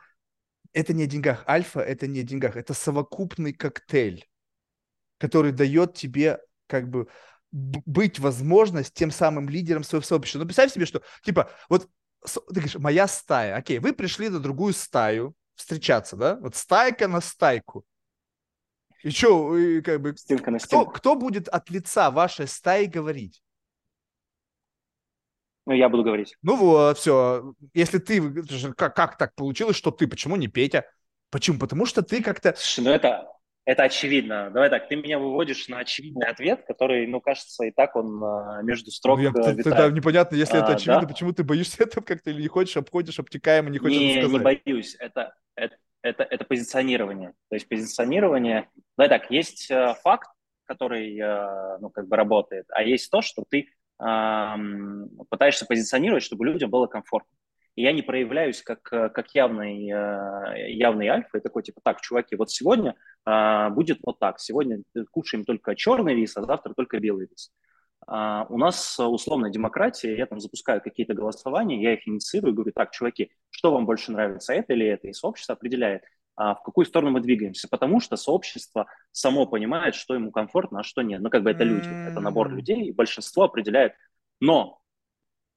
[0.72, 1.44] Это не о деньгах.
[1.48, 2.56] Альфа– это не о деньгах.
[2.56, 4.26] Это совокупный коктейль,
[5.18, 7.08] который дает тебе как бы
[7.52, 10.40] быть возможность тем самым лидером своего сообщества.
[10.40, 11.88] Ну, представь себе, что, типа, вот
[12.22, 13.56] ты говоришь, моя стая.
[13.56, 16.36] Окей, вы пришли на другую стаю встречаться, да?
[16.36, 17.84] Вот стайка на стайку.
[19.02, 20.92] И что, как бы, стенка на кто, стенку.
[20.92, 23.42] кто будет от лица вашей стаи говорить?
[25.66, 26.36] Ну, я буду говорить.
[26.42, 27.54] Ну вот, все.
[27.74, 28.44] Если ты...
[28.74, 30.06] Как, как так получилось, что ты?
[30.06, 30.84] Почему не Петя?
[31.30, 31.58] Почему?
[31.58, 32.54] Потому что ты как-то...
[32.56, 33.26] Слушай, ну это,
[33.64, 34.50] это очевидно.
[34.50, 38.62] Давай так, ты меня выводишь на очевидный ответ, который, ну, кажется, и так он а,
[38.62, 39.62] между строк ну, я, витает.
[39.62, 41.08] Тогда непонятно, если а, это очевидно, да?
[41.08, 44.32] почему ты боишься этого как-то или не хочешь, обходишь обтекаемо, не хочешь не, сказать?
[44.32, 47.32] Не боюсь, это, это, это, это позиционирование.
[47.48, 48.68] То есть позиционирование...
[48.96, 50.30] Давай так, есть э, факт,
[50.64, 53.68] который, э, ну, как бы работает, а есть то, что ты
[54.02, 54.56] э,
[55.28, 57.36] пытаешься позиционировать, чтобы людям было комфортно
[57.76, 62.00] и я не проявляюсь как, э, как явный, э, явный альфа, и такой, типа, так,
[62.00, 62.94] чуваки, вот сегодня
[63.24, 67.52] а, будет вот так, сегодня кушаем только черный рис, а завтра только белый рис.
[68.06, 72.90] А, у нас условная демократия, я там запускаю какие-то голосования, я их инициирую, говорю, так,
[72.92, 76.02] чуваки, что вам больше нравится, это или это, и сообщество определяет,
[76.36, 80.82] а в какую сторону мы двигаемся, потому что сообщество само понимает, что ему комфортно, а
[80.82, 81.20] что нет.
[81.20, 83.92] Ну, как бы это люди, это набор людей, и большинство определяет.
[84.40, 84.79] Но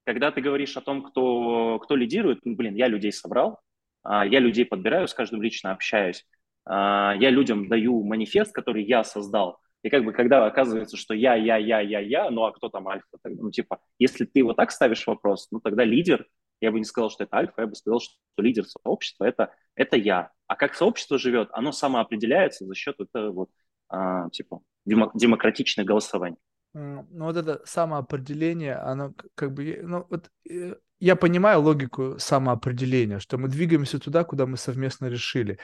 [0.05, 3.59] когда ты говоришь о том, кто, кто лидирует, ну, блин, я людей собрал,
[4.03, 6.25] а, я людей подбираю, с каждым лично общаюсь,
[6.65, 9.59] а, я людям даю манифест, который я создал.
[9.81, 12.87] И как бы когда оказывается, что я, я, я, я, я, ну а кто там
[12.87, 13.05] альфа?
[13.25, 16.25] Ну типа, если ты вот так ставишь вопрос, ну тогда лидер,
[16.61, 19.97] я бы не сказал, что это альфа, я бы сказал, что лидер сообщества это, это
[19.97, 20.31] я.
[20.47, 23.49] А как сообщество живет, оно самоопределяется за счет этого вот,
[23.89, 26.37] а, типа демократичных голосований.
[26.73, 33.37] Ну, вот это самоопределение, оно как бы, ну, вот э, я понимаю логику самоопределения, что
[33.37, 35.59] мы двигаемся туда, куда мы совместно решили.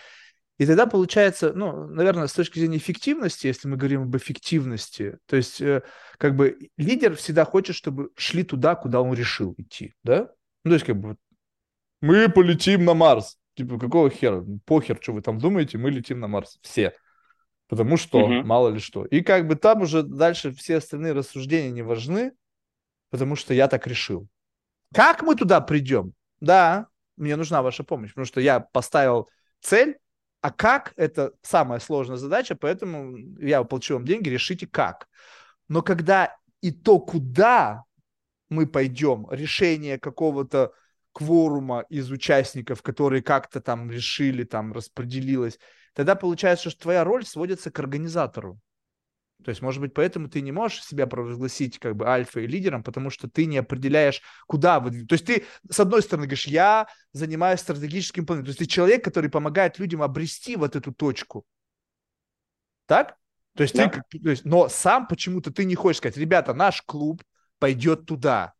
[0.59, 5.37] И тогда получается, ну, наверное, с точки зрения эффективности, если мы говорим об эффективности, то
[5.37, 5.81] есть э,
[6.17, 10.29] как бы лидер всегда хочет, чтобы шли туда, куда он решил идти, да?
[10.65, 11.15] Ну, то есть как бы
[12.01, 13.37] мы полетим на Марс.
[13.55, 14.45] Типа, какого хера?
[14.65, 16.59] Похер, что вы там думаете, мы летим на Марс.
[16.61, 16.93] Все.
[17.69, 18.33] Потому что, угу.
[18.47, 19.05] мало ли что.
[19.05, 22.33] И как бы там уже дальше все остальные рассуждения не важны,
[23.11, 24.27] потому что я так решил.
[24.93, 26.13] Как мы туда придем?
[26.41, 29.29] Да, мне нужна ваша помощь, потому что я поставил
[29.61, 29.97] цель,
[30.41, 35.07] а как– это самая сложная задача, поэтому я получил вам деньги, решите как.
[35.67, 37.83] Но когда и то, куда
[38.49, 40.71] мы пойдем, решение какого-то
[41.11, 45.59] кворума из участников, которые как-то там решили, там распределилось,
[45.93, 48.59] тогда получается, что твоя роль сводится к организатору.
[49.43, 52.83] То есть, может быть, поэтому ты не можешь себя провозгласить как бы альфа и лидером,
[52.83, 55.05] потому что ты не определяешь, куда вы...
[55.05, 58.43] То есть ты, с одной стороны, говоришь, я занимаюсь стратегическим планом.
[58.43, 61.45] То есть ты человек, который помогает людям обрести вот эту точку.
[62.85, 63.15] Так?
[63.55, 63.87] То есть да.
[63.87, 64.19] ты...
[64.19, 67.23] То есть, но сам почему-то ты не хочешь сказать, ребята, наш клуб
[67.59, 68.53] пойдет туда.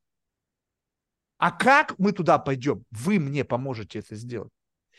[1.39, 2.85] А как мы туда пойдем?
[2.91, 4.51] Вы мне поможете это сделать.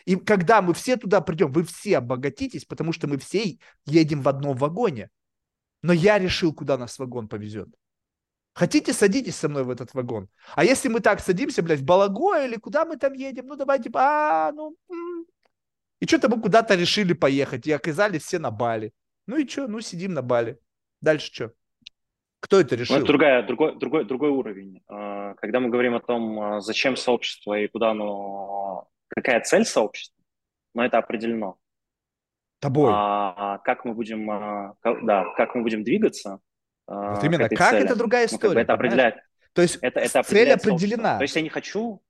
[0.04, 4.28] И когда мы все туда придем, вы все обогатитесь, потому что мы все едем в
[4.28, 5.10] одном вагоне.
[5.82, 7.68] Но я решил, куда нас вагон повезет.
[8.52, 10.28] Хотите, садитесь со мной в этот вагон.
[10.54, 13.90] А если мы так садимся, блядь, в Балагое или куда мы там едем, ну давайте,
[13.94, 14.76] а, ну...
[16.00, 18.92] И что-то мы куда-то решили поехать, и оказались все на Бали.
[19.26, 20.58] Ну и что, ну сидим на Бали.
[21.00, 21.52] Дальше что?
[22.40, 22.96] Кто это решил?
[22.96, 24.82] Ну, это другая, другой, другой, другой уровень.
[24.88, 30.22] А, когда мы говорим о том, а, зачем сообщество и куда оно какая цель сообщества,
[30.74, 31.56] но это определено.
[32.60, 32.90] Тобой.
[32.94, 36.40] А, как мы будем, а, как, да, как мы будем двигаться.
[36.86, 37.84] А, вот именно, как цели.
[37.84, 38.42] это другая история.
[38.42, 39.14] Ну, как бы это определяет.
[39.52, 41.16] То есть это, это цель определена.
[41.16, 42.02] То есть я не хочу,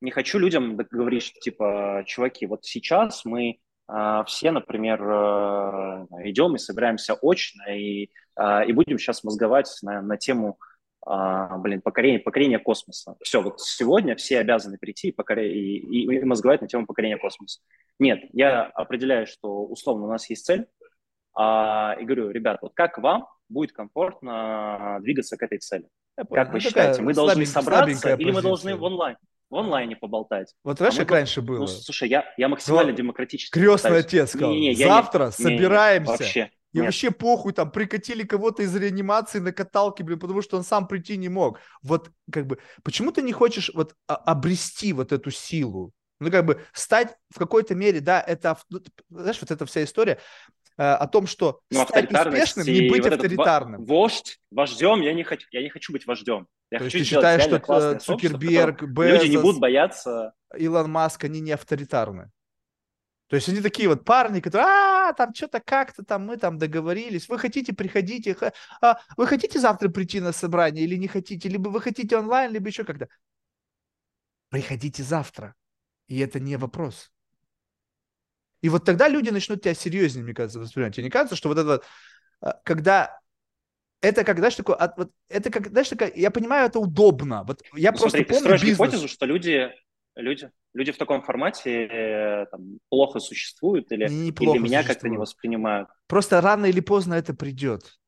[0.00, 6.56] не хочу людям говорить, что типа, чуваки, вот сейчас мы а, все, например, а, идем
[6.56, 10.58] и собираемся очно и, а, и будем сейчас мозговать на, на тему
[11.06, 13.16] а, блин, покорение, покорение космоса.
[13.22, 15.46] Все, вот сегодня все обязаны прийти и, покоря...
[15.46, 17.60] и, и, и мозговать на тему покорения космоса.
[17.98, 20.66] Нет, я определяю, что условно у нас есть цель,
[21.34, 25.88] а, и говорю, ребят, вот как вам будет комфортно двигаться к этой цели?
[26.16, 29.16] Я как вы ну, считаете, мы должны собраться или мы должны в онлайн?
[29.50, 30.52] в онлайне поболтать.
[30.64, 31.60] Вот знаешь, а как раньше было?
[31.60, 34.06] Ну, слушай, я, я максимально Но демократически Крестный пытаюсь.
[34.06, 36.12] отец сказал, не, не, завтра не, собираемся.
[36.12, 36.50] Не, не, вообще.
[36.74, 36.86] И Нет.
[36.86, 41.16] вообще похуй, там прикатили кого-то из реанимации на каталке, блин, потому что он сам прийти
[41.16, 41.60] не мог.
[41.82, 45.92] Вот как бы, почему ты не хочешь вот обрести вот эту силу?
[46.18, 50.18] Ну, как бы стать в какой-то мере, да, это, ну, знаешь, вот эта вся история
[50.76, 53.84] э, о том, что ну, стать успешным, не быть вот авторитарным.
[53.84, 56.48] Вождь, вождем, я не хочу, я не хочу быть вождем.
[56.72, 60.32] Я То хочу есть ты считаешь, что Цукерберг, Безос, люди не будут бояться...
[60.56, 62.32] Илон Маск, они не авторитарны?
[63.28, 64.66] То есть они такие вот парни, которые,
[65.08, 68.36] а, там что-то как-то там мы там договорились, вы хотите, приходите,
[68.80, 72.68] а, вы хотите завтра прийти на собрание или не хотите, либо вы хотите онлайн, либо
[72.68, 73.06] еще когда.
[74.50, 75.54] Приходите завтра,
[76.06, 77.10] и это не вопрос.
[78.62, 80.94] И вот тогда люди начнут тебя серьезнее, мне кажется, воспринимать.
[80.94, 81.84] Тебе не кажется, что вот это вот,
[82.40, 83.20] а, когда
[84.00, 87.44] это как, знаешь, такое, вот, это как, знаешь, такое, я понимаю, это удобно.
[87.44, 88.76] Вот я ну, просто Смотри, помню ты бизнес.
[88.76, 89.70] гипотезу, что люди
[90.16, 95.88] люди, люди в таком формате э, там, плохо существуют или, или меня как-то не воспринимают.
[96.06, 97.98] Просто рано или поздно это придет.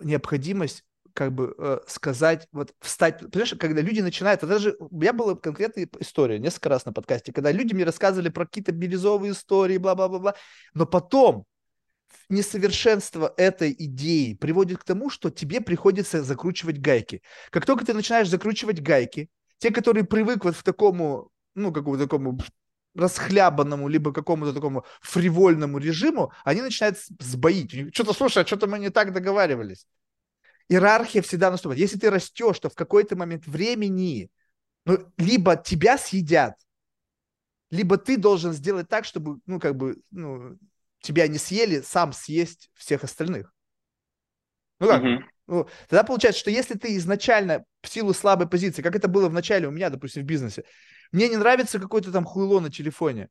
[0.00, 0.84] Необходимость
[1.16, 3.18] как бы э, сказать, вот встать.
[3.30, 7.32] Понимаешь, когда люди начинают, это даже у меня была конкретная история несколько раз на подкасте,
[7.32, 10.34] когда люди мне рассказывали про какие-то бирюзовые истории, бла-бла-бла-бла,
[10.74, 11.46] но потом
[12.28, 17.22] несовершенство этой идеи приводит к тому, что тебе приходится закручивать гайки.
[17.50, 22.38] Как только ты начинаешь закручивать гайки, те, которые привык вот в такому, ну, какому-то такому
[22.94, 27.94] расхлябанному, либо какому-то такому фривольному режиму, они начинают сбоить.
[27.94, 29.86] Что-то, слушай, а что-то мы не так договаривались.
[30.68, 31.80] Иерархия всегда наступает.
[31.80, 34.30] Если ты растешь, то в какой-то момент времени
[34.84, 36.54] ну, либо тебя съедят,
[37.70, 40.56] либо ты должен сделать так, чтобы, ну, как бы, ну,
[41.00, 43.52] тебя не съели, сам съесть всех остальных.
[44.78, 45.02] Ну как?
[45.02, 45.28] Мгм.
[45.46, 49.32] Ну, тогда получается, что если ты изначально в силу слабой позиции, как это было в
[49.32, 50.64] начале у меня, допустим, в бизнесе,
[51.16, 53.30] мне не нравится какой-то там хуйло на телефоне,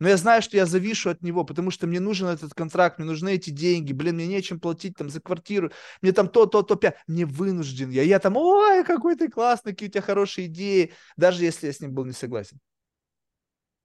[0.00, 3.06] но я знаю, что я завишу от него, потому что мне нужен этот контракт, мне
[3.06, 5.70] нужны эти деньги, блин, мне нечем платить там за квартиру,
[6.02, 6.96] мне там то, то, то, пя.
[7.06, 8.02] Мне вынужден я.
[8.02, 11.80] Я там, ой, какой ты классный, какие у тебя хорошие идеи, даже если я с
[11.80, 12.58] ним был не согласен.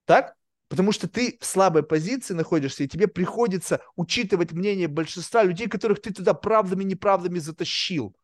[0.06, 0.36] Так?
[0.68, 6.02] Потому что ты в слабой позиции находишься, и тебе приходится учитывать мнение большинства людей, которых
[6.02, 8.16] ты туда правдами и неправдами затащил.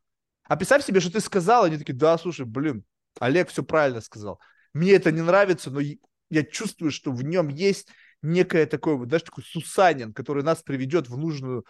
[0.45, 2.85] А представь себе, что ты сказал, они такие, да, слушай, блин,
[3.19, 4.39] Олег все правильно сказал.
[4.73, 5.81] Мне это не нравится, но
[6.29, 7.89] я чувствую, что в нем есть
[8.21, 11.65] некое такое, вот, знаешь, такой Сусанин, который нас приведет в нужную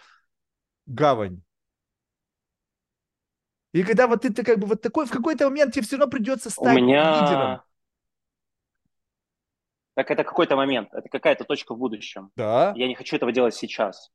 [0.85, 1.41] гавань.
[3.73, 6.11] И когда вот ты, ты как бы вот такой, в какой-то момент тебе все равно
[6.11, 6.87] придется У стать лидером.
[6.87, 7.63] меня...
[9.93, 12.31] Так это какой-то момент, это какая-то точка в будущем.
[12.35, 14.11] Да, Я не хочу этого делать сейчас.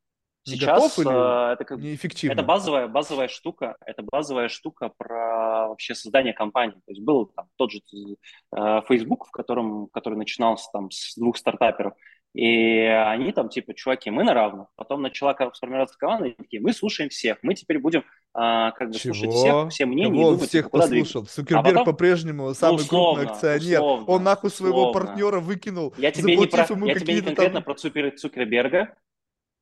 [0.47, 2.33] Сейчас готов или э, это как неэффективно.
[2.35, 6.77] Это базовая, базовая штука, это базовая штука про вообще создание компании.
[6.87, 11.37] То есть был там тот же э, Facebook, в котором, который начинался там с двух
[11.37, 11.95] стартаперов,
[12.37, 14.69] и они там типа, чуваки, мы на равных.
[14.77, 18.05] Потом начала сформироваться команда, и такие, мы слушаем всех, мы теперь будем
[18.35, 19.69] а, как бы слушать всех, Чего?
[19.71, 21.15] все мнения, Кого он всех куда двигаться.
[21.21, 21.35] послушал?
[21.45, 23.81] Цукерберг потом- по-прежнему самый условно, крупный акционер.
[23.81, 25.07] условно, он нахуй своего условно.
[25.09, 27.63] партнера выкинул, Я тебе не, про, я тебе не конкретно там...
[27.63, 28.95] про Цукер, Цукерберга.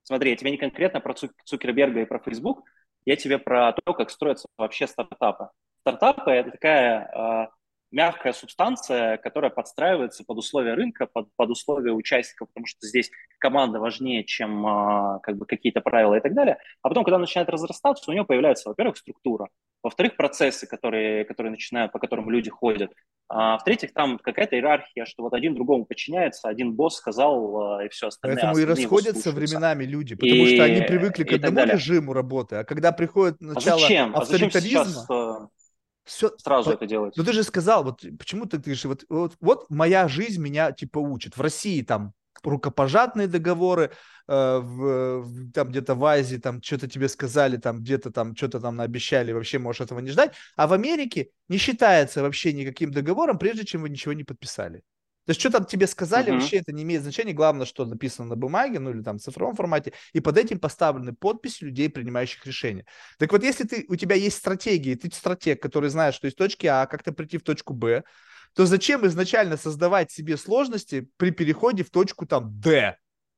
[0.05, 2.63] Смотри, я тебе не конкретно про Цук- Цукерберга и про Facebook,
[3.07, 5.49] я тебе про то, как строятся вообще стартапы.
[5.81, 7.49] Стартапы– это такая э,
[7.91, 13.81] мягкая субстанция, которая подстраивается под условия рынка, под, под условия участников, потому что здесь команда
[13.81, 16.59] важнее, чем э, как бы какие-то правила и так далее.
[16.83, 19.49] А потом, когда начинает разрастаться, у нее появляется, во-первых, структура,
[19.85, 22.91] во-вторых, процессы, которые, которые начинают, по которым люди ходят,
[23.29, 27.89] а в-третьих, там какая-то иерархия, что вот один другому подчиняется, один босс сказал, э, и
[27.91, 28.37] все остальное.
[28.43, 31.75] Поэтому и расходятся временами люди, потому что они И- привыкли к и одному далее.
[31.77, 34.17] режиму работы, а когда приходит А начало зачем?
[34.17, 35.47] А зачем авторитаризма, сейчас э,
[36.05, 37.15] все, сразу это делать?
[37.17, 40.99] Ну ты же сказал, вот почему ты говоришь, вот, вот, вот моя жизнь меня типа
[40.99, 41.37] учит.
[41.37, 42.13] В России там
[42.51, 43.93] рукопожатные договоры,
[44.29, 48.61] э, в, в- там где-то в Азии там что-то тебе сказали, там где-то там что-то
[48.61, 50.35] там наобещали, вообще можешь этого не ждать.
[50.57, 54.83] А в Америке не считается вообще никаким договором, прежде чем вы ничего не подписали.
[55.27, 56.33] То есть, что там тебе сказали, Мгм.
[56.33, 57.33] вообще это не имеет значения.
[57.33, 61.15] Главное, что написано на бумаге, ну или там в цифровом формате, и под этим поставлены
[61.15, 62.85] подписи людей, принимающих решения.
[63.19, 66.67] Так вот, если ты, у тебя есть стратегия, ты стратег, который знает, что из точки
[66.67, 68.05] А как-то прийти в точку Б,
[68.55, 72.97] то зачем изначально создавать себе сложности при переходе в точку там Д,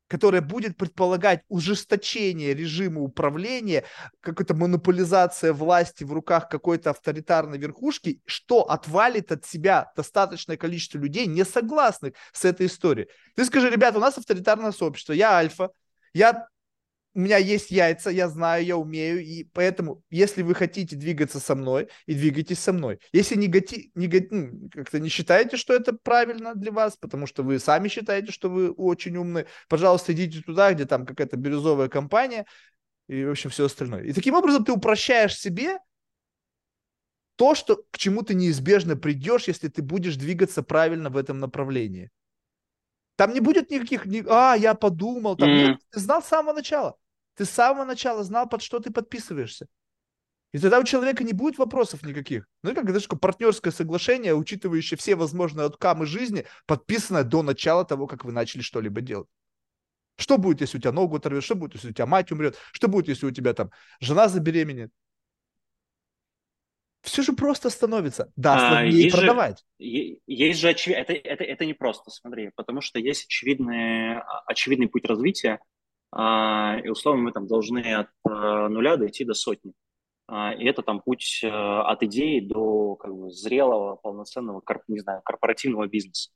[0.09, 3.85] которая будет предполагать ужесточение режима управления,
[4.21, 11.27] какая-то монополизация власти в руках какой-то авторитарной верхушки, что отвалит от себя достаточное количество людей,
[11.27, 13.09] не согласных с этой историей.
[13.35, 15.71] Ты скажи, ребята, у нас авторитарное сообщество, я альфа,
[16.13, 16.47] я
[17.17, 21.55] у меня есть яйца, я знаю, я умею, и поэтому, если вы хотите двигаться со
[21.55, 23.01] мной, и двигайтесь со мной.
[23.11, 27.89] Если негати, нега- как-то не считаете, что это правильно для вас, потому что вы сами
[27.89, 32.45] считаете, что вы очень умны, пожалуйста, идите туда, где там какая-то бирюзовая компания,
[33.09, 34.03] и, в общем, все остальное.
[34.03, 35.79] И таким образом ты упрощаешь себе
[37.37, 42.11] то, что, к чему ты неизбежно придешь, если ты будешь двигаться правильно в этом направлении.
[43.17, 45.79] Там не будет никаких, ни- а, я подумал, там, нет, Мгм.
[45.93, 46.99] ты знал с самого начала.
[47.37, 49.67] Ты с самого начала знал, под что ты подписываешься.
[50.53, 52.47] И тогда у человека не будет вопросов никаких.
[52.63, 58.07] Ну, как это такое партнерское соглашение, учитывающее все возможные откамы жизни, подписанное до начала того,
[58.07, 59.29] как вы начали что-либо делать.
[60.19, 61.45] Что будет, если у тебя ногу оторвет?
[61.45, 62.57] Что будет, если у тебя мать умрет?
[62.73, 64.91] Что будет, если у тебя там жена забеременеет?
[67.03, 68.33] Все же просто становится.
[68.35, 69.65] Да, А, сложнее же- продавать.
[69.79, 74.89] Е- Есть же очевидно, это, это, это не просто, смотри, потому что есть очевидный, очевидный
[74.89, 75.59] путь развития, а,
[76.15, 79.73] и условно мы там должны от э, нуля дойти до сотни.
[80.29, 85.23] А, И это там путь э, от идеи до как бы, зрелого, полноценного, не знаю,
[85.25, 86.31] корпоративного бизнеса.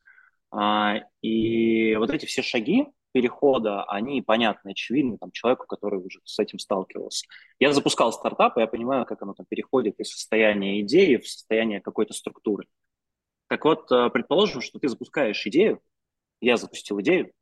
[0.52, 6.38] А, и вот эти все шаги перехода, они понятны, очевидны там, человеку, который уже с
[6.38, 7.26] этим сталкивался.
[7.58, 11.80] Я запускал стартап, и я понимаю, как оно там переходит из состояния идеи в состояние
[11.80, 12.66] какой-то структуры.
[13.48, 15.80] Так вот, э, предположим, что ты запускаешь идею,
[16.40, 17.32] я запустил идею,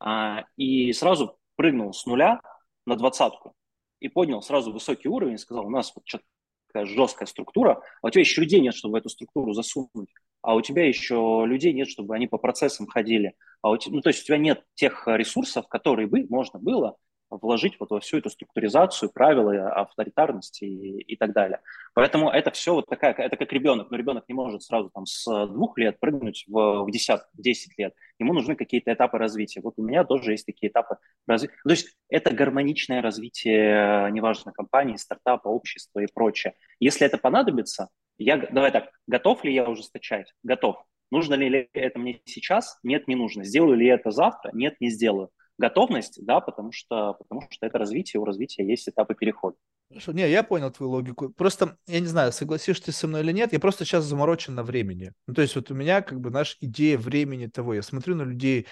[0.00, 2.40] а, и сразу прыгнул с нуля
[2.86, 3.54] на двадцатку
[4.00, 6.24] и поднял сразу высокий уровень и сказал, у нас вот что-то
[6.66, 10.60] такая жесткая структура, а у тебя еще людей нет, чтобы эту структуру засунуть, а у
[10.60, 14.22] тебя еще людей нет, чтобы они по процессам ходили, а у тебя, ну, то есть
[14.22, 16.96] у тебя нет тех ресурсов, которые бы можно было
[17.40, 21.60] вложить вот во всю эту структуризацию, правила, авторитарности и, и так далее.
[21.94, 25.46] Поэтому это все вот такая, это как ребенок, но ребенок не может сразу там с
[25.46, 27.94] двух лет прыгнуть в, в 10, в 10 лет.
[28.22, 29.60] Ему нужны какие-то этапы развития.
[29.60, 30.96] Вот у меня тоже есть такие этапы
[31.26, 31.54] развития.
[31.64, 36.54] То есть это гармоничное развитие, неважно, компании, стартапа, общества и прочее.
[36.80, 37.88] Если это понадобится,
[38.18, 40.32] я, давай так, готов ли я ужесточать?
[40.42, 40.76] Готов.
[41.10, 42.78] Нужно ли это мне сейчас?
[42.82, 43.44] Нет, не нужно.
[43.44, 44.50] Сделаю ли я это завтра?
[44.52, 49.14] Нет, не сделаю готовность, да, потому что, потому что это развитие, у развития есть этапы
[49.14, 49.56] перехода.
[49.92, 51.28] Хорошо, не, я понял твою логику.
[51.28, 54.62] Просто, я не знаю, согласишься ты со мной или нет, я просто сейчас заморочен на
[54.62, 55.12] времени.
[55.26, 58.22] Ну, то есть вот у меня как бы наша идея времени того, я смотрю на
[58.22, 58.66] людей,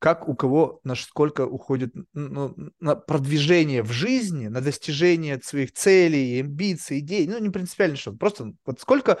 [0.00, 6.40] как у кого, на сколько уходит ну, на продвижение в жизни, на достижение своих целей,
[6.40, 9.20] амбиций, идей, ну, не принципиально что, просто вот сколько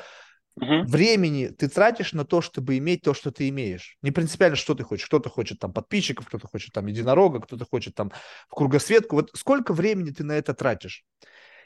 [0.56, 0.84] Угу.
[0.84, 3.96] Времени ты тратишь на то, чтобы иметь то, что ты имеешь.
[4.02, 5.06] Не принципиально, что ты хочешь.
[5.06, 8.12] Кто-то хочет там подписчиков, кто-то хочет там единорога, кто-то хочет там
[8.48, 9.16] в кругосветку.
[9.16, 11.04] Вот сколько времени ты на это тратишь?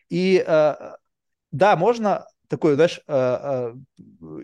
[0.08, 0.74] И э,
[1.50, 3.74] да, можно такой, знаешь, э, э,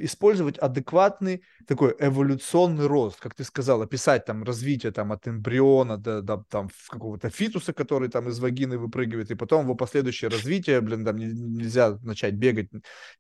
[0.00, 6.20] использовать адекватный такой эволюционный рост, как ты сказал, описать там развитие там от эмбриона до,
[6.20, 11.04] до там какого-то фитуса, который там из вагины выпрыгивает, и потом его последующее развитие, блин,
[11.04, 12.68] там нельзя начать бегать,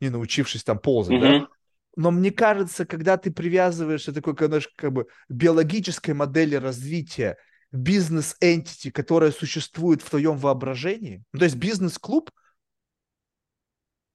[0.00, 1.40] не научившись там ползать, mm-hmm.
[1.40, 1.48] да?
[1.96, 7.36] Но мне кажется, когда ты привязываешь такой, знаешь, как бы биологической модели развития
[7.74, 12.30] бизнес-энтити, которая существует в твоем воображении, ну, то есть бизнес-клуб–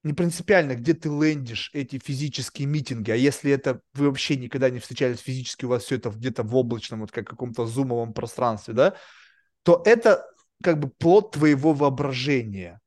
[0.02, 4.78] не принципиально, где ты лендишь эти физические митинги, а если это вы вообще никогда не
[4.78, 8.94] встречались физически, у вас все это где-то в облачном, вот как каком-то зумовом пространстве, да,
[9.62, 10.26] то это
[10.62, 12.80] как бы плод твоего воображения.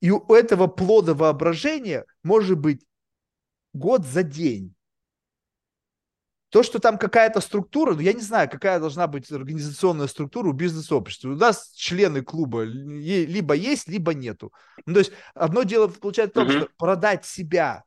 [0.00, 2.84] И у этого плода воображения может быть
[3.72, 4.74] год за день.
[6.50, 10.52] То, что там какая-то структура, ну, я не знаю, какая должна быть организационная структура у
[10.52, 11.30] бизнес-общества.
[11.30, 14.52] У нас члены клуба либо есть, либо нету.
[14.86, 16.60] Ну, то есть одно дело получается в том, uh-huh.
[16.62, 17.84] что продать себя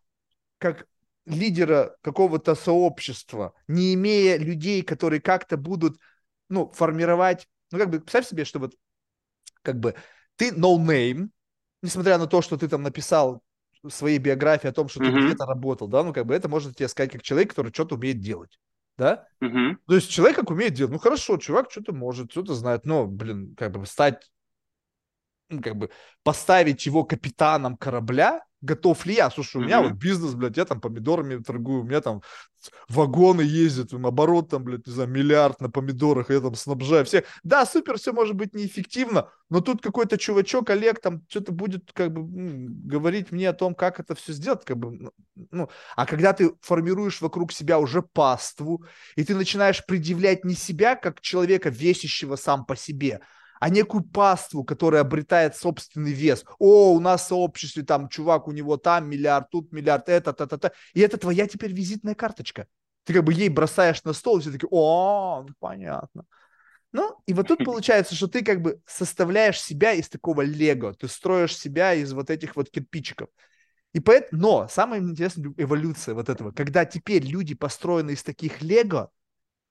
[0.59, 0.85] как
[1.25, 5.97] лидера какого-то сообщества, не имея людей, которые как-то будут,
[6.49, 8.75] ну, формировать, ну, как бы, представь себе, что вот,
[9.63, 9.95] как бы,
[10.35, 11.29] ты no name,
[11.81, 13.41] несмотря на то, что ты там написал
[13.89, 15.11] своей биографии о том, что mm-hmm.
[15.11, 17.95] ты где-то работал, да, ну, как бы это можно тебе сказать как человек, который что-то
[17.95, 18.59] умеет делать,
[18.97, 19.27] да?
[19.43, 19.77] Mm-hmm.
[19.87, 23.55] То есть человек как умеет делать, ну, хорошо, чувак что-то может, что-то знает, но, блин,
[23.55, 24.31] как бы стать,
[25.49, 25.89] ну, как бы
[26.23, 29.29] поставить его капитаном корабля, готов ли я?
[29.29, 32.21] Слушай, у меня вот бизнес, блядь, я там помидорами торгую, у меня там
[32.89, 37.23] вагоны ездят, оборот там, блядь, не знаю, миллиард на помидорах, я там снабжаю всех.
[37.43, 42.13] Да, супер, все может быть неэффективно, но тут какой-то чувачок, Олег, там что-то будет как
[42.13, 45.11] бы говорить мне о том, как это все сделать, как бы, ну,
[45.51, 48.85] ну, а когда ты формируешь вокруг себя уже паству,
[49.15, 53.21] и ты начинаешь предъявлять не себя как человека, весящего сам по себе,
[53.61, 56.43] а некую паству, которая обретает собственный вес.
[56.57, 60.47] О, у нас в сообществе там чувак, у него там миллиард, тут миллиард, это, та,
[60.47, 60.71] та, та.
[60.95, 62.65] И это твоя теперь визитная карточка.
[63.03, 66.25] Ты как бы ей бросаешь на стол, и все такие, о, ну, понятно.
[66.91, 71.07] Ну, и вот тут получается, что ты как бы составляешь себя из такого лего, ты
[71.07, 73.29] строишь себя из вот этих вот кирпичиков.
[73.93, 79.11] И поэтому, но самая интересная эволюция вот этого, когда теперь люди построены из таких лего,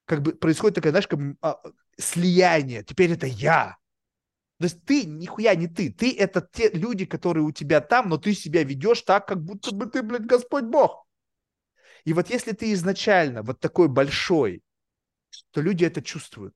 [0.05, 1.61] как бы происходит такая, знаешь, как бы, а,
[1.99, 2.85] слияние.
[2.85, 3.80] Теперь это я.
[4.61, 5.91] То есть ты нихуя не ты.
[5.91, 9.75] Ты это те люди, которые у тебя там, но ты себя ведешь так, как будто
[9.75, 11.07] бы ты, блядь, Господь Бог.
[12.05, 14.63] И вот если ты изначально вот такой большой,
[15.53, 16.55] то люди это чувствуют.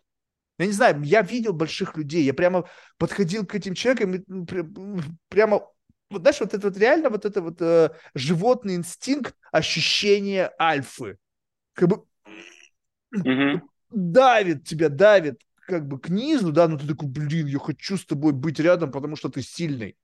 [0.58, 2.68] Я не знаю, я видел больших людей, я прямо
[2.98, 4.22] подходил к этим человекам, и
[5.30, 5.66] прямо,
[6.10, 11.16] вот знаешь, вот это вот реально вот это вот э, животный инстинкт ощущения альфы.
[11.72, 12.04] Как бы
[13.16, 13.62] mm-hmm.
[13.88, 18.04] давит тебя, давит как бы к низу, да, но ты такой, блин, я хочу с
[18.04, 19.96] тобой быть рядом, потому что ты сильный.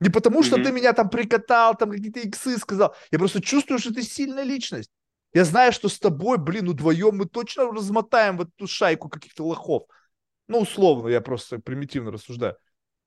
[0.00, 0.64] Не потому, что mm-hmm.
[0.64, 2.94] ты меня там прикатал, там какие-то иксы сказал.
[3.10, 4.90] Я просто чувствую, что ты сильная личность.
[5.32, 9.84] Я знаю, что с тобой, блин, вдвоем мы точно размотаем вот эту шайку каких-то лохов.
[10.48, 12.56] Ну, условно, я просто примитивно рассуждаю.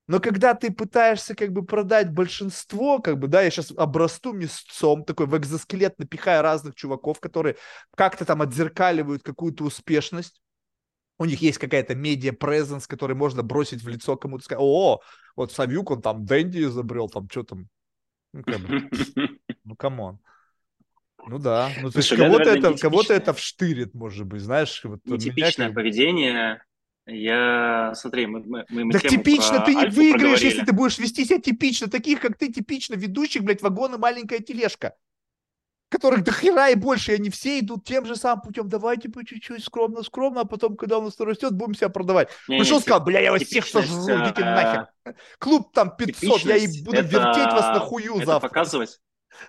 [0.06, 5.04] Но когда ты пытаешься как бы продать большинство, как бы, да, я сейчас обрасту мясцом,
[5.04, 7.56] такой в экзоскелет напихая разных чуваков, которые
[7.96, 10.40] как-то там отзеркаливают какую-то успешность,
[11.18, 15.00] у них есть какая-то media presence, который можно бросить в лицо кому-то, сказать, о,
[15.36, 17.68] вот Савюк, он там Дэнди изобрел, там что там,
[18.32, 18.90] ну, как бы,
[19.64, 20.18] ну, come on.
[21.26, 24.82] Ну да, ну то есть кого-то это, кого-то это вштырит, может быть, знаешь.
[24.84, 25.74] Вот нетипичное меня...
[25.74, 26.62] поведение,
[27.06, 31.38] я, смотри, мы, мы, мы Так типично ты не выиграешь, если ты будешь вести себя
[31.38, 31.88] типично.
[31.88, 34.94] Таких, как ты, типично ведущих, блядь, вагоны маленькая тележка
[35.94, 38.68] которых до хера и больше, и они все идут тем же самым путем.
[38.68, 42.28] Давайте по чуть-чуть, скромно, скромно, а потом, когда у нас растет, будем себя продавать.
[42.48, 45.16] Не, Пришел, сказал, бля, я вас всех сожру, идите а, нахер.
[45.38, 48.48] Клуб там 500, я и буду вертеть вас на хую это завтра.
[48.48, 49.00] показывать.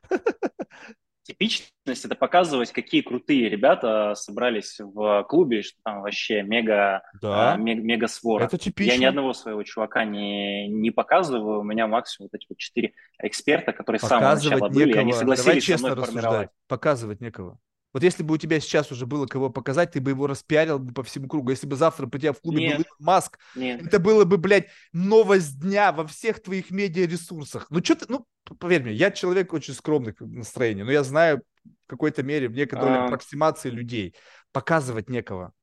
[1.25, 7.53] Типичность– это показывать, какие крутые ребята собрались в клубе, что там вообще мега, да.
[7.53, 8.43] а, мега, мега свора.
[8.43, 8.91] Это типично.
[8.91, 12.93] Я ни одного своего чувака не, не показываю, у меня максимум вот эти вот четыре
[13.17, 15.01] эксперта, которые с самого начала были, некого.
[15.01, 16.49] они согласились Давай честно со мной формировать.
[16.67, 17.57] Показывать некого.
[17.95, 20.93] Вот если бы у тебя сейчас уже было кого показать, ты бы его распиарил бы
[20.93, 21.51] по всему кругу.
[21.51, 22.77] Если бы завтра по тебя в клубе Нет.
[22.79, 23.83] был Маск, Нет.
[23.87, 27.67] это было бы, блядь, новость дня во всех твоих медиаресурсах.
[27.69, 28.25] Ну, что ты, ну,
[28.59, 32.97] поверь мне, я человек очень скромных настроений, но я знаю в какой-то мере, в некоторой
[32.97, 33.05] а...
[33.05, 34.13] аппроксимации людей.
[34.51, 35.53] Показывать некого.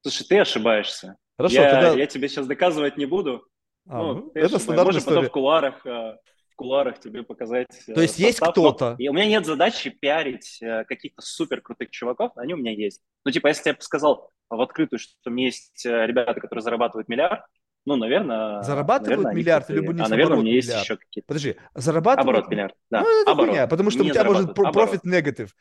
[0.00, 1.18] Слушай, ты ошибаешься.
[1.36, 1.90] Хорошо, я, тогда...
[1.92, 3.46] я тебе сейчас доказывать не буду.
[3.86, 5.16] А, ну, ну, это стандартная история.
[5.16, 6.16] потом в кулуарах а,
[6.54, 7.68] в куларах тебе показать.
[7.92, 8.94] То есть есть кто-то?
[8.98, 13.02] И у меня нет задачи пиарить э, каких-то супер крутых чуваков, они у меня есть.
[13.24, 16.62] Ну, типа, если я бы сказал в открытую, что у меня есть э, ребята, которые
[16.62, 17.44] зарабатывают миллиард,
[17.86, 18.62] ну, наверное...
[18.62, 21.26] Зарабатывают наверное, миллиард или них А, наверное, у меня есть еще какие-то...
[21.26, 22.28] Подожди, зарабатывают...
[22.28, 23.00] Оборот миллиард, да.
[23.00, 23.50] Ну, это оборот.
[23.50, 25.54] Хуйня, потому что не у тебя может профит негатив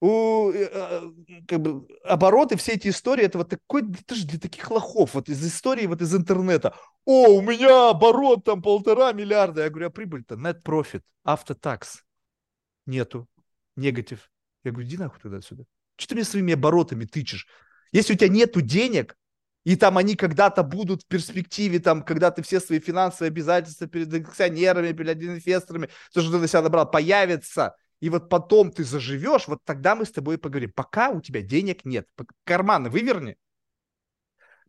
[0.00, 1.10] у, э, э,
[1.46, 5.28] как бы, обороты, все эти истории, это вот такой, это же для таких лохов, вот
[5.28, 6.74] из истории, вот из интернета.
[7.04, 9.64] О, у меня оборот там полтора миллиарда.
[9.64, 12.02] Я говорю, а прибыль-то net profit, tax.
[12.86, 13.28] Нету.
[13.76, 14.30] Негатив.
[14.64, 15.64] Я говорю, иди нахуй тогда сюда.
[15.96, 17.48] Что ты мне своими оборотами тычешь?
[17.90, 19.16] Если у тебя нету денег,
[19.64, 24.12] и там они когда-то будут в перспективе, там, когда ты все свои финансовые обязательства перед
[24.14, 29.48] акционерами, перед инвесторами, все, что ты на себя набрал, появится– и вот потом ты заживешь,
[29.48, 30.72] вот тогда мы с тобой поговорим.
[30.74, 32.06] Пока у тебя денег нет,
[32.44, 33.36] карманы выверни.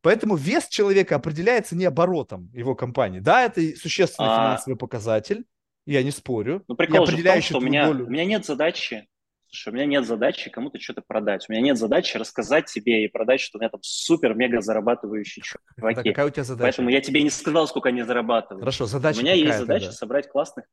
[0.01, 3.19] Поэтому вес человека определяется не оборотом его компании.
[3.19, 4.35] Да, это существенный а...
[4.35, 5.43] финансовый показатель,
[5.85, 6.63] я не спорю.
[6.67, 8.05] Ну, прикол же в том, что у меня, долю.
[8.05, 9.07] у меня нет задачи,
[9.47, 11.45] слушай, у меня нет задачи кому-то что-то продать.
[11.49, 15.95] У меня нет задачи рассказать тебе и продать, что у меня там супер-мега зарабатывающие чуваки.
[15.95, 16.63] Да, какая у тебя задача?
[16.63, 18.61] Поэтому я тебе не сказал, сколько они зарабатывают.
[18.61, 19.97] Хорошо, задача У меня есть задача тогда?
[19.97, 20.65] собрать классных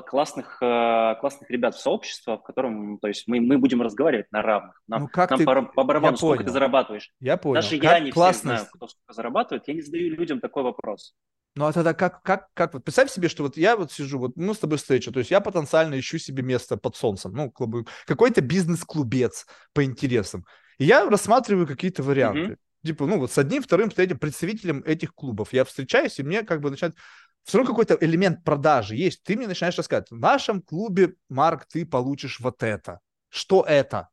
[0.00, 4.42] классных, э, классных ребят в сообщество, в котором, то есть мы, мы будем разговаривать на
[4.42, 4.80] равных.
[4.86, 5.44] Нам, ну, как нам ты...
[5.44, 6.46] по, по барабану, я сколько понял.
[6.46, 7.10] ты зарабатываешь.
[7.20, 7.54] Я понял.
[7.56, 8.44] Даже как я не классность...
[8.44, 11.14] знаю, кто сколько зарабатывает, я не задаю людям такой вопрос.
[11.56, 14.36] Ну а тогда как, как, как, вот представь себе, что вот я вот сижу, вот
[14.36, 17.52] ну с тобой встреча, то есть я потенциально ищу себе место под солнцем, ну
[18.06, 20.46] какой-то бизнес-клубец по интересам.
[20.78, 22.52] И я рассматриваю какие-то варианты.
[22.52, 22.56] Mm-hmm.
[22.86, 26.60] Типа, ну вот с одним, вторым, третьим представителем этих клубов я встречаюсь, и мне как
[26.60, 26.96] бы начинают
[27.44, 29.22] все равно какой-то элемент продажи есть.
[29.22, 33.00] Ты мне начинаешь рассказывать, в нашем клубе, Марк, ты получишь вот это.
[33.28, 34.08] Что это?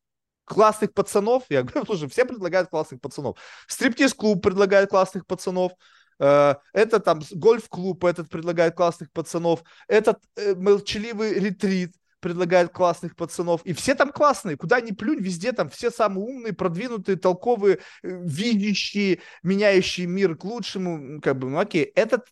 [0.46, 1.44] Классных пацанов?
[1.50, 3.38] Я говорю, слушай, все предлагают классных пацанов.
[3.68, 5.74] Стриптиз-клуб предлагает классных пацанов.
[6.20, 9.64] Э, это там гольф-клуб этот предлагает классных пацанов.
[9.88, 13.62] Этот э, молчаливый ретрит предлагает классных пацанов.
[13.66, 14.58] И все там классные.
[14.58, 20.44] Куда ни плюнь, везде там все самые умные, продвинутые, толковые, э, видящие, меняющие мир к
[20.44, 21.22] лучшему.
[21.22, 22.26] Как бы, ну окей, этот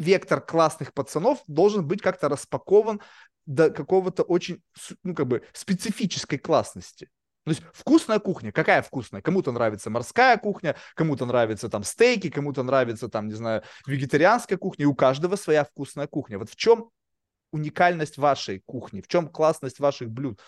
[0.00, 3.00] вектор классных пацанов должен быть как-то распакован
[3.46, 4.62] до какого-то очень,
[5.02, 7.10] ну, как бы, специфической классности.
[7.44, 9.22] То есть вкусная кухня, какая вкусная?
[9.22, 14.84] Кому-то нравится морская кухня, кому-то нравится там стейки, кому-то нравится там, не знаю, вегетарианская кухня,
[14.84, 16.38] и у каждого своя вкусная кухня.
[16.38, 16.90] Вот в чем
[17.52, 20.40] уникальность вашей кухни, в чем классность ваших блюд?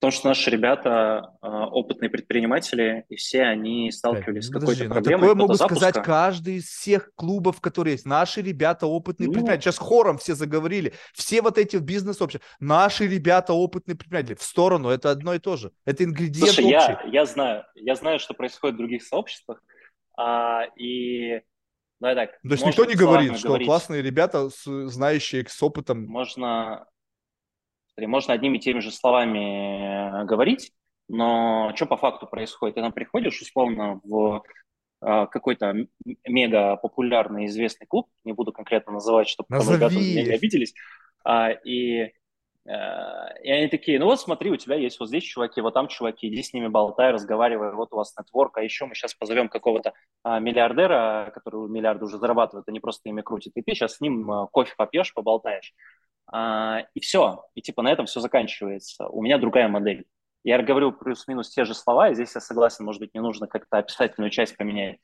[0.00, 4.90] Потому что наши ребята э, опытные предприниматели, и все они сталкивались так, с какой-то ну
[4.94, 5.20] проблемой.
[5.20, 5.78] Такое могут запуска.
[5.78, 8.06] сказать каждый из всех клубов, которые есть.
[8.06, 9.62] Наши ребята опытные ну, предприниматели.
[9.62, 10.94] Сейчас хором все заговорили.
[11.12, 12.46] Все вот эти бизнес-общества.
[12.60, 14.36] Наши ребята опытные предприниматели.
[14.36, 14.88] В сторону.
[14.88, 15.70] Это одно и то же.
[15.84, 16.72] Это ингредиент Слушай, общий.
[16.72, 17.64] Я, я знаю.
[17.74, 19.62] Я знаю, что происходит в других сообществах.
[20.16, 21.42] А, и
[22.00, 22.30] Давай так.
[22.40, 23.66] То есть никто не говорит, что говорить.
[23.66, 26.06] классные ребята, знающие с опытом.
[26.06, 26.86] Можно
[27.98, 30.72] можно одними и теми же словами э, говорить,
[31.08, 32.76] но что по факту происходит?
[32.76, 34.42] Ты там приходишь, условно, в
[35.02, 35.74] э, какой-то
[36.26, 39.76] мега популярный известный клуб, не буду конкретно называть, чтобы Назови.
[39.76, 40.74] ребята не обиделись,
[41.24, 42.12] а, и
[42.66, 46.28] и они такие, ну вот смотри, у тебя есть вот здесь чуваки, вот там чуваки,
[46.28, 49.94] иди с ними болтай, разговаривай, вот у вас нетворк, а еще мы сейчас позовем какого-то
[50.22, 54.30] а, миллиардера, который миллиарды уже зарабатывает, не просто ими крутит, и ты сейчас с ним
[54.30, 55.72] а, кофе попьешь, поболтаешь.
[56.32, 59.08] А, и все, и типа на этом все заканчивается.
[59.08, 60.04] У меня другая модель.
[60.44, 63.78] Я говорю плюс-минус те же слова, и здесь я согласен, может быть, не нужно как-то
[63.78, 64.98] описательную часть поменять.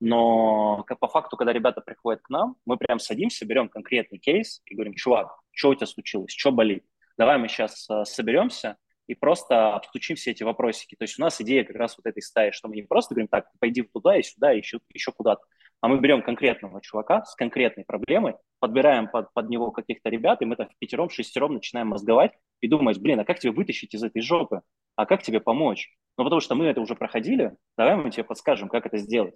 [0.00, 4.74] Но по факту, когда ребята приходят к нам, мы прям садимся, берем конкретный кейс и
[4.74, 6.84] говорим, чувак, что у тебя случилось, что болит?
[7.20, 10.94] Давай мы сейчас э, соберемся и просто обстучим все эти вопросики.
[10.98, 13.28] То есть у нас идея как раз вот этой стаи, что мы не просто говорим,
[13.28, 15.42] так, пойди туда и сюда, и еще, еще куда-то,
[15.82, 20.46] а мы берем конкретного чувака с конкретной проблемой, подбираем под, под него каких-то ребят, и
[20.46, 22.32] мы так в пятером, шестером начинаем мозговать
[22.62, 24.62] и думать, блин, а как тебе вытащить из этой жопы?
[24.96, 25.94] А как тебе помочь?
[26.16, 29.34] Ну, потому что мы это уже проходили, давай мы тебе подскажем, как это сделать.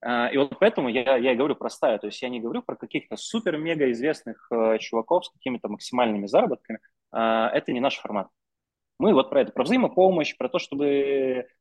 [0.00, 2.76] А, и вот поэтому я, я и говорю простая, то есть я не говорю про
[2.76, 6.78] каких-то супер-мега известных э, чуваков с какими-то максимальными заработками,
[7.12, 8.28] э, это не наш формат.
[9.00, 10.86] Мы вот про это, про взаимопомощь, про то, чтобы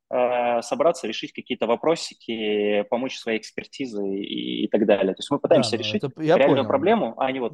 [0.09, 5.13] э, собраться, решить какие-то вопросики, помочь своей экспертизой и, и так далее.
[5.13, 6.67] То есть мы пытаемся да, решить реальную понял.
[6.67, 7.53] проблему, а не вот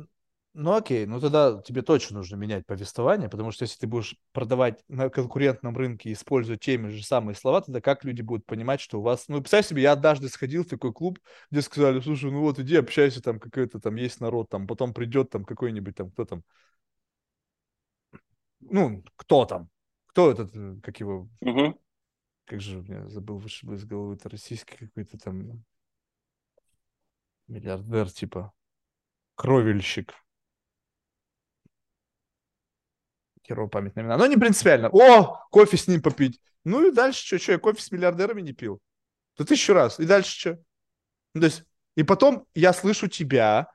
[0.53, 4.83] ну окей, ну тогда тебе точно нужно менять повествование, потому что если ты будешь продавать
[4.87, 9.01] на конкурентном рынке, используя теми же самые слова, тогда как люди будут понимать, что у
[9.01, 9.27] вас...
[9.27, 11.19] Ну, представь себе, я однажды сходил в такой клуб,
[11.49, 15.31] где сказали, слушай, ну вот иди общайся, там какой-то там есть народ, там потом придет
[15.31, 16.43] там какой-нибудь там, кто там...
[18.59, 19.69] Ну, кто там?
[20.07, 21.29] Кто этот, э, как его...
[21.41, 21.81] Угу.
[22.45, 25.63] Как же, я забыл, вышел из головы, это российский какой-то там
[27.47, 28.53] миллиардер, типа,
[29.35, 30.13] кровельщик
[33.47, 34.17] херово память на имена.
[34.17, 34.89] Но не принципиально.
[34.89, 36.39] О, кофе с ним попить.
[36.63, 37.39] Ну и дальше что?
[37.39, 38.79] Что, я кофе с миллиардерами не пил?
[39.37, 39.99] Да тысячу раз.
[39.99, 40.59] И дальше что?
[41.33, 41.63] Ну, то есть,
[41.95, 43.67] и потом я слышу тебя,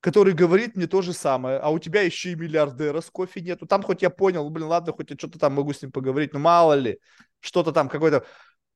[0.00, 3.66] который говорит мне то же самое, а у тебя еще и миллиардера с кофе нету.
[3.66, 6.38] Там хоть я понял, блин, ладно, хоть я что-то там могу с ним поговорить, но
[6.38, 7.00] мало ли,
[7.40, 8.24] что-то там какой-то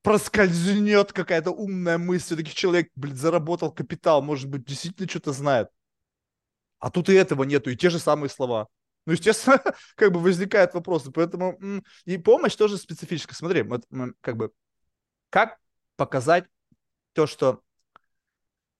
[0.02, 5.68] проскользнет какая-то умная мысль, таких человек, блин, заработал капитал, может быть, действительно что-то знает.
[6.80, 8.66] А тут и этого нету, и те же самые слова.
[9.07, 9.61] Ну, естественно,
[9.97, 11.11] как бы возникают вопросы.
[11.11, 11.59] Поэтому
[12.05, 13.35] и помощь тоже специфическая.
[13.35, 13.85] Смотри, вот
[14.20, 14.53] как бы
[15.31, 15.59] как
[15.97, 16.47] показать
[17.15, 17.62] то, что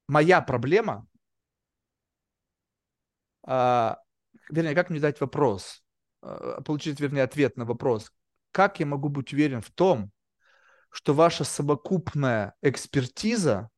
[0.09, 1.07] моя проблема,
[3.45, 3.99] а,
[4.51, 5.83] вернее, как мне дать вопрос,
[6.21, 8.13] а, получить, вернее, ответ на вопрос,
[8.53, 10.11] как я могу быть уверен в том,
[10.91, 13.71] что ваша совокупная экспертиза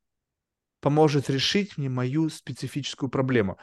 [0.85, 3.57] поможет решить мне мою специфическую проблему.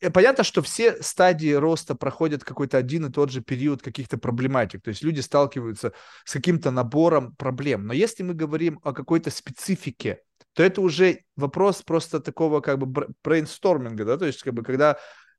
[0.00, 4.82] Э, понятно, что все стадии роста проходят какой-то один и тот же период каких-то проблематик.
[4.82, 5.92] То есть люди сталкиваются
[6.24, 7.86] с каким-то набором проблем.
[7.86, 10.22] Но если мы говорим о какой-то специфике,
[10.54, 14.96] то это уже вопрос просто такого как бы брейнсторминга, да, то есть как бы когда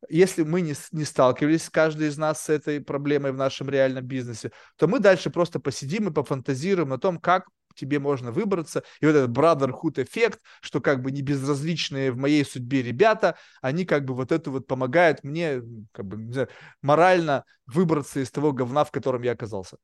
[0.10, 4.52] если мы не, не сталкивались, каждый из нас с этой проблемой в нашем реальном бизнесе,
[4.76, 8.84] то мы дальше просто посидим и пофантазируем о том, как тебе можно выбраться.
[9.02, 13.86] И вот этот brotherhood эффект, что как бы не безразличные в моей судьбе ребята, они
[13.86, 16.50] как бы вот это вот помогают мне как бы знаю,
[16.82, 19.78] морально выбраться из того говна, в котором я оказался.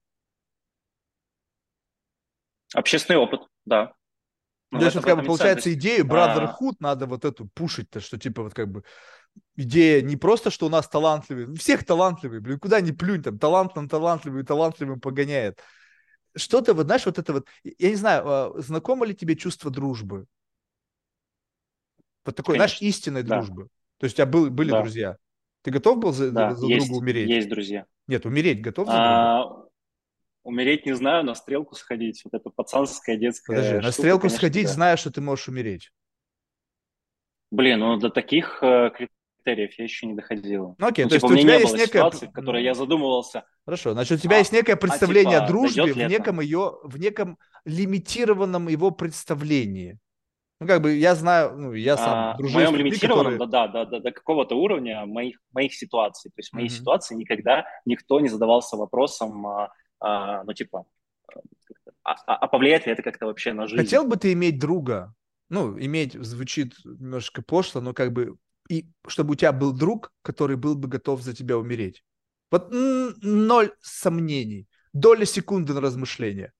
[2.73, 3.93] Общественный опыт, да.
[4.71, 6.83] Ну, вот, как бы, получается, идею brotherhood а...
[6.83, 8.83] надо вот эту пушить-то, что типа вот как бы
[9.55, 13.75] идея не просто, что у нас талантливые, всех талантливые, блин, куда ни плюнь, там талант
[13.75, 15.59] на талантливый, талантливым погоняет
[16.35, 20.25] что-то вот, знаешь, вот это вот, я не знаю, а, знакомо ли тебе чувство дружбы?
[22.25, 22.77] Вот такой, Конечно.
[22.77, 23.37] знаешь, истинной да.
[23.37, 23.69] дружбы.
[23.97, 24.81] То есть у тебя был, были да.
[24.81, 25.17] друзья.
[25.61, 27.29] Ты готов был за, да, за есть, друга умереть?
[27.29, 27.85] Есть друзья.
[28.07, 29.69] Нет, умереть готов за а, друга?
[30.43, 32.21] Умереть не знаю, на стрелку сходить.
[32.23, 34.73] Вот это пацанская детская Подожди, штука, на стрелку конечно, сходить, да.
[34.73, 35.91] зная, что ты можешь умереть.
[37.51, 38.91] Блин, ну до таких э,
[39.43, 40.75] критериев я еще не доходил.
[40.77, 41.87] Ну, окей, ну, то типа, есть у тебя есть некая...
[41.87, 43.45] ситуации, в которой я задумывался.
[43.65, 46.77] Хорошо, значит, у тебя а, есть некое представление а, типа, о дружбе в неком ее,
[46.83, 49.99] в неком лимитированном его представлении.
[50.59, 53.51] Ну, как бы я знаю, ну, я сам а, дружу в моем людьми, лимитированном, которые...
[53.51, 56.31] да, да, да, до какого-то уровня моих, моих ситуаций.
[56.31, 56.71] То есть в моей mm-hmm.
[56.71, 59.71] ситуации никогда никто не задавался вопросом, а,
[60.01, 60.85] а, ну, типа,
[62.03, 63.81] а, а, а повлияет ли это как-то вообще на жизнь?
[63.81, 65.13] Хотел бы ты иметь друга?
[65.49, 68.35] Ну, иметь звучит немножко пошло, но как бы
[68.69, 72.03] и чтобы у тебя был друг, который был бы готов за тебя умереть.
[72.51, 76.53] Вот ноль сомнений, доля секунды на размышление.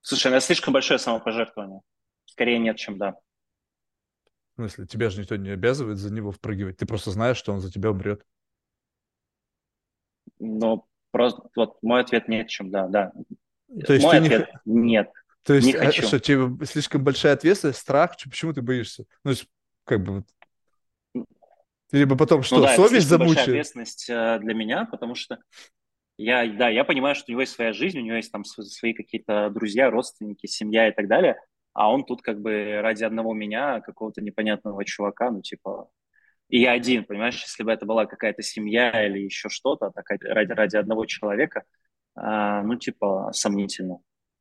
[0.00, 1.80] Слушай, это слишком большое самопожертвование.
[2.26, 3.14] Скорее нет, чем да.
[4.52, 6.76] В смысле, тебя же никто не обязывает за него впрыгивать.
[6.76, 8.24] Ты просто знаешь, что он за тебя умрет.
[10.38, 13.12] Ну, просто вот мой ответ нет, чем да, да.
[13.86, 14.92] То есть мой ответ не...
[14.92, 15.12] нет.
[15.42, 16.02] То есть, не а хочу.
[16.02, 19.06] что, тебе слишком большая ответственность, страх, почему ты боишься?
[19.24, 19.32] Ну,
[19.88, 20.24] как бы
[21.90, 23.36] Либо потом что, ну, да, совесть замучает?
[23.36, 25.38] большая ответственность э, для меня, потому что
[26.18, 28.92] я, да, я понимаю, что у него есть своя жизнь, у него есть там свои
[28.92, 31.40] какие-то друзья, родственники, семья и так далее,
[31.72, 35.88] а он тут как бы ради одного меня, какого-то непонятного чувака, ну, типа,
[36.48, 40.52] и я один, понимаешь, если бы это была какая-то семья или еще что-то, так ради,
[40.52, 41.64] ради одного человека,
[42.14, 43.98] а, ну, типа, сомнительно.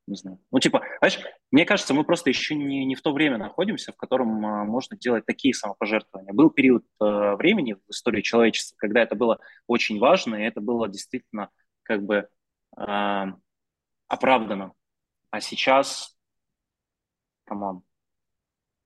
[0.08, 0.40] Не знаю.
[0.52, 1.20] Ну, типа, знаешь,
[1.52, 4.98] мне кажется, мы просто еще не, не в то время находимся, в котором а, можно
[4.98, 6.32] делать такие самопожертвования.
[6.32, 10.88] Был период а, времени в истории человечества, когда это было очень важно, и это было
[10.88, 11.50] действительно
[11.84, 12.30] как бы
[12.78, 13.34] а,
[14.08, 14.72] оправдано.
[15.30, 16.18] А сейчас,
[17.44, 17.84] come on,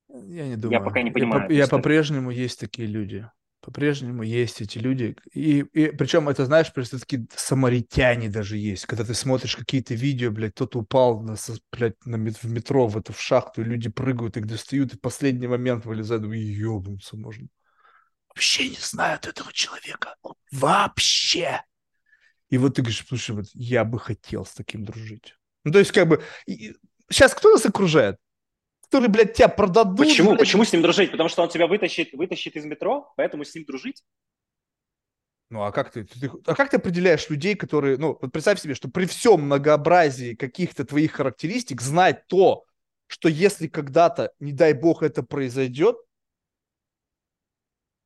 [0.10, 0.80] я не думаю.
[0.80, 1.49] Я пока не понимаю.
[1.52, 3.30] Я, я по-прежнему есть такие люди.
[3.62, 5.16] По-прежнему есть эти люди.
[5.34, 8.88] И, и причем это, знаешь, просто такие самаритяне даже есть.
[8.88, 11.36] Когда ты смотришь какие-то видео, блядь, кто-то упал, на,
[11.72, 15.02] блядь, на, в метро, в эту в шахту, и люди прыгают, их достают, и в
[15.02, 17.48] последний момент вылезают, и ебнуться можно.
[18.30, 20.16] Вообще не знают этого человека.
[20.52, 21.62] Вообще.
[22.50, 25.36] И вот ты говоришь, слушай, вот я бы хотел с таким дружить.
[25.64, 26.76] Ну, то есть, как бы, и,
[27.10, 28.18] сейчас кто нас окружает?
[28.92, 29.98] Которые, блядь, тебя продадут.
[29.98, 30.32] Почему?
[30.32, 30.42] Блядь.
[30.42, 31.12] Почему с ним дружить?
[31.12, 34.04] Потому что он тебя вытащит, вытащит из метро, поэтому с ним дружить?
[35.50, 38.74] Ну, а как ты, ты, а как ты определяешь людей, которые, ну, вот представь себе,
[38.74, 42.66] что при всем многообразии каких-то твоих характеристик знать то,
[43.08, 45.98] что если когда-то, не дай бог, это произойдет,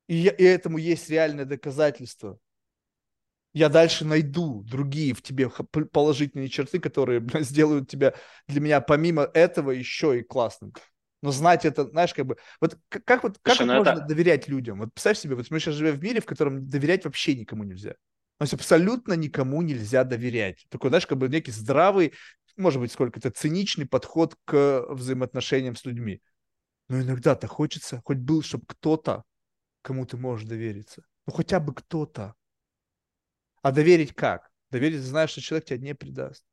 [0.07, 2.37] и, и этому есть реальное доказательство,
[3.55, 8.13] я дальше найду другие в тебе положительные черты, которые сделают тебя
[8.49, 10.73] для меня помимо этого еще и классным.
[11.21, 14.07] Но знать это, знаешь, как бы, вот как, как вот, как Слушай, вот можно это...
[14.07, 14.79] доверять людям?
[14.79, 17.91] Вот представь себе, вот мы сейчас живем в мире, в котором доверять вообще никому нельзя.
[17.91, 20.65] То есть абсолютно никому нельзя доверять.
[20.69, 22.13] Такой, знаешь, как бы некий здравый,
[22.57, 26.21] может быть, сколько-то циничный подход к взаимоотношениям с людьми.
[26.89, 29.23] Но иногда-то хочется, хоть был, чтобы кто-то,
[29.81, 31.05] кому ты можешь довериться.
[31.25, 32.35] Ну, хотя бы кто-то.
[33.65, 34.51] А доверить как?
[34.69, 36.45] Доверить, знаешь, что человек тебя не предаст.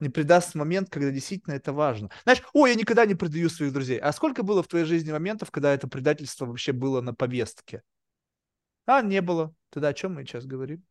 [0.00, 2.08] Не предаст момент, когда действительно это важно.
[2.22, 3.98] Знаешь, ой, я никогда не предаю своих друзей.
[3.98, 7.82] А сколько было в твоей жизни моментов, когда это предательство вообще было на повестке?
[8.86, 9.54] А, не было.
[9.68, 10.82] Тогда о чем мы сейчас говорим?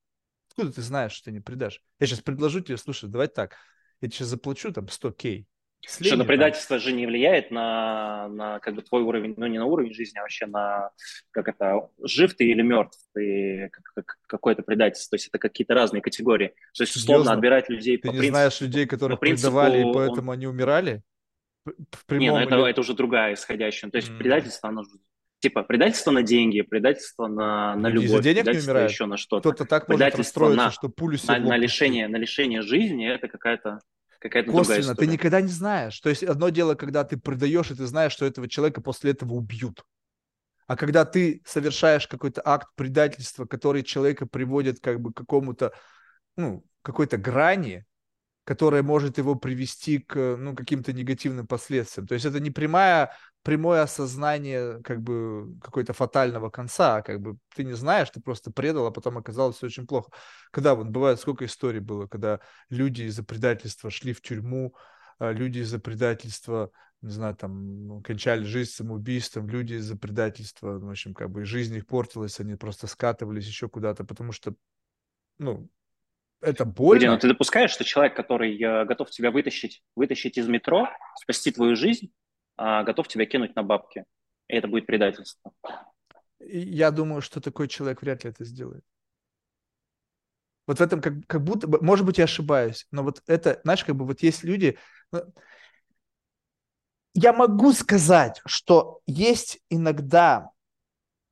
[0.50, 1.82] Откуда ты знаешь, что ты не предашь?
[2.00, 3.56] Я сейчас предложу тебе, слушай, давай так,
[4.02, 5.48] я тебе сейчас заплачу там 100 кей,
[5.86, 9.66] что на предательство же не влияет на, на как бы твой уровень, ну не на
[9.66, 10.92] уровень жизни, а вообще на,
[11.32, 15.12] как это, жив ты или мертв ты, как, как, какое-то предательство.
[15.12, 16.54] То есть это какие-то разные категории.
[16.76, 17.34] То есть, условно, Серьезно?
[17.34, 18.38] отбирать людей ты по не принципу...
[18.38, 20.38] знаешь людей, которых принципу, предавали, и поэтому он...
[20.38, 21.02] они умирали?
[21.66, 22.70] В прямом не, ну это, или...
[22.70, 23.92] это уже другая исходящая.
[23.92, 24.18] То есть mm.
[24.18, 24.90] предательство, оно же
[25.40, 28.92] типа предательство на деньги, предательство на, на любовь, денег предательство не умирает.
[28.92, 29.52] еще на что-то.
[29.52, 33.80] Кто-то так может расстроиться, на, что пулю на, на лишение, на лишение жизни это какая-то
[34.24, 34.98] какая-то другая история.
[34.98, 36.00] ты никогда не знаешь.
[36.00, 39.34] То есть одно дело, когда ты продаешь, и ты знаешь, что этого человека после этого
[39.34, 39.84] убьют.
[40.66, 45.74] А когда ты совершаешь какой-то акт предательства, который человека приводит как бы к какому-то,
[46.38, 47.86] ну, какой-то грани,
[48.44, 52.08] которая может его привести к ну, каким-то негативным последствиям.
[52.08, 53.12] То есть это не прямая,
[53.42, 58.52] прямое осознание как бы какой-то фатального конца, а как бы ты не знаешь, ты просто
[58.52, 60.12] предал, а потом оказалось все очень плохо.
[60.52, 64.76] Когда вот бывает, сколько историй было, когда люди из-за предательства шли в тюрьму,
[65.20, 66.72] а люди из-за предательства,
[67.02, 71.76] не знаю, там, ну, кончали жизнь самоубийством, люди из-за предательства, в общем, как бы жизнь
[71.76, 74.54] их портилась, они просто скатывались еще куда-то, потому что,
[75.38, 75.70] ну,
[76.44, 77.00] это больно.
[77.00, 80.90] Где, ну ты допускаешь, что человек, который э, готов тебя вытащить, вытащить из метро,
[81.22, 82.12] спасти твою жизнь,
[82.58, 84.06] э, готов тебя кинуть на бабки.
[84.48, 85.52] И это будет предательство.
[86.40, 88.84] Я думаю, что такой человек вряд ли это сделает.
[90.68, 93.84] Вот в этом как, как будто бы, может быть, я ошибаюсь, но вот это, знаешь,
[93.84, 94.78] как бы вот есть люди...
[95.12, 95.22] Ну,
[97.16, 100.50] я могу сказать, что есть иногда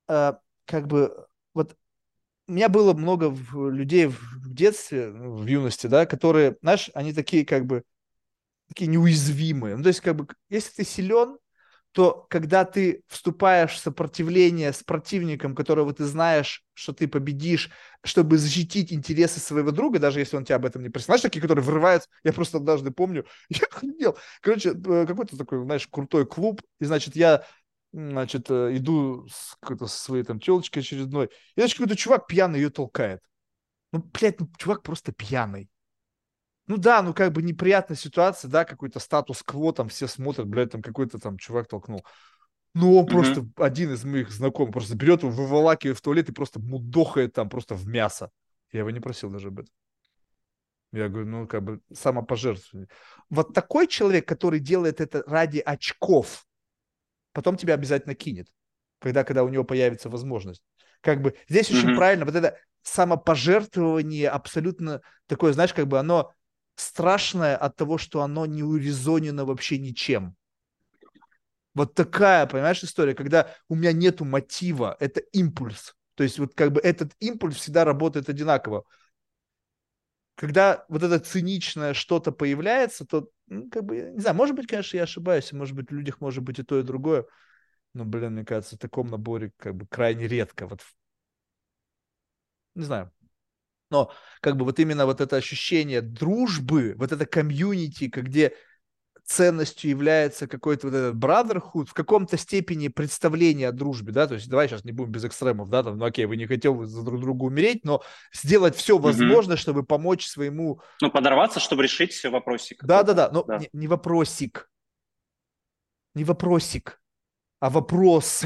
[0.08, 0.34] э,
[0.64, 1.76] как бы вот
[2.52, 7.64] у меня было много людей в детстве, в юности, да, которые, знаешь, они такие как
[7.64, 7.82] бы
[8.68, 9.76] такие неуязвимые.
[9.76, 11.38] Ну, то есть, как бы, если ты силен,
[11.92, 17.70] то когда ты вступаешь в сопротивление с противником, которого ты знаешь, что ты победишь,
[18.04, 21.06] чтобы защитить интересы своего друга, даже если он тебя об этом не просит.
[21.06, 24.18] Знаешь, такие, которые врываются, я просто однажды помню, я охренел.
[24.42, 27.46] Короче, э, какой-то такой, знаешь, крутой клуб, и, значит, я
[27.92, 32.70] значит, э, иду с, со своей там телочкой очередной, и, значит, какой-то чувак пьяный ее
[32.70, 33.20] толкает.
[33.92, 35.68] Ну, блядь, ну, чувак просто пьяный.
[36.66, 40.80] Ну да, ну как бы неприятная ситуация, да, какой-то статус-кво, там все смотрят, блядь, там
[40.80, 42.04] какой-то там чувак толкнул.
[42.74, 43.10] Ну, он mm-hmm.
[43.10, 47.50] просто, один из моих знакомых, просто берет его, выволакивает в туалет и просто мудохает там
[47.50, 48.30] просто в мясо.
[48.70, 49.74] Я его не просил даже об этом.
[50.92, 52.88] Я говорю, ну, как бы самопожертвование.
[53.28, 56.46] Вот такой человек, который делает это ради очков,
[57.32, 58.48] потом тебя обязательно кинет,
[58.98, 60.62] когда, когда у него появится возможность.
[61.00, 61.78] Как бы здесь mm-hmm.
[61.78, 66.32] очень правильно, вот это самопожертвование абсолютно такое, знаешь, как бы оно
[66.74, 70.36] страшное от того, что оно не урезонено вообще ничем.
[71.74, 75.94] Вот такая, понимаешь, история, когда у меня нету мотива, это импульс.
[76.14, 78.84] То есть вот как бы этот импульс всегда работает одинаково.
[80.34, 84.96] Когда вот это циничное что-то появляется, то, ну, как бы, не знаю, может быть, конечно,
[84.96, 87.26] я ошибаюсь, может быть, в людях может быть и то, и другое.
[87.94, 90.66] Но, блин, мне кажется, в таком наборе как бы крайне редко.
[90.68, 90.82] Вот,
[92.74, 93.10] не знаю.
[93.90, 98.54] Но как бы вот именно вот это ощущение дружбы, вот это комьюнити, где
[99.24, 104.48] ценностью является какой-то вот этот brotherhood, в каком-то степени представление о дружбе, да, то есть
[104.48, 107.20] давай сейчас не будем без экстремов, да, там, ну окей, вы не хотели за друг
[107.20, 109.60] друга умереть, но сделать все возможное, mm-hmm.
[109.60, 110.80] чтобы помочь своему...
[111.00, 112.84] Ну, подорваться, чтобы решить все вопросик.
[112.84, 113.58] Да-да-да, но да.
[113.58, 114.70] Не, не вопросик,
[116.14, 117.00] не вопросик,
[117.60, 118.44] а вопрос.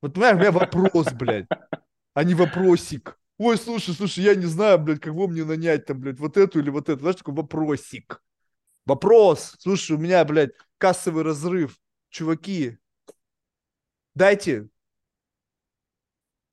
[0.00, 1.46] Вот понимаешь, у меня вопрос, блядь,
[2.14, 3.18] а не вопросик.
[3.38, 6.70] Ой, слушай, слушай, я не знаю, блядь, кого мне нанять там, блядь, вот эту или
[6.70, 8.20] вот эту, знаешь, такой вопросик.
[8.88, 9.54] Вопрос.
[9.58, 11.78] Слушай, у меня, блядь, кассовый разрыв.
[12.08, 12.78] Чуваки,
[14.14, 14.70] дайте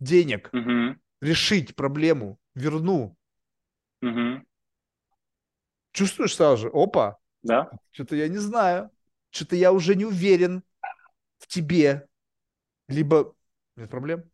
[0.01, 0.99] денег угу.
[1.21, 2.37] решить проблему.
[2.53, 3.15] Верну.
[4.01, 4.45] Угу.
[5.93, 6.71] Чувствуешь сразу же?
[6.73, 7.19] Опа.
[7.41, 7.71] Да.
[7.91, 8.91] Что-то я не знаю.
[9.29, 10.61] Что-то я уже не уверен
[11.37, 12.05] в тебе.
[12.89, 13.33] Либо
[13.77, 14.29] нет проблем.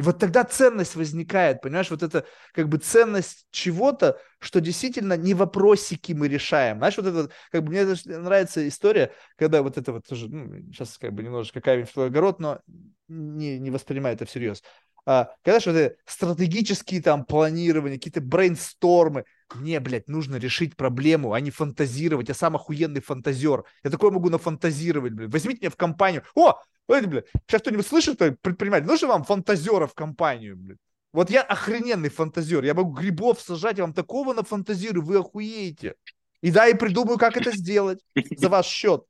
[0.00, 2.24] И вот тогда ценность возникает, понимаешь, вот это
[2.54, 6.78] как бы ценность чего-то, что действительно не вопросики мы решаем.
[6.78, 10.96] Знаешь, вот это, как бы мне нравится история, когда вот это вот тоже, ну, сейчас
[10.96, 12.60] как бы немножечко камень в твой огород, но
[13.08, 14.62] не, не воспринимай это всерьез.
[15.04, 21.40] А, когда что это стратегические там планирования, какие-то брейнстормы, мне, блядь, нужно решить проблему, а
[21.40, 22.28] не фантазировать.
[22.28, 23.64] Я сам охуенный фантазер.
[23.84, 25.30] Я такое могу нафантазировать, блядь.
[25.30, 26.22] Возьмите меня в компанию.
[26.34, 26.58] О,
[26.90, 30.78] Ой, блядь, сейчас кто-нибудь слышит, предприниматель, нужно вам фантазера в компанию, блядь.
[31.12, 35.94] Вот я охрененный фантазер, я могу грибов сажать, я вам такого на фантазирую, вы охуеете.
[36.40, 38.00] И да, и придумаю, как это сделать
[38.36, 39.04] за ваш счет.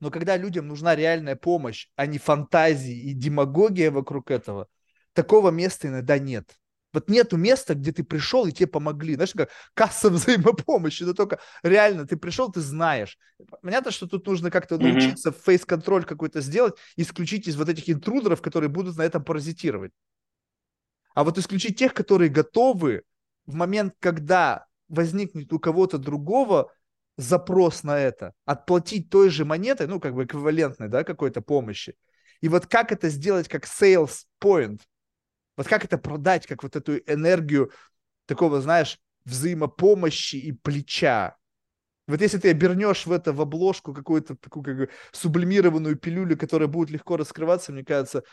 [0.00, 4.68] Но когда людям нужна реальная помощь, а не фантазии и демагогия вокруг этого,
[5.14, 6.58] такого места иногда нет.
[6.94, 9.16] Вот нету места, где ты пришел и тебе помогли.
[9.16, 13.18] Знаешь, как касса взаимопомощи, но только реально ты пришел, ты знаешь.
[13.62, 15.42] Понятно, что тут нужно как-то научиться mm-hmm.
[15.44, 19.90] фейс-контроль какой-то сделать, исключить из вот этих интрудеров, которые будут на этом паразитировать.
[21.14, 23.02] А вот исключить тех, которые готовы
[23.44, 26.72] в момент, когда возникнет у кого-то другого
[27.16, 31.94] запрос на это, отплатить той же монетой, ну, как бы эквивалентной, да, какой-то помощи.
[32.40, 34.80] И вот как это сделать как sales point–
[35.56, 37.70] вот как это продать, как вот эту энергию
[38.26, 41.36] такого, знаешь, взаимопомощи и плеча.
[42.06, 46.68] Вот если ты обернешь в это в обложку какую-то такую как бы сублимированную пилюлю, которая
[46.68, 48.24] будет легко раскрываться, мне кажется,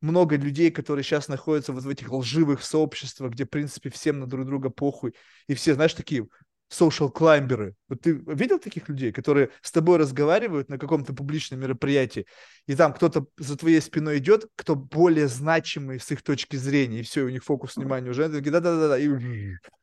[0.00, 4.26] много людей, которые сейчас находятся вот в этих лживых сообществах, где, в принципе, всем на
[4.26, 5.14] друг друга похуй,
[5.48, 6.28] и все, знаешь, такие
[6.70, 7.74] social клаймберы.
[7.88, 12.26] Вот ты видел таких людей, которые с тобой разговаривают на каком-то публичном мероприятии,
[12.66, 17.02] и там кто-то за твоей спиной идет, кто более значимый с их точки зрения, и
[17.02, 19.08] все, у них фокус внимания уже, такие, да-да-да, и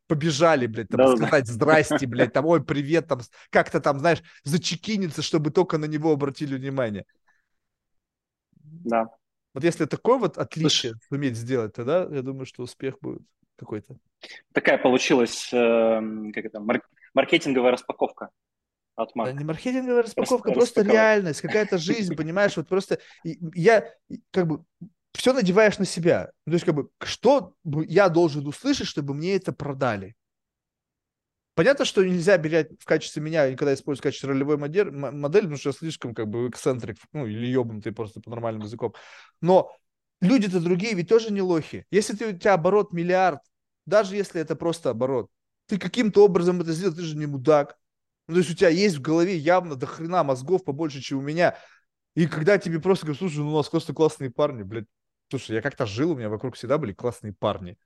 [0.07, 1.53] побежали, блядь, там, да, сказать да.
[1.53, 6.55] здрасте, блядь, там, ой, привет, там, как-то там, знаешь, зачекиниться, чтобы только на него обратили
[6.55, 7.05] внимание.
[8.61, 9.07] Да.
[9.53, 13.21] Вот если такое вот отличие Слушай, суметь сделать, тогда я думаю, что успех будет
[13.57, 13.97] какой-то.
[14.53, 16.01] Такая получилась э,
[16.33, 18.29] как это, марк- маркетинговая распаковка
[18.95, 19.33] от Марка.
[19.33, 23.91] Да, не маркетинговая распаковка, просто, просто реальность, какая-то жизнь, понимаешь, вот просто я
[24.31, 24.63] как бы
[25.13, 26.31] все надеваешь на себя.
[26.45, 30.15] То есть как бы что я должен услышать, чтобы мне это продали?
[31.55, 35.57] Понятно, что нельзя берать в качестве меня никогда использовать в качестве ролевой модель, модели, потому
[35.57, 38.95] что я слишком как бы эксцентрик, ну или ебнутый просто по нормальным языком.
[39.39, 39.71] Но
[40.23, 41.85] люди-то другие ведь тоже не лохи.
[41.91, 43.41] Если ты, у тебя оборот миллиард,
[43.85, 45.29] даже если это просто оборот,
[45.67, 47.77] ты каким-то образом это сделал, ты же не мудак.
[48.27, 51.21] Ну, то есть у тебя есть в голове явно до хрена мозгов побольше, чем у
[51.21, 51.57] меня.
[52.15, 54.85] И когда тебе просто говорят, слушай, ну у нас просто классные парни, блядь.
[55.29, 57.77] Слушай, я как-то жил, у меня вокруг всегда были классные парни.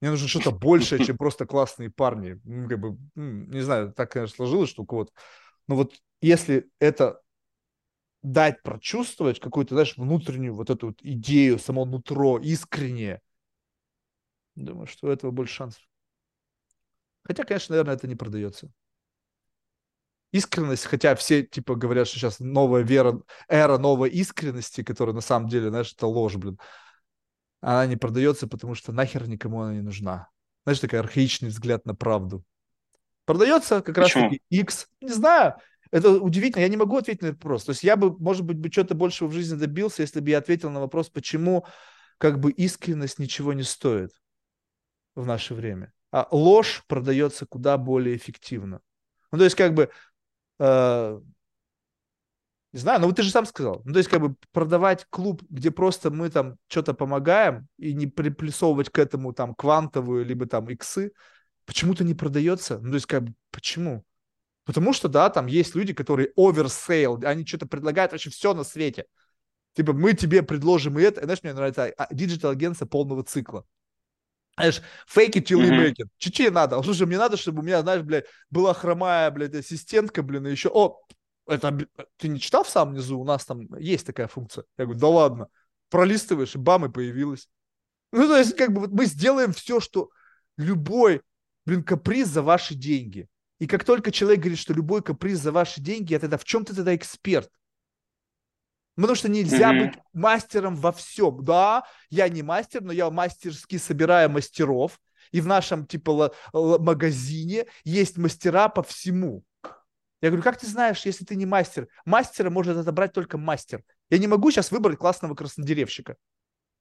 [0.00, 2.40] Мне нужно что-то большее, чем просто классные парни.
[2.44, 5.12] Ну, как бы, не знаю, так, конечно, сложилось, что у кого-то.
[5.68, 7.20] Но вот если это
[8.24, 13.20] дать прочувствовать какую-то, знаешь, внутреннюю вот эту вот идею, само нутро, искреннее,
[14.54, 15.82] думаю, что у этого больше шансов.
[17.22, 18.70] Хотя, конечно, наверное, это не продается.
[20.32, 25.48] Искренность, хотя все, типа, говорят, что сейчас новая вера, эра новой искренности, которая на самом
[25.48, 26.58] деле, знаешь, это ложь, блин.
[27.60, 30.28] Она не продается, потому что нахер никому она не нужна.
[30.64, 32.42] Знаешь, такой архаичный взгляд на правду.
[33.26, 34.88] Продается как раз таки X.
[35.00, 35.54] Не знаю,
[35.94, 37.62] это удивительно, я не могу ответить на этот вопрос.
[37.62, 40.38] То есть я бы, может быть, бы что-то большего в жизни добился, если бы я
[40.38, 41.64] ответил на вопрос, почему
[42.18, 44.10] как бы искренность ничего не стоит
[45.14, 45.92] в наше время.
[46.10, 48.80] А ложь продается куда более эффективно.
[49.30, 49.88] Ну, то есть, как бы,
[50.58, 51.20] э,
[52.72, 53.82] не знаю, ну вот ты же сам сказал.
[53.84, 58.08] Ну, то есть, как бы продавать клуб, где просто мы там что-то помогаем, и не
[58.08, 61.12] приплюсовывать к этому там квантовую, либо там иксы,
[61.66, 62.80] почему-то не продается.
[62.80, 64.04] Ну, то есть, как бы, почему?
[64.64, 69.04] Потому что, да, там есть люди, которые oversell, они что-то предлагают вообще все на свете.
[69.74, 71.22] Типа, мы тебе предложим и это.
[71.22, 73.66] Знаешь, мне нравится digital-агентство полного цикла.
[74.56, 74.80] Знаешь,
[75.12, 76.06] fake it till you make it.
[76.16, 76.80] Чуть-чуть надо.
[76.82, 80.70] Слушай, мне надо, чтобы у меня, знаешь, блядь, была хромая, блядь, ассистентка, блин, и еще...
[80.72, 80.96] О,
[81.46, 81.76] это
[82.16, 83.18] ты не читал в самом низу?
[83.18, 84.64] У нас там есть такая функция.
[84.78, 85.48] Я говорю, да ладно.
[85.90, 87.48] Пролистываешь, и бам, и появилась.
[88.12, 90.10] Ну, то есть, как бы, вот мы сделаем все, что
[90.56, 91.22] любой,
[91.66, 93.28] блин, каприз за ваши деньги.
[93.64, 96.74] И как только человек говорит, что любой каприз за ваши деньги, это в чем ты
[96.74, 97.50] тогда эксперт?
[98.94, 99.86] Потому что нельзя mm-hmm.
[99.86, 101.42] быть мастером во всем.
[101.42, 105.00] Да, я не мастер, но я мастерски собираю мастеров.
[105.30, 109.44] И в нашем типа магазине есть мастера по всему.
[110.20, 111.88] Я говорю, как ты знаешь, если ты не мастер?
[112.04, 113.82] Мастера может отобрать только мастер.
[114.10, 116.16] Я не могу сейчас выбрать классного краснодеревщика.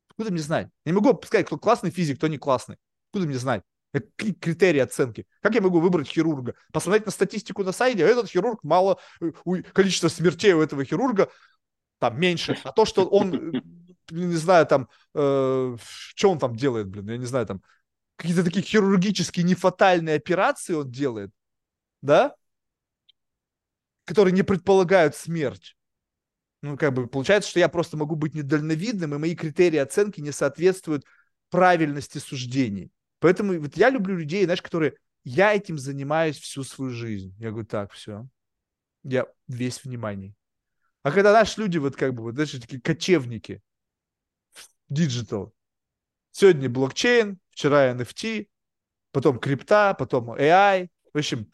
[0.09, 0.67] Откуда мне знать?
[0.83, 2.75] Я не могу сказать, кто классный физик, кто не классный.
[3.07, 3.63] Откуда мне знать?
[3.93, 5.27] Критерии оценки?
[5.41, 6.55] Как я могу выбрать хирурга?
[6.71, 9.31] Посмотреть на статистику на сайте, а этот хирург мало, э,
[9.73, 11.29] количество смертей у этого хирурга
[11.99, 12.57] там меньше.
[12.63, 13.61] А то, что он, э,
[14.09, 17.61] не знаю, там, э, что он там делает, блин, я не знаю, там,
[18.15, 21.31] какие-то такие хирургические нефатальные операции он делает,
[22.01, 22.35] да,
[24.05, 25.77] которые не предполагают смерть.
[26.61, 30.31] Ну, как бы получается, что я просто могу быть недальновидным, и мои критерии оценки не
[30.31, 31.03] соответствуют
[31.49, 32.91] правильности суждений.
[33.23, 37.33] Поэтому вот я люблю людей, знаешь, которые я этим занимаюсь всю свою жизнь.
[37.39, 38.27] Я говорю, так, все.
[39.03, 40.35] Я весь внимание.
[41.03, 43.61] А когда наши люди, вот как бы, вот, знаешь, такие кочевники,
[44.89, 45.53] digital.
[46.31, 48.49] Сегодня блокчейн, вчера NFT,
[49.13, 50.89] потом крипта, потом AI.
[51.13, 51.49] В общем...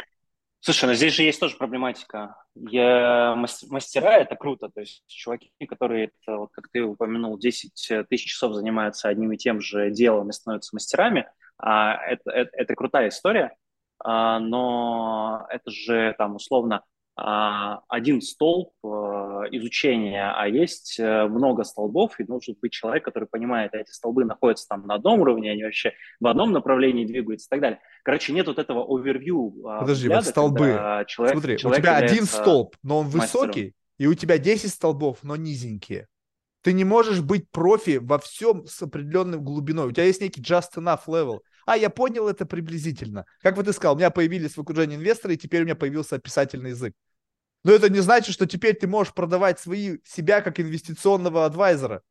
[0.62, 2.36] Слушай, но здесь же есть тоже проблематика.
[2.56, 4.70] Я, мастера– это круто.
[4.70, 9.62] То есть чуваки, которые, вот, как ты упомянул, 10 тысяч часов занимаются одним и тем
[9.62, 11.28] же делом и становятся мастерами–
[11.60, 13.56] а, это, это, это крутая история,
[14.00, 16.84] а, но это же там условно
[17.20, 18.88] один столб э,
[19.52, 24.68] изучения, а есть э, много столбов, и должен быть человек, который понимает, эти столбы находятся
[24.68, 27.80] там на одном уровне, они вообще в одном направлении двигаются и так далее.
[28.04, 29.54] Короче, нет вот этого овервью.
[29.64, 31.06] Подожди, взгляда, вот столбы.
[31.08, 33.48] Человек, Смотри, человек у тебя один столб, но он мастером.
[33.48, 36.08] высокий, и у тебя 10 столбов, но низенькие.
[36.62, 39.88] Ты не можешь быть профи во всем с определенной глубиной.
[39.88, 41.40] У тебя есть некий just enough level.
[41.66, 43.26] А, я понял это приблизительно.
[43.42, 46.16] Как вот ты сказал, у меня появились в окружении инвесторы, и теперь у меня появился
[46.16, 46.94] описательный язык.
[47.64, 52.02] Но это не значит, что теперь ты можешь продавать свои, себя как инвестиционного адвайзера.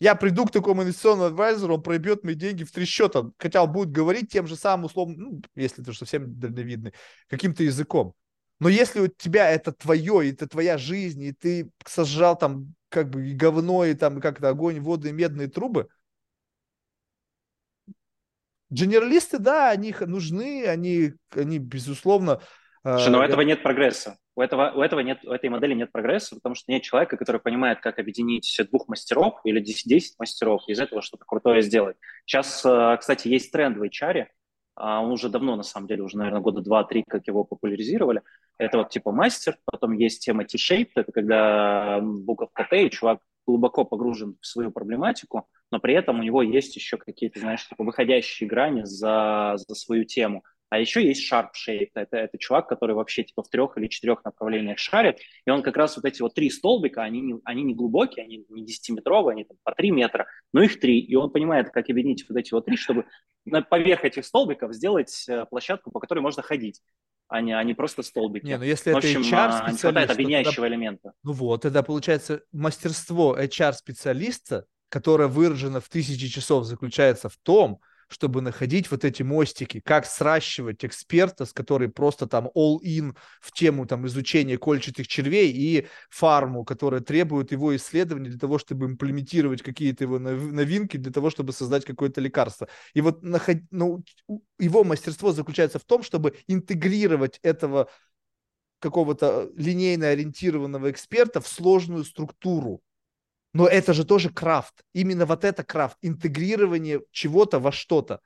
[0.00, 3.70] Я приду к такому инвестиционному адвайзеру, он пробьет мои деньги в три счета, хотя он
[3.70, 6.92] будет говорить тем же самым условно, ну, если ты совсем дальновидный,
[7.28, 8.14] каким-то языком.
[8.58, 13.28] Но если у тебя это твое, это твоя жизнь, и ты сожрал там как бы
[13.28, 15.88] и говно, и там как-то огонь, воды, и медные трубы–
[18.72, 22.40] Генералисты, да, они нужны, они, они безусловно...
[22.82, 24.16] Слушай, но у этого нет прогресса.
[24.34, 27.40] У этого, у этого нет, у этой модели нет прогресса, потому что нет человека, который
[27.40, 31.96] понимает, как объединить двух мастеров или 10, 10 мастеров, из этого что-то крутое сделать.
[32.24, 34.26] Сейчас, э, кстати, есть тренд в HR,
[34.74, 38.22] он уже давно, на самом деле, уже, наверное, года два-три, как его популяризировали.
[38.58, 43.84] Это вот типа мастер, потом есть тема T-shaped, это когда буковка Т, и чувак глубоко
[43.84, 48.48] погружен в свою проблематику, но при этом у него есть еще какие-то, знаешь, типа выходящие
[48.48, 50.44] грани за, за свою тему.
[50.72, 51.90] А еще есть sharp shape.
[51.92, 55.18] Это, это чувак, который вообще типа в трех или четырех направлениях шарит.
[55.44, 58.46] И он как раз вот эти вот три столбика, они не, они не глубокие, они
[58.48, 60.98] не 10-метровые, они там по 3 метра, но их три.
[60.98, 63.04] И он понимает, как объединить вот эти вот три, чтобы
[63.68, 66.80] поверх этих столбиков сделать э, площадку, по которой можно ходить
[67.28, 68.46] а не, а не просто столбики.
[68.46, 69.72] Не, ну если в это HR-специалист...
[69.72, 71.12] Не хватает объединяющего тогда, элемента.
[71.22, 77.80] Ну вот, тогда получается мастерство HR-специалиста, которое выражено в тысячи часов, заключается в том,
[78.12, 83.86] чтобы находить вот эти мостики, как сращивать эксперта, с который просто там all-in в тему
[83.86, 90.04] там изучения кольчатых червей и фарму, которая требует его исследований для того, чтобы имплементировать какие-то
[90.04, 92.68] его новинки, для того, чтобы создать какое-то лекарство.
[92.94, 93.56] И вот наход...
[93.70, 94.04] ну,
[94.58, 97.88] его мастерство заключается в том, чтобы интегрировать этого
[98.78, 102.82] какого-то линейно ориентированного эксперта в сложную структуру.
[103.52, 104.82] Но это же тоже крафт.
[104.92, 105.96] Именно вот это крафт.
[106.00, 108.20] Интегрирование чего-то во что-то.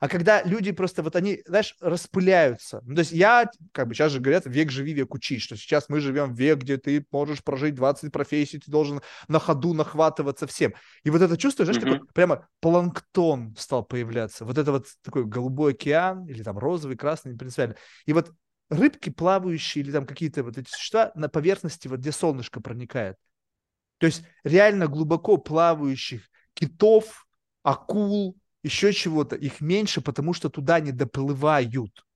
[0.00, 2.80] А когда люди просто вот они, знаешь, распыляются.
[2.86, 5.90] Ну, то есть я, как бы сейчас же говорят, век живи, век учись, что сейчас
[5.90, 10.46] мы живем в век, где ты можешь прожить 20 профессий, ты должен на ходу нахватываться
[10.46, 10.72] всем.
[11.04, 11.92] И вот это чувство, знаешь, mm-hmm.
[11.92, 14.46] такой прямо планктон стал появляться.
[14.46, 17.76] Вот это вот такой голубой океан или там розовый, красный, не принципиально.
[18.06, 18.32] И вот
[18.70, 23.16] рыбки плавающие или там какие-то вот эти существа на поверхности, вот где солнышко проникает.
[24.00, 26.22] То есть реально глубоко плавающих
[26.54, 27.28] китов,
[27.62, 32.06] акул, еще чего-то, их меньше, потому что туда не доплывают.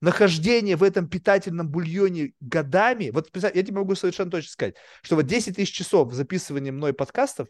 [0.00, 5.26] Нахождение в этом питательном бульоне годами, вот я тебе могу совершенно точно сказать, что вот
[5.26, 7.48] 10 тысяч часов записывания мной подкастов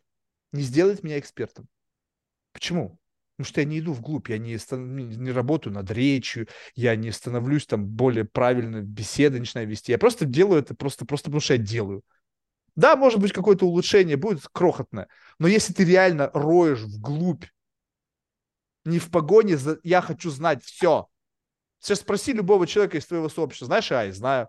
[0.51, 1.69] не сделает меня экспертом.
[2.53, 2.99] Почему?
[3.37, 7.67] Потому что я не иду вглубь, я не, не работаю над речью, я не становлюсь
[7.67, 9.93] там более правильно беседы начинаю вести.
[9.93, 12.03] Я просто делаю это просто, просто потому что я делаю.
[12.77, 17.45] Да, может быть, какое-то улучшение будет крохотное, но если ты реально роешь вглубь
[18.85, 21.09] не в погоне за «я хочу знать все».
[21.79, 24.49] Сейчас спроси любого человека из твоего сообщества, знаешь ай, знаю.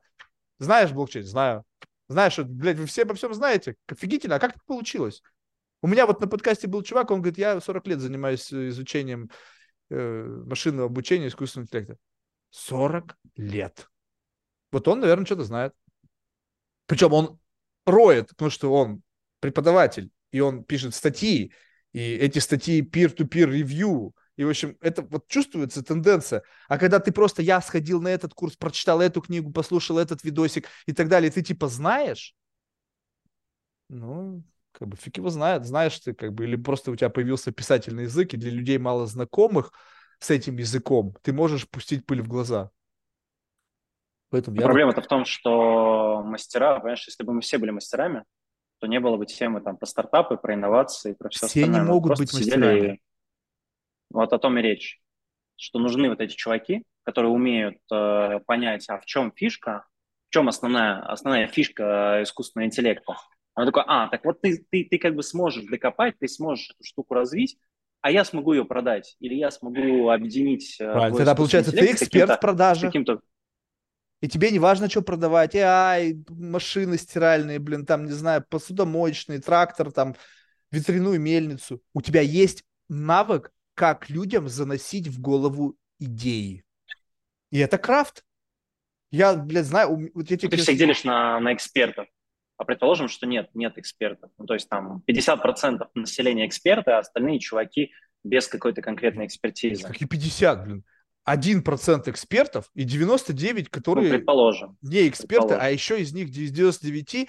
[0.57, 1.25] Знаешь блокчейн?
[1.25, 1.65] Знаю.
[2.07, 3.75] Знаешь, что, блядь, вы все обо всем знаете?
[3.87, 5.21] Офигительно, а как так получилось?
[5.81, 9.29] У меня вот на подкасте был чувак, он говорит, я 40 лет занимаюсь э, изучением
[9.89, 11.97] э, машинного обучения, искусственного интеллекта.
[12.51, 13.89] 40 лет.
[14.71, 15.73] Вот он, наверное, что-то знает.
[16.85, 17.39] Причем он
[17.85, 19.01] роет, потому что он
[19.39, 21.53] преподаватель, и он пишет статьи,
[21.93, 26.43] и эти статьи peer-to-peer review, и, в общем, это вот чувствуется тенденция.
[26.67, 30.67] А когда ты просто, я сходил на этот курс, прочитал эту книгу, послушал этот видосик
[30.85, 32.35] и так далее, ты типа знаешь,
[33.87, 37.51] ну, как бы фиг его знает, знаешь ты, как бы, или просто у тебя появился
[37.51, 39.71] писательный язык, и для людей мало знакомых
[40.19, 42.71] с этим языком, ты можешь пустить пыль в глаза.
[44.29, 48.23] Поэтому Проблема-то в том, что мастера, понимаешь, если бы мы все были мастерами,
[48.79, 51.73] то не было бы темы там про стартапы, про инновации, про все, все остальное.
[51.73, 52.93] Все не могут быть мастерами.
[52.95, 53.01] И
[54.09, 55.01] вот о том и речь,
[55.55, 59.85] что нужны вот эти чуваки, которые умеют э, понять, а в чем фишка,
[60.29, 63.15] в чем основная, основная фишка искусственного интеллекта.
[63.55, 66.83] Он такой, а, так вот ты, ты, ты как бы сможешь докопать, ты сможешь эту
[66.83, 67.57] штуку развить,
[68.01, 70.75] а я смогу ее продать, или я смогу объединить...
[70.79, 72.87] Э, Правильно, тогда получается ты эксперт в продаже.
[72.87, 73.21] Каким-то
[74.25, 75.55] и тебе не важно, что продавать.
[75.55, 80.15] Ай, машины стиральные, блин, там, не знаю, посудомоечный, трактор, там,
[80.71, 81.79] ветряную мельницу.
[81.93, 86.65] У тебя есть навык как людям заносить в голову идеи.
[87.51, 88.25] И это крафт.
[89.11, 90.09] Я, блядь, знаю...
[90.15, 90.49] Вот я тебе...
[90.49, 92.07] Ты всех делишь на, на экспертов.
[92.57, 94.31] А предположим, что нет, нет экспертов.
[94.39, 97.91] Ну, то есть там 50% населения эксперты, а остальные чуваки
[98.23, 99.87] без какой-то конкретной экспертизы.
[99.87, 100.83] Какие 50, блин?
[101.27, 104.77] 1% экспертов и 99, которые ну, предположим.
[104.81, 107.27] не эксперты, а еще из них 99%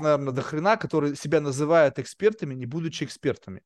[0.00, 3.62] наверное, до хрена, которые себя называют экспертами, не будучи экспертами.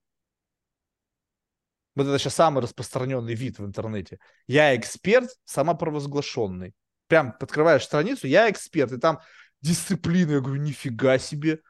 [1.94, 4.18] Вот это сейчас самый распространенный вид в интернете.
[4.46, 6.74] Я эксперт, самопровозглашенный.
[7.06, 9.20] Прям открываешь страницу, я эксперт, и там
[9.60, 10.32] дисциплина.
[10.32, 11.60] Я говорю, нифига себе.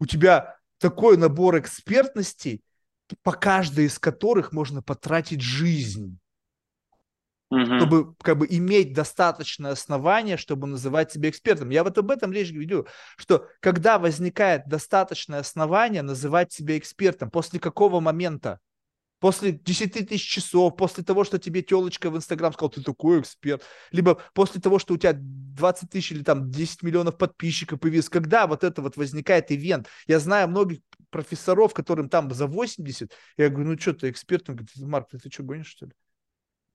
[0.00, 2.62] У тебя такой набор экспертностей,
[3.22, 6.18] по каждой из которых можно потратить жизнь.
[7.48, 7.76] Угу.
[7.76, 11.70] Чтобы как бы иметь достаточное основание, чтобы называть себя экспертом.
[11.70, 12.86] Я вот об этом речь веду,
[13.16, 18.58] что когда возникает достаточное основание называть себя экспертом, после какого момента?
[19.18, 23.62] после 10 тысяч часов, после того, что тебе телочка в Инстаграм сказала, ты такой эксперт,
[23.90, 28.46] либо после того, что у тебя 20 тысяч или там 10 миллионов подписчиков появилось, когда
[28.46, 29.88] вот это вот возникает ивент.
[30.06, 34.48] Я знаю многих профессоров, которым там за 80, я говорю, ну что ты эксперт?
[34.48, 35.92] Он говорит, Марк, ты, ты что, гонишь, что ли?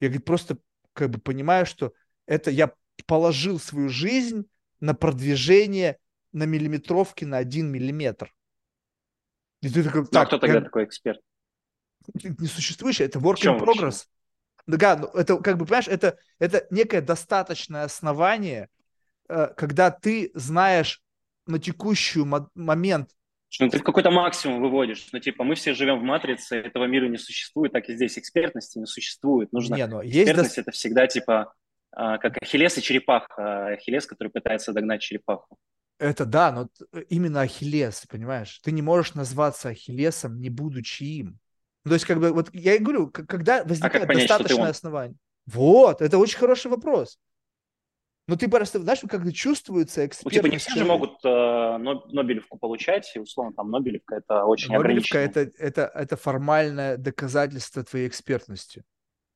[0.01, 0.57] Я говорю, просто
[0.93, 1.93] как бы понимаю, что
[2.25, 2.73] это я
[3.05, 4.49] положил свою жизнь
[4.81, 5.97] на продвижение
[6.33, 8.33] на миллиметровке на один миллиметр.
[9.61, 10.61] И ты такой, так, ну, а кто тогда я...
[10.61, 11.21] такой эксперт?
[12.13, 14.05] не существующее, это work in progress.
[14.67, 18.69] Да, ну, это как бы, понимаешь, это, это некое достаточное основание,
[19.27, 21.01] э, когда ты знаешь
[21.47, 22.23] на текущий
[22.53, 23.11] момент
[23.59, 25.07] ну, ты в какой-то максимум выводишь.
[25.11, 28.77] Ну, типа, мы все живем в матрице, этого мира не существует, так и здесь экспертности
[28.77, 29.51] не существует.
[29.51, 29.75] Нужно...
[29.75, 31.53] Не, ну, Экспертность есть...– это всегда, типа,
[31.91, 33.67] а, как Ахиллес и черепаха.
[33.67, 35.57] Ахиллес, который пытается догнать черепаху.
[35.99, 36.69] Это да, но
[37.09, 38.59] именно Ахиллес, понимаешь?
[38.63, 41.39] Ты не можешь назваться Ахиллесом, не будучи им.
[41.83, 44.69] Ну, то есть, как бы, вот я и говорю, когда возникает а как понять, достаточное
[44.69, 45.17] основание.
[45.45, 47.19] Вот, это очень хороший вопрос.
[48.27, 50.33] Ну, ты просто, знаешь, как чувствуется эксперт.
[50.33, 54.71] Ну, типа, не все же могут э, Нобелевку получать, и, условно, там, Нобелевка– это очень
[54.71, 58.83] Нобелевка это, это, это формальное доказательство твоей экспертности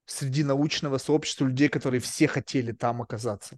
[0.06, 3.58] среди научного сообщества людей, которые все хотели там оказаться.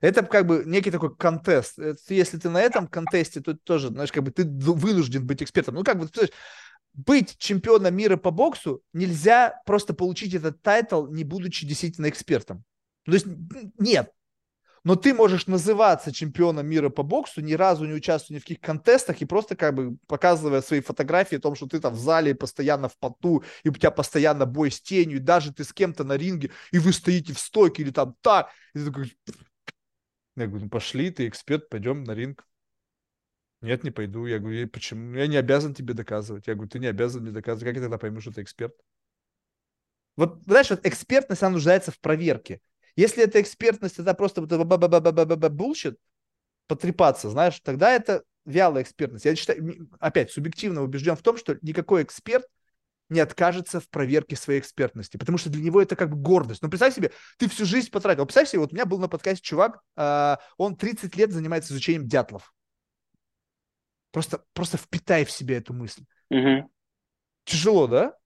[0.00, 1.78] Это как бы некий такой контест.
[2.08, 5.74] Если ты на этом контесте, то тоже, знаешь, как бы ты вынужден быть экспертом.
[5.74, 6.30] Ну, как бы, ты
[6.92, 12.64] быть чемпионом мира по боксу нельзя просто получить этот title, не будучи действительно экспертом.
[13.04, 13.26] То есть
[13.78, 14.12] нет.
[14.86, 18.60] Но ты можешь называться чемпионом мира по боксу, ни разу не участвуя ни в каких
[18.60, 22.36] контестах и просто как бы показывая свои фотографии о том, что ты там в зале
[22.36, 26.04] постоянно в поту, и у тебя постоянно бой с тенью, и даже ты с кем-то
[26.04, 28.50] на ринге, и вы стоите в стойке или там так.
[28.74, 29.18] И ты такой...
[30.36, 32.46] Я говорю, ну пошли, ты эксперт, пойдем на ринг.
[33.62, 34.26] Нет, не пойду.
[34.26, 35.16] Я говорю, почему?
[35.16, 36.46] Я не обязан тебе доказывать.
[36.46, 37.64] Я говорю, ты не обязан мне доказывать.
[37.64, 38.76] Как я тогда пойму, что ты эксперт?
[40.14, 42.60] Вот, знаешь, вот экспертность, она нуждается в проверке.
[42.96, 45.98] Если эта экспертность, это просто bullshit,
[46.66, 49.24] потрепаться, знаешь, тогда это вялая экспертность.
[49.24, 52.46] Я считаю, опять, субъективно убежден в том, что никакой эксперт
[53.08, 56.62] не откажется в проверке своей экспертности, потому что для него это как бы гордость.
[56.62, 58.24] Ну, представь себе, ты всю жизнь потратил.
[58.24, 62.08] Представь себе, вот у меня был на подкасте чувак, э, он 30 лет занимается изучением
[62.08, 62.52] дятлов.
[64.10, 66.02] Просто, просто впитай в себе эту мысль.
[66.30, 66.70] Угу.
[67.44, 68.16] Тяжело, да?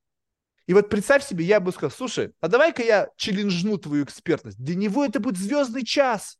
[0.70, 4.56] И вот представь себе, я бы сказал, слушай, а давай-ка я челленджну твою экспертность.
[4.56, 6.38] Для него это будет звездный час.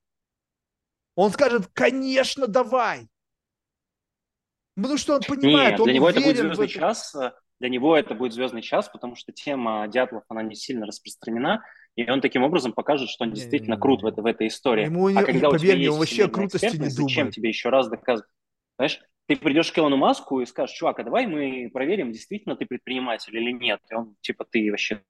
[1.17, 3.09] Он скажет, конечно, давай.
[4.77, 6.75] Потому что он понимает, Нет, он для него это будет звездный это.
[6.75, 7.17] час,
[7.59, 11.65] для него это будет звездный час, потому что тема дятлов, она не сильно распространена,
[11.97, 14.85] и он таким образом покажет, что он действительно не, крут в, это, в этой истории.
[14.85, 16.93] Ему не, а когда поверь у тебя мне, есть он вообще крутости не думает.
[16.93, 18.31] Зачем тебе еще раз доказывать?
[18.77, 19.01] Знаешь,
[19.31, 23.37] ты придешь к Илону Маску и скажешь, чувак, а давай мы проверим, действительно ты предприниматель
[23.37, 23.79] или нет.
[23.89, 25.05] И он, типа, ты вообще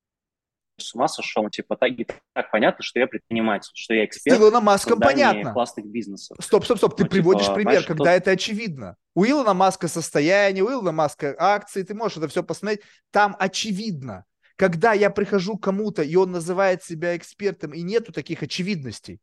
[0.76, 1.92] с ума сошел, типа, так,
[2.34, 4.36] так понятно, что я предприниматель, что я эксперт.
[4.36, 5.54] С Илоном Маском понятно.
[5.54, 6.36] классных бизнесов.
[6.38, 8.20] Стоп, стоп, стоп, ты ну, приводишь типа, пример, когда тот...
[8.20, 8.96] это очевидно.
[9.14, 14.26] У Илона Маска состояние, у Илона Маска акции, ты можешь это все посмотреть, там очевидно.
[14.56, 19.18] Когда я прихожу к кому-то, и он называет себя экспертом, и нету таких очевидностей.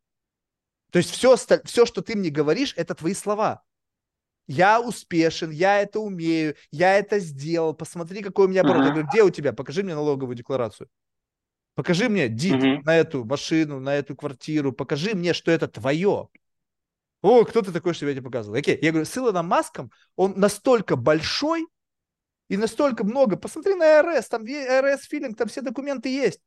[0.91, 3.61] То есть все, все, что ты мне говоришь, это твои слова
[4.47, 8.85] я успешен, я это умею, я это сделал, посмотри, какой у меня оборот.
[8.85, 9.53] Я говорю, где у тебя?
[9.53, 10.89] Покажи мне налоговую декларацию.
[11.75, 12.81] Покажи мне дит uh-huh.
[12.83, 16.27] на эту машину, на эту квартиру, покажи мне, что это твое.
[17.21, 18.57] О, кто ты такой, что я тебе показывал?
[18.57, 21.67] Окей, я говорю, с Илоном Маском, он настолько большой
[22.47, 23.37] и настолько много.
[23.37, 26.39] Посмотри на РС, там РС филинг, там все документы есть.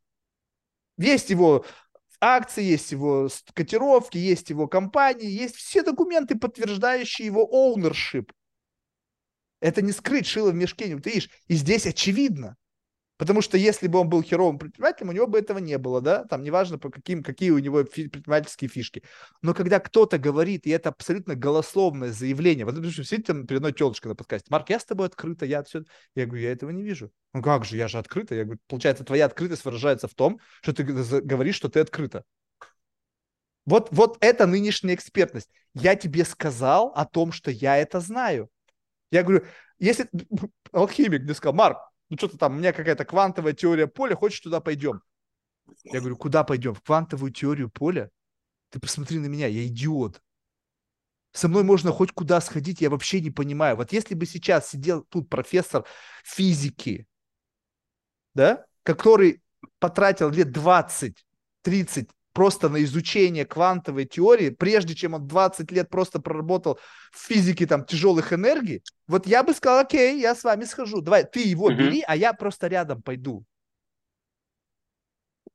[0.96, 1.64] Есть его
[2.20, 8.30] акции, есть его котировки, есть его компании, есть все документы, подтверждающие его ownership.
[9.60, 11.30] Это не скрыть шило в мешке, ты видишь.
[11.46, 12.56] И здесь очевидно.
[13.20, 16.24] Потому что если бы он был херовым предпринимателем, у него бы этого не было, да,
[16.24, 19.02] там неважно, по каким, какие у него фи- предпринимательские фишки.
[19.42, 23.74] Но когда кто-то говорит, и это абсолютно голословное заявление, вот, допустим, сидит там перед мной
[23.74, 25.82] телочка на подкасте, Марк, я с тобой открыто, я все,
[26.14, 27.12] я говорю, я этого не вижу.
[27.34, 28.34] Ну как же, я же открыто.
[28.34, 32.24] Я говорю, получается, твоя открытость выражается в том, что ты говоришь, что ты открыто.
[33.66, 35.50] Вот, вот это нынешняя экспертность.
[35.74, 38.48] Я тебе сказал о том, что я это знаю.
[39.10, 39.44] Я говорю,
[39.78, 40.08] если
[40.72, 44.60] алхимик мне сказал, Марк, ну что-то там, у меня какая-то квантовая теория поля, хочешь туда
[44.60, 45.00] пойдем?
[45.84, 46.74] Я говорю, куда пойдем?
[46.74, 48.10] В квантовую теорию поля?
[48.70, 50.20] Ты посмотри на меня, я идиот.
[51.32, 53.76] Со мной можно хоть куда сходить, я вообще не понимаю.
[53.76, 55.84] Вот если бы сейчас сидел тут профессор
[56.24, 57.06] физики,
[58.34, 59.40] да, который
[59.78, 66.78] потратил лет 20-30 просто на изучение квантовой теории, прежде чем он 20 лет просто проработал
[67.12, 71.24] в физике там тяжелых энергий, вот я бы сказал, окей, я с вами схожу, давай,
[71.24, 71.76] ты его mm-hmm.
[71.76, 73.44] бери, а я просто рядом пойду.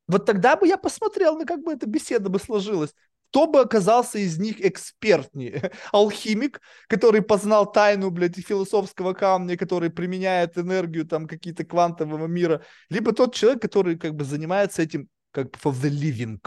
[0.08, 2.94] Вот тогда бы я посмотрел, на как бы эта беседа бы сложилась.
[3.30, 5.72] Кто бы оказался из них экспертнее?
[5.92, 13.12] Алхимик, который познал тайну, блядь, философского камня, который применяет энергию там какие-то квантового мира, либо
[13.12, 16.40] тот человек, который как бы занимается этим как бы for the living.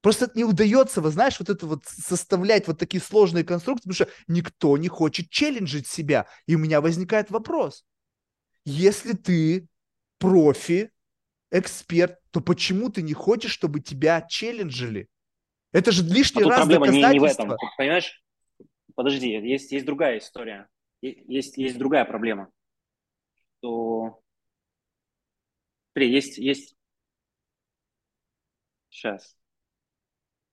[0.00, 4.08] Просто не удается, вы знаешь, вот это вот составлять вот такие сложные конструкции, потому что
[4.28, 6.26] никто не хочет челленджить себя.
[6.46, 7.84] И у меня возникает вопрос.
[8.64, 9.68] Если ты
[10.18, 10.90] профи,
[11.50, 15.08] эксперт, то почему ты не хочешь, чтобы тебя челленджили?
[15.72, 17.56] Это же лишний а раз проблема не, не в этом.
[17.76, 18.22] Понимаешь?
[18.94, 20.68] Подожди, есть, есть другая история.
[21.02, 22.50] Есть, есть другая проблема.
[23.60, 24.22] То...
[25.92, 26.76] Смотри, есть, есть...
[28.88, 29.36] Сейчас.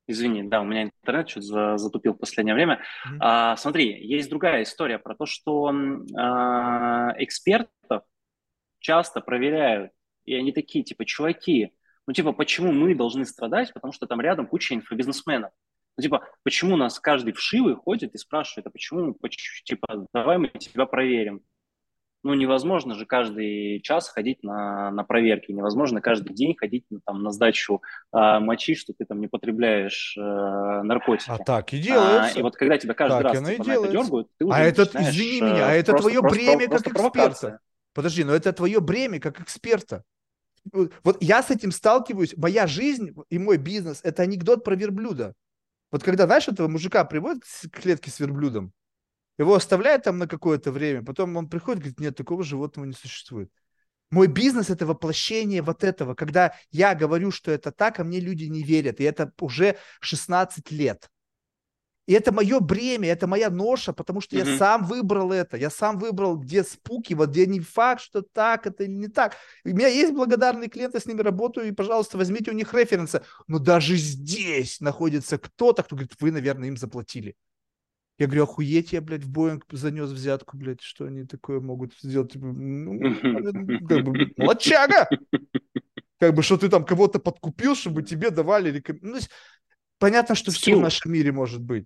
[0.08, 2.76] Извини, да, у меня интернет что-то затупил в последнее время.
[2.76, 3.18] Mm-hmm.
[3.20, 5.74] А, смотри, есть другая история про то, что
[6.18, 8.04] а, экспертов
[8.80, 9.92] часто проверяют,
[10.24, 11.74] и они такие, типа, чуваки,
[12.08, 15.52] ну, типа, почему мы должны страдать, потому что там рядом куча инфобизнесменов.
[15.98, 20.38] Ну, типа, почему у нас каждый вшивый ходит и спрашивает, а почему, почему типа, давай
[20.38, 21.42] мы тебя проверим.
[22.28, 27.24] Ну, невозможно же каждый час ходить на, на проверки, невозможно каждый день ходить ну, там,
[27.24, 27.82] на сдачу
[28.14, 31.32] э, мочи, что ты там не потребляешь э, наркотики.
[31.32, 32.36] А так и делается.
[32.36, 34.60] А, и вот когда тебя каждый так раз типа, на это дергают, ты уже А
[34.60, 37.60] это, извини меня, а это просто, твое просто, бремя просто, как просто эксперта.
[37.94, 40.04] Подожди, но это твое бремя как эксперта.
[40.74, 45.34] Вот я с этим сталкиваюсь, моя жизнь и мой бизнес– это анекдот про верблюда.
[45.92, 48.74] Вот когда, знаешь, этого мужика приводят к клетке с верблюдом,
[49.38, 52.94] его оставляют там на какое-то время, потом он приходит и говорит, нет, такого животного не
[52.94, 53.52] существует.
[54.10, 56.16] Мой бизнес– это воплощение вот этого.
[56.16, 59.02] Когда я говорю, что это так, а мне люди не верят.
[59.02, 61.10] И это уже 16 лет.
[62.06, 64.52] И это мое бремя, это моя ноша, потому что mm-hmm.
[64.52, 65.58] я сам выбрал это.
[65.58, 69.36] Я сам выбрал, где спуки, вот где не факт, что так, это или не так.
[69.66, 73.24] У меня есть благодарные клиенты, с ними работаю, и, пожалуйста, возьмите у них референсы.
[73.48, 77.36] Но даже здесь находится кто-то, кто говорит, вы, наверное, им заплатили.
[78.18, 82.34] Я говорю, охуеть, я, блядь, в Боинг занес взятку, блядь, что они такое могут сделать?
[82.34, 83.00] Типа, ну,
[83.88, 85.08] как бы, молодчага!
[86.20, 89.30] Как бы, что ты там кого-то подкупил, чтобы тебе давали рекомендации.
[89.30, 89.38] Ну,
[90.00, 91.86] понятно, что все в нашем мире может быть.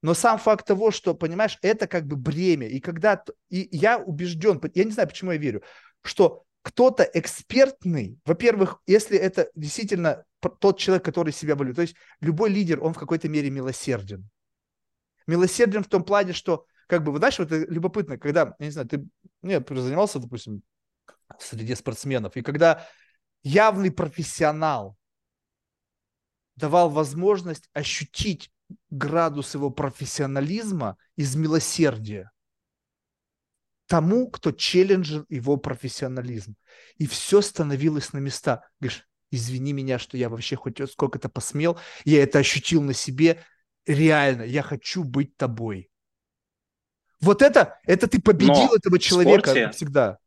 [0.00, 2.68] Но сам факт того, что, понимаешь, это как бы бремя.
[2.68, 3.24] И когда...
[3.48, 5.62] И я убежден, я не знаю, почему я верю,
[6.02, 10.24] что кто-то экспертный, во-первых, если это действительно
[10.60, 14.28] тот человек, который себя болит, то есть любой лидер, он в какой-то мере милосерден.
[15.26, 18.70] Милосердием в том плане, что, как бы, вы знаешь, вот это любопытно, когда, я не
[18.70, 19.06] знаю, ты,
[19.42, 20.62] ну, занимался, допустим,
[21.38, 22.86] среди спортсменов, и когда
[23.42, 24.96] явный профессионал
[26.56, 28.50] давал возможность ощутить
[28.90, 32.30] градус его профессионализма из милосердия
[33.86, 36.56] тому, кто челленджер его профессионализм.
[36.96, 38.66] И все становилось на места.
[38.80, 43.44] Говоришь, извини меня, что я вообще хоть сколько-то посмел, я это ощутил на себе,
[43.86, 45.90] реально, я хочу быть тобой.
[47.20, 50.18] Вот это, это ты победил Но этого человека спорте, всегда.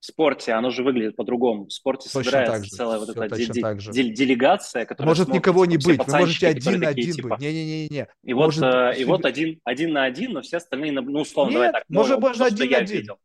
[0.00, 1.66] В спорте оно же выглядит по-другому.
[1.66, 6.06] В спорте точно собирается целая вот эта де- де- делегация, которая Может никого не быть,
[6.06, 7.40] вы можете один на один типа, быть.
[7.40, 8.08] Не-не-не.
[8.24, 11.50] И вот, может, э, и вот один, один на один, но все остальные, ну, условно,
[11.50, 11.84] Нет, давай так.
[11.88, 12.98] Может, ну, можно один на один.
[12.98, 13.18] Видел.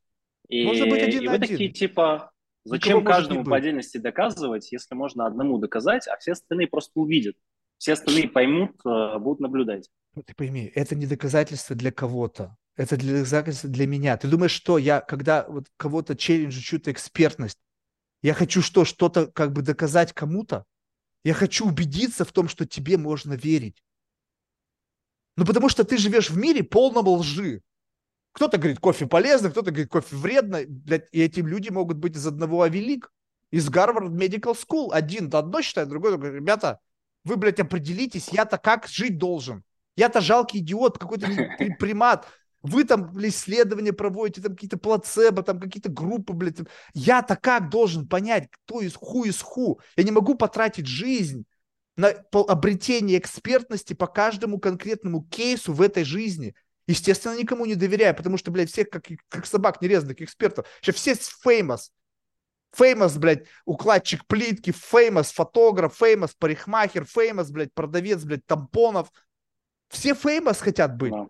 [0.50, 1.48] И, может быть один и вы один.
[1.48, 2.32] такие, типа,
[2.66, 7.38] зачем каждому по отдельности доказывать, если можно одному доказать, а все остальные просто увидят
[7.78, 9.90] все остальные поймут, э, будут наблюдать.
[10.16, 12.56] Ну, ты пойми, это не доказательство для кого-то.
[12.78, 14.18] Это для доказательства для меня.
[14.18, 17.60] Ты думаешь, что я, когда вот кого-то челленджу чью-то экспертность,
[18.22, 20.66] я хочу что, что-то как бы доказать кому-то?
[21.24, 23.84] Я хочу убедиться в том, что тебе можно верить.
[25.38, 27.62] Ну, потому что ты живешь в мире полном лжи.
[28.32, 30.58] Кто-то говорит, кофе полезно, кто-то говорит, кофе вредно.
[30.58, 33.12] И эти люди могут быть из одного авелик,
[33.52, 34.92] из Гарвард Medical School.
[34.92, 36.80] Один одно считает, другой говорит, ребята,
[37.26, 39.64] вы, блядь, определитесь, я-то как жить должен?
[39.98, 41.28] Я-то жалкий идиот, какой-то
[41.80, 42.28] примат.
[42.62, 46.60] Вы там блядь, исследования проводите, там какие-то плацебо, там какие-то группы, блядь.
[46.94, 49.80] Я-то как должен понять, кто из ху из ху?
[49.98, 51.46] Я не могу потратить жизнь
[51.98, 56.54] на обретение экспертности по каждому конкретному кейсу в этой жизни.
[56.88, 60.68] Естественно, никому не доверяю, потому что, блядь, всех как, как собак нерезанных экспертов.
[60.82, 61.14] Сейчас все
[61.46, 61.90] famous.
[62.76, 69.12] Famous, блядь, укладчик плитки, famous, фотограф, famous, парикмахер, famous, блядь, продавец, блядь, тампонов.
[69.90, 71.12] Все famous хотят быть.
[71.12, 71.28] Да.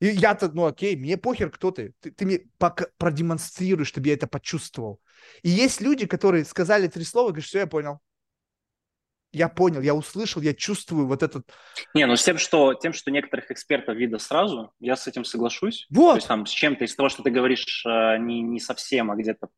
[0.00, 1.94] И я-то, ну окей, мне похер, кто ты.
[2.00, 5.00] Ты, ты мне пока продемонстрируешь, чтобы я это почувствовал.
[5.42, 8.00] И есть люди, которые сказали три слова, говоришь, все, я понял
[9.32, 11.48] я понял, я услышал, я чувствую вот этот...
[11.94, 15.86] Не, ну с тем, что, тем, что некоторых экспертов видно сразу, я с этим соглашусь.
[15.90, 16.12] Вот.
[16.12, 19.16] То есть там с чем-то из того, что ты говоришь, э, не, не совсем, а
[19.16, 19.48] где-то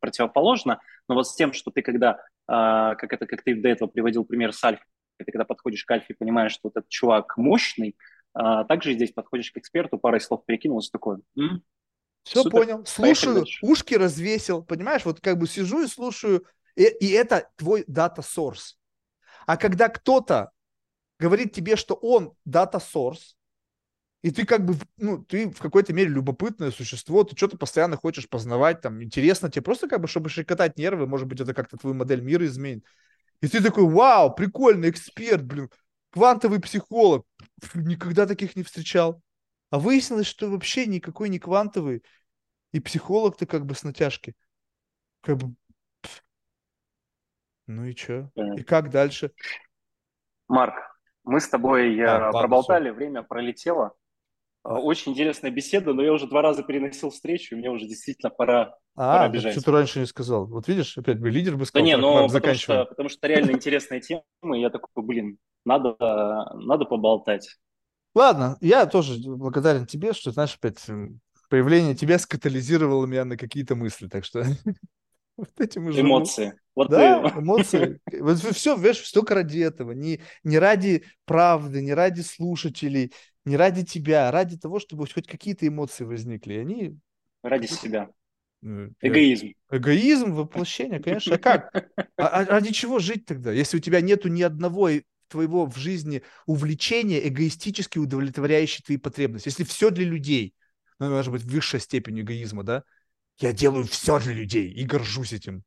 [0.00, 2.16] противоположно, но вот с тем, что ты когда, э,
[2.48, 4.86] как, это, как ты до этого приводил пример с Альфой,
[5.18, 7.96] ты когда подходишь к Альфе и понимаешь, что вот этот чувак мощный,
[8.36, 11.62] э, также здесь подходишь к эксперту, парой слов перекинулся, такой, М?
[12.24, 12.50] Все Супер.
[12.50, 16.44] понял, слушаю, ушки развесил, понимаешь, вот как бы сижу и слушаю,
[16.76, 18.74] и, и это твой дата source
[19.46, 20.50] а когда кто-то
[21.18, 23.34] говорит тебе, что он data source,
[24.22, 28.28] и ты как бы, ну, ты в какой-то мере любопытное существо, ты что-то постоянно хочешь
[28.28, 31.94] познавать, там, интересно тебе, просто как бы, чтобы щекотать нервы, может быть, это как-то твою
[31.94, 32.84] модель мира изменит.
[33.40, 35.70] И ты такой, вау, прикольный эксперт, блин,
[36.10, 37.24] квантовый психолог.
[37.74, 39.22] Никогда таких не встречал.
[39.70, 42.02] А выяснилось, что вообще никакой не квантовый.
[42.72, 44.34] И психолог ты как бы с натяжки.
[45.22, 45.54] Как бы,
[47.70, 48.30] ну и что?
[48.56, 49.32] И как дальше?
[50.48, 50.74] Марк,
[51.24, 52.92] мы с тобой а, ладно, проболтали, все.
[52.92, 53.94] время пролетело.
[54.62, 58.30] А, очень интересная беседа, но я уже два раза переносил встречу, и мне уже действительно
[58.30, 59.52] пора, а, пора бежать.
[59.52, 60.46] что ты раньше не сказал?
[60.46, 61.84] Вот видишь, опять бы лидер бы сказал.
[61.84, 64.22] Да не, но потому что, потому что реально интересная тема,
[64.54, 65.96] и я такой, блин, надо,
[66.54, 67.56] надо поболтать.
[68.14, 70.84] Ладно, я тоже благодарен тебе, что, знаешь, опять
[71.50, 74.44] Появление тебя скатализировало меня на какие-то мысли, так что
[75.40, 76.06] вот этим и живу.
[76.08, 76.54] Эмоции.
[76.74, 77.28] Вот Да, ты...
[77.40, 78.00] эмоции.
[78.20, 79.92] Вот все, видишь, только ради этого.
[79.92, 83.12] Не, не ради правды, не ради слушателей,
[83.44, 86.54] не ради тебя, а ради того, чтобы хоть какие-то эмоции возникли.
[86.54, 86.98] И они...
[87.42, 88.08] Ради себя.
[88.60, 89.52] ну, я- Эгоизм.
[89.70, 91.36] Эгоизм, воплощение, конечно.
[91.36, 91.90] А как?
[92.16, 94.90] А, а ради чего жить тогда, если у тебя нету ни одного
[95.28, 99.48] твоего в жизни увлечения, эгоистически удовлетворяющей твои потребности?
[99.48, 100.54] Если все для людей,
[100.98, 102.84] ну, может быть высшая степень эгоизма, да?
[103.40, 105.64] Я делаю все для людей и горжусь этим.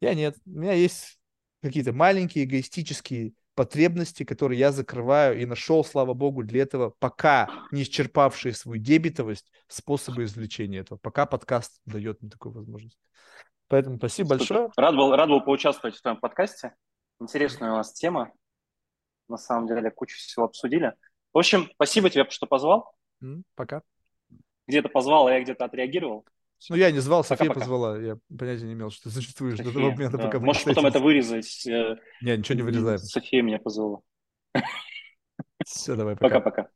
[0.00, 0.36] Я нет.
[0.46, 1.18] У меня есть
[1.62, 7.82] какие-то маленькие эгоистические потребности, которые я закрываю и нашел, слава богу, для этого, пока не
[7.82, 10.98] исчерпавшие свою дебетовость, способы извлечения этого.
[10.98, 12.98] Пока подкаст дает мне такую возможность.
[13.66, 14.38] Поэтому спасибо Супер.
[14.38, 14.70] большое.
[14.76, 16.74] Рад был, рад был поучаствовать в твоем подкасте.
[17.20, 18.30] Интересная у нас тема.
[19.28, 20.92] На самом деле, кучу всего обсудили.
[21.32, 22.94] В общем, спасибо тебе, что позвал.
[23.56, 23.82] Пока.
[24.68, 26.24] Где-то позвал, а я где-то отреагировал.
[26.70, 27.60] Ну, я не звал, София Пока-пока.
[27.60, 27.98] позвала.
[27.98, 30.24] Я понятия не имел, что ты существуешь до того София, момента, да.
[30.24, 31.66] пока Можешь потом это вырезать.
[31.66, 32.98] э, Не, ничего не вырезаем.
[32.98, 34.00] София меня позвала.
[35.64, 36.40] Все, давай, пока.
[36.40, 36.68] Пока-пока.